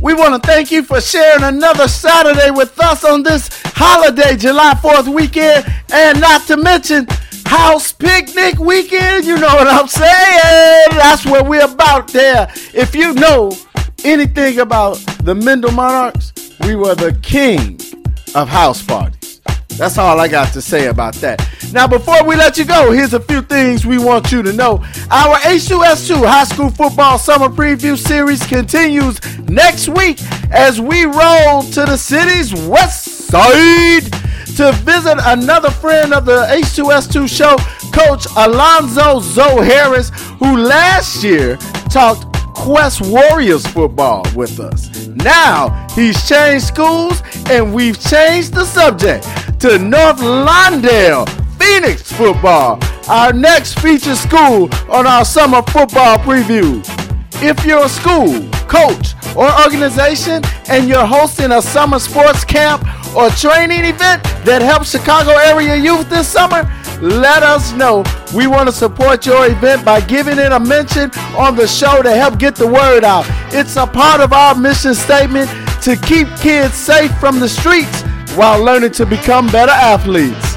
We 0.00 0.12
want 0.12 0.42
to 0.42 0.44
thank 0.44 0.72
you 0.72 0.82
for 0.82 1.00
sharing 1.00 1.44
another 1.44 1.86
Saturday 1.86 2.50
with 2.50 2.76
us 2.80 3.04
on 3.04 3.22
this 3.22 3.48
holiday, 3.76 4.36
July 4.36 4.74
4th 4.74 5.06
weekend, 5.14 5.72
and 5.92 6.20
not 6.20 6.44
to 6.48 6.56
mention 6.56 7.06
house 7.46 7.92
picnic 7.92 8.58
weekend. 8.58 9.24
You 9.24 9.38
know 9.38 9.54
what 9.54 9.68
I'm 9.68 9.86
saying? 9.86 10.98
That's 10.98 11.24
what 11.24 11.46
we're 11.46 11.64
about 11.64 12.08
there. 12.08 12.52
If 12.74 12.96
you 12.96 13.14
know 13.14 13.56
anything 14.02 14.58
about 14.58 14.96
the 15.22 15.36
Mendel 15.36 15.70
Monarchs, 15.70 16.32
we 16.62 16.74
were 16.74 16.96
the 16.96 17.16
king 17.22 17.78
of 18.34 18.48
house 18.48 18.82
parties. 18.82 19.40
That's 19.76 19.96
all 19.96 20.20
I 20.20 20.28
got 20.28 20.52
to 20.52 20.60
say 20.60 20.88
about 20.88 21.14
that. 21.16 21.40
Now, 21.72 21.86
before 21.86 22.22
we 22.24 22.36
let 22.36 22.58
you 22.58 22.66
go, 22.66 22.92
here's 22.92 23.14
a 23.14 23.20
few 23.20 23.40
things 23.40 23.86
we 23.86 23.96
want 23.96 24.30
you 24.30 24.42
to 24.42 24.52
know. 24.52 24.84
Our 25.10 25.36
H2S2 25.38 26.26
High 26.26 26.44
School 26.44 26.68
Football 26.68 27.16
Summer 27.16 27.48
Preview 27.48 27.96
Series 27.96 28.44
continues 28.46 29.18
next 29.48 29.88
week 29.88 30.20
as 30.50 30.82
we 30.82 31.04
roll 31.04 31.62
to 31.62 31.86
the 31.86 31.96
city's 31.96 32.52
west 32.52 33.28
side 33.28 34.02
to 34.56 34.72
visit 34.84 35.18
another 35.24 35.70
friend 35.70 36.12
of 36.12 36.26
the 36.26 36.44
H2S2 36.50 37.26
show, 37.26 37.56
Coach 37.90 38.26
Alonzo 38.36 39.20
Zoe 39.20 39.64
Harris, 39.64 40.10
who 40.38 40.58
last 40.58 41.24
year 41.24 41.56
talked 41.88 42.26
Quest 42.54 43.00
Warriors 43.00 43.66
football 43.66 44.26
with 44.36 44.60
us. 44.60 45.06
Now 45.06 45.86
he's 45.94 46.28
changed 46.28 46.66
schools 46.66 47.22
and 47.48 47.72
we've 47.72 47.98
changed 47.98 48.52
the 48.52 48.66
subject 48.66 49.24
to 49.60 49.78
North 49.78 50.18
Lawndale 50.18 51.41
Phoenix 51.62 52.10
football, 52.10 52.80
our 53.08 53.32
next 53.32 53.78
featured 53.78 54.16
school 54.16 54.68
on 54.90 55.06
our 55.06 55.24
summer 55.24 55.62
football 55.62 56.18
preview. 56.18 56.82
If 57.40 57.64
you're 57.64 57.84
a 57.84 57.88
school, 57.88 58.48
coach, 58.66 59.14
or 59.36 59.48
organization 59.62 60.42
and 60.68 60.88
you're 60.88 61.06
hosting 61.06 61.52
a 61.52 61.62
summer 61.62 62.00
sports 62.00 62.44
camp 62.44 62.82
or 63.14 63.30
training 63.30 63.84
event 63.84 64.24
that 64.44 64.60
helps 64.60 64.90
Chicago 64.90 65.30
area 65.36 65.76
youth 65.76 66.10
this 66.10 66.26
summer, 66.26 66.68
let 67.00 67.44
us 67.44 67.72
know. 67.74 68.02
We 68.34 68.48
want 68.48 68.68
to 68.68 68.72
support 68.72 69.24
your 69.24 69.46
event 69.46 69.84
by 69.84 70.00
giving 70.00 70.38
it 70.40 70.50
a 70.50 70.58
mention 70.58 71.12
on 71.38 71.54
the 71.54 71.68
show 71.68 72.02
to 72.02 72.10
help 72.10 72.40
get 72.40 72.56
the 72.56 72.66
word 72.66 73.04
out. 73.04 73.24
It's 73.54 73.76
a 73.76 73.86
part 73.86 74.20
of 74.20 74.32
our 74.32 74.56
mission 74.56 74.94
statement 74.94 75.48
to 75.82 75.94
keep 75.94 76.26
kids 76.38 76.74
safe 76.74 77.16
from 77.20 77.38
the 77.38 77.48
streets 77.48 78.02
while 78.34 78.60
learning 78.60 78.90
to 78.92 79.06
become 79.06 79.46
better 79.46 79.70
athletes. 79.70 80.51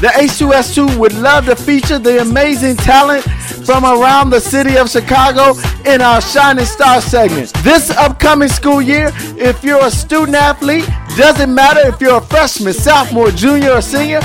The 0.00 0.08
H2S2 0.08 0.98
would 0.98 1.14
love 1.14 1.46
to 1.46 1.56
feature 1.56 1.98
the 1.98 2.20
amazing 2.20 2.76
talent 2.76 3.24
from 3.64 3.82
around 3.84 4.28
the 4.28 4.40
city 4.40 4.76
of 4.76 4.90
Chicago 4.90 5.58
in 5.86 6.02
our 6.02 6.20
Shining 6.20 6.66
Star 6.66 7.00
segment. 7.00 7.50
This 7.64 7.88
upcoming 7.92 8.50
school 8.50 8.82
year, 8.82 9.10
if 9.38 9.64
you're 9.64 9.82
a 9.82 9.90
student 9.90 10.36
athlete, 10.36 10.86
doesn't 11.16 11.52
matter 11.52 11.80
if 11.88 11.98
you're 11.98 12.18
a 12.18 12.20
freshman, 12.20 12.74
sophomore, 12.74 13.30
junior, 13.30 13.72
or 13.72 13.80
senior, 13.80 14.20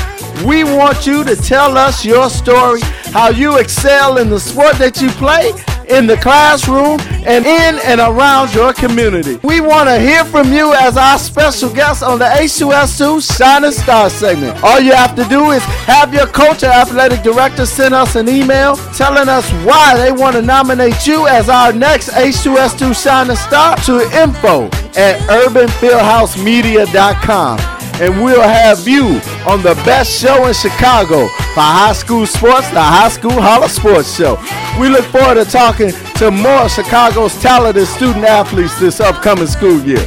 we 0.46 0.66
want 0.66 1.08
you 1.08 1.24
to 1.24 1.38
tell 1.38 1.78
us 1.78 2.04
your 2.04 2.30
story, 2.30 2.82
how 3.14 3.30
you 3.30 3.58
excel 3.58 4.18
in 4.18 4.30
the 4.30 4.42
sport 4.42 4.76
that 4.76 5.02
you 5.02 5.10
play, 5.12 5.54
in 5.92 6.08
the 6.08 6.18
classroom, 6.18 7.00
and 7.26 7.46
in 7.46 7.80
and 7.86 8.02
around 8.02 8.54
your 8.54 8.74
community. 8.74 9.40
We 9.44 9.62
want 9.62 9.88
to 9.90 10.00
hear 10.00 10.24
from 10.26 10.52
you 10.52 10.74
as 10.74 10.98
our 10.98 11.20
special 11.20 11.70
guest 11.74 12.04
on 12.04 12.20
the 12.20 12.26
H2S2 12.26 13.38
Shining 13.38 13.72
Star 13.72 14.10
segment. 14.10 14.62
All 14.64 14.80
you 14.80 14.94
have 14.94 15.16
to 15.16 15.24
do 15.26 15.52
is 15.52 15.64
have 15.86 16.14
your 16.14 16.28
coach 16.28 16.64
or 16.64 16.68
athletic 16.68 17.24
director 17.24 17.66
send 17.66 17.94
us 17.94 18.16
an 18.16 18.30
email 18.30 18.76
telling 18.96 19.28
us 19.30 19.50
why 19.66 19.96
they 19.98 20.12
want 20.12 20.36
to 20.36 20.42
nominate 20.42 21.06
you 21.06 21.28
as 21.28 21.50
our 21.50 21.72
next 21.74 22.10
H2S2 22.10 22.96
Shining 23.04 23.36
Star 23.36 23.76
to 23.78 24.02
info 24.22 24.66
at 24.96 25.20
urbanfieldhousemedia.com 25.30 27.81
and 28.02 28.20
we'll 28.24 28.42
have 28.42 28.88
you 28.88 29.22
on 29.48 29.62
the 29.62 29.76
best 29.86 30.10
show 30.12 30.48
in 30.48 30.54
Chicago 30.56 31.28
for 31.54 31.62
high 31.62 31.94
school 31.94 32.26
sports, 32.26 32.68
the 32.72 32.82
High 32.82 33.10
School 33.10 33.38
Holla 33.40 33.70
Sports 33.70 34.18
Show. 34.18 34.42
We 34.82 34.90
look 34.90 35.06
forward 35.06 35.36
to 35.36 35.46
talking 35.46 35.92
to 36.18 36.32
more 36.32 36.68
Chicago's 36.68 37.40
talented 37.40 37.88
student 37.88 38.26
athletes 38.26 38.80
this 38.80 39.00
upcoming 39.00 39.46
school 39.46 39.80
year. 39.82 40.02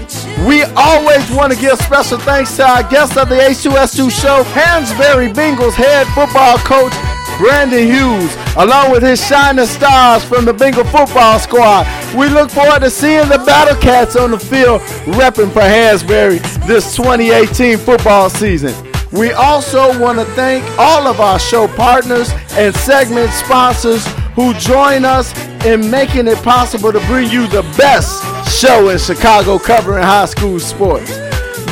We 0.44 0.64
always 0.74 1.30
want 1.30 1.52
to 1.52 1.58
give 1.58 1.78
special 1.78 2.18
thanks 2.18 2.56
to 2.56 2.66
our 2.66 2.82
guest 2.82 3.16
of 3.16 3.28
the 3.28 3.36
H2S2 3.36 4.10
show, 4.10 4.42
Hansberry 4.42 5.32
Bengals 5.32 5.74
head 5.74 6.08
football 6.18 6.58
coach, 6.58 6.92
Brandon 7.38 7.86
Hughes, 7.86 8.36
along 8.56 8.92
with 8.92 9.02
his 9.02 9.24
shining 9.26 9.66
stars 9.66 10.24
from 10.24 10.44
the 10.44 10.52
Bengal 10.52 10.84
football 10.84 11.38
squad. 11.38 11.86
We 12.14 12.28
look 12.28 12.50
forward 12.50 12.80
to 12.80 12.90
seeing 12.90 13.28
the 13.28 13.38
Battle 13.38 13.80
Cats 13.80 14.16
on 14.16 14.30
the 14.30 14.38
field 14.38 14.80
repping 15.16 15.52
for 15.52 15.60
Hansberry 15.60 16.40
this 16.66 16.94
2018 16.96 17.78
football 17.78 18.30
season. 18.30 18.74
We 19.12 19.32
also 19.32 19.98
want 20.00 20.18
to 20.18 20.24
thank 20.34 20.64
all 20.78 21.06
of 21.06 21.20
our 21.20 21.38
show 21.38 21.68
partners 21.68 22.30
and 22.52 22.74
segment 22.74 23.30
sponsors 23.32 24.04
who 24.34 24.54
join 24.54 25.04
us 25.04 25.32
in 25.64 25.90
making 25.90 26.26
it 26.26 26.38
possible 26.42 26.92
to 26.92 27.00
bring 27.06 27.30
you 27.30 27.46
the 27.46 27.62
best 27.76 28.22
show 28.60 28.88
in 28.88 28.98
Chicago 28.98 29.58
covering 29.58 30.02
high 30.02 30.26
school 30.26 30.58
sports. 30.58 31.16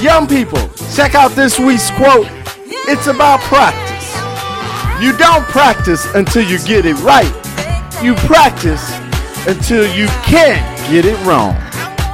Young 0.01 0.27
people, 0.27 0.69
check 0.95 1.15
out 1.15 1.33
this 1.33 1.59
week's 1.59 1.91
quote. 1.93 2.27
It's 2.89 3.07
about 3.07 3.41
practice. 3.41 3.92
You 5.01 5.17
don't 5.17 5.45
practice 5.47 6.07
until 6.15 6.43
you 6.43 6.59
get 6.59 6.87
it 6.87 6.97
right. 7.01 7.33
You 8.03 8.15
practice 8.27 8.83
until 9.47 9.87
you 9.95 10.07
can't 10.25 10.63
get 10.91 11.05
it 11.05 11.17
wrong. 11.25 11.55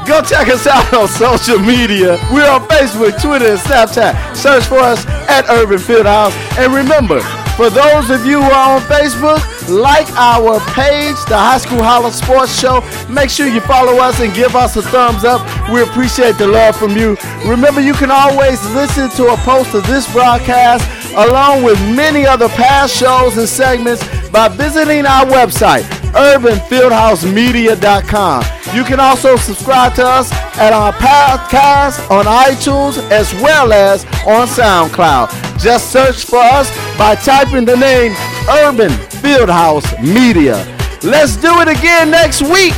Go 0.06 0.22
check 0.22 0.48
us 0.48 0.66
out 0.66 0.92
on 0.94 1.08
social 1.08 1.58
media. 1.58 2.18
We're 2.32 2.48
on 2.48 2.62
Facebook, 2.68 3.20
Twitter, 3.20 3.48
and 3.48 3.58
Snapchat. 3.58 4.36
Search 4.36 4.64
for 4.64 4.78
us 4.78 5.06
at 5.28 5.48
Urban 5.50 5.78
Fieldhouse. 5.78 6.32
And 6.58 6.72
remember, 6.72 7.20
for 7.56 7.70
those 7.70 8.10
of 8.10 8.24
you 8.24 8.42
who 8.42 8.50
are 8.50 8.76
on 8.76 8.80
Facebook, 8.82 9.42
like 9.68 10.08
our 10.12 10.60
page, 10.72 11.16
the 11.28 11.36
High 11.36 11.58
School 11.58 11.82
Holla 11.82 12.10
Sports 12.12 12.58
Show. 12.58 12.80
Make 13.08 13.30
sure 13.30 13.46
you 13.48 13.60
follow 13.60 14.00
us 14.00 14.20
and 14.20 14.34
give 14.34 14.56
us 14.56 14.76
a 14.76 14.82
thumbs 14.82 15.24
up. 15.24 15.44
We 15.70 15.82
appreciate 15.82 16.38
the 16.38 16.46
love 16.46 16.76
from 16.76 16.96
you. 16.96 17.16
Remember, 17.44 17.80
you 17.80 17.92
can 17.92 18.10
always 18.10 18.64
listen 18.72 19.10
to 19.10 19.32
a 19.32 19.36
post 19.38 19.74
of 19.74 19.86
this 19.86 20.10
broadcast 20.12 20.97
along 21.16 21.62
with 21.62 21.78
many 21.94 22.26
other 22.26 22.48
past 22.48 22.96
shows 22.96 23.36
and 23.38 23.48
segments 23.48 24.02
by 24.30 24.48
visiting 24.48 25.06
our 25.06 25.24
website, 25.26 25.84
urbanfieldhousemedia.com. 26.12 28.44
You 28.74 28.84
can 28.84 29.00
also 29.00 29.36
subscribe 29.36 29.94
to 29.94 30.06
us 30.06 30.30
at 30.58 30.72
our 30.72 30.92
podcast 30.92 32.10
on 32.10 32.26
iTunes 32.26 32.98
as 33.10 33.32
well 33.34 33.72
as 33.72 34.04
on 34.26 34.46
SoundCloud. 34.46 35.30
Just 35.58 35.90
search 35.90 36.24
for 36.24 36.38
us 36.38 36.70
by 36.98 37.14
typing 37.14 37.64
the 37.64 37.76
name 37.76 38.12
Urban 38.48 38.90
Fieldhouse 39.20 39.86
Media. 40.02 40.56
Let's 41.02 41.36
do 41.36 41.60
it 41.60 41.68
again 41.68 42.10
next 42.10 42.42
week. 42.42 42.74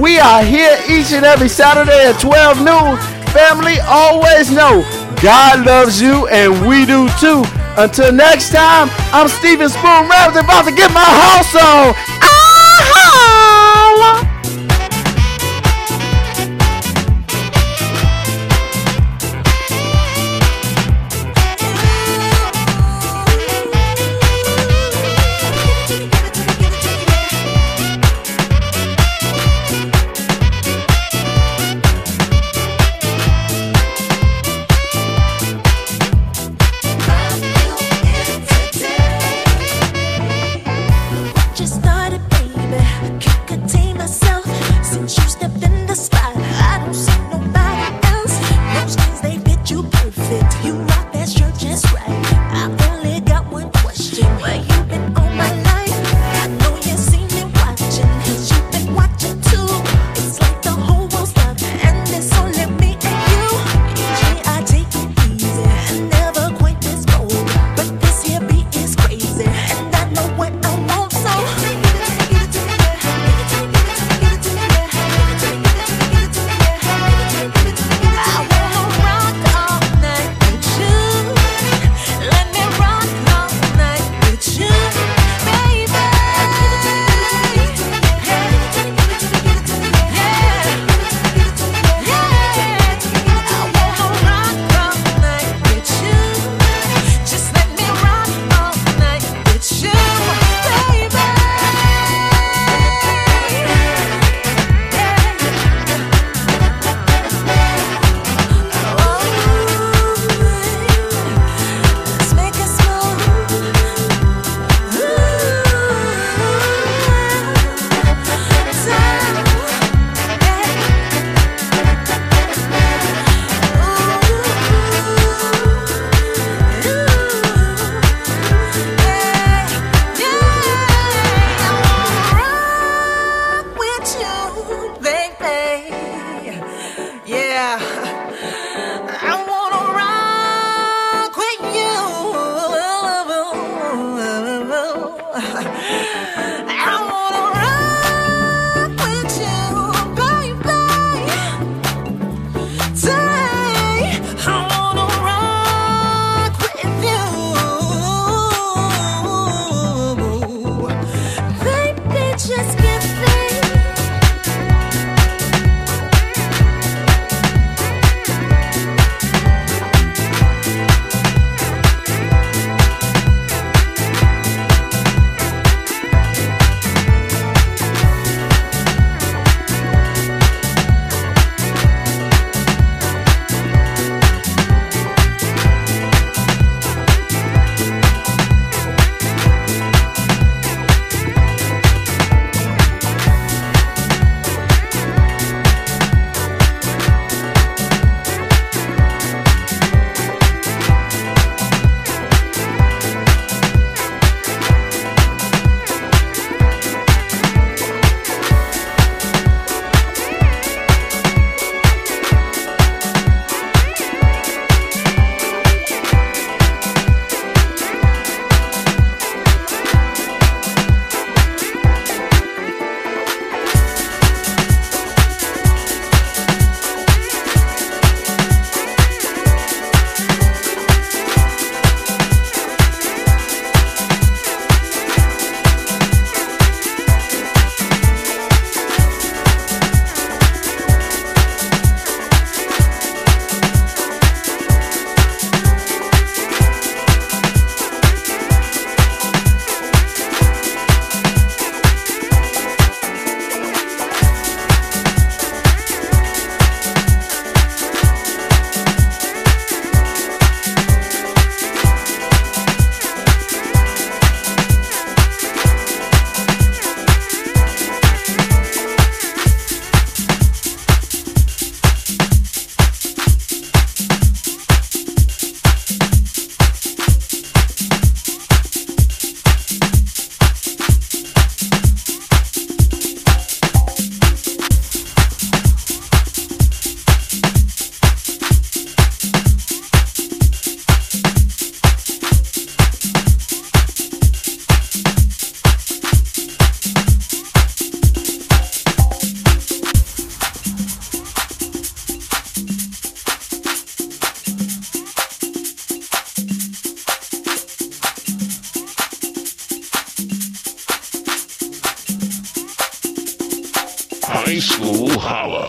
We 0.00 0.18
are 0.18 0.42
here 0.42 0.78
each 0.88 1.12
and 1.12 1.24
every 1.24 1.48
Saturday 1.48 2.06
at 2.08 2.18
12 2.20 2.58
noon. 2.58 2.96
Family, 3.34 3.78
always 3.86 4.50
know 4.50 4.82
God 5.20 5.66
loves 5.66 6.00
you 6.00 6.26
and 6.28 6.66
we 6.66 6.86
do 6.86 7.08
too. 7.20 7.44
Until 7.76 8.12
next 8.12 8.50
time, 8.50 8.88
I'm 9.12 9.26
Steven 9.26 9.68
Spoon 9.68 10.08
Ramsey 10.08 10.40
about 10.40 10.64
to 10.66 10.72
get 10.72 10.92
my 10.92 11.02
house 11.02 11.54
on. 11.56 12.33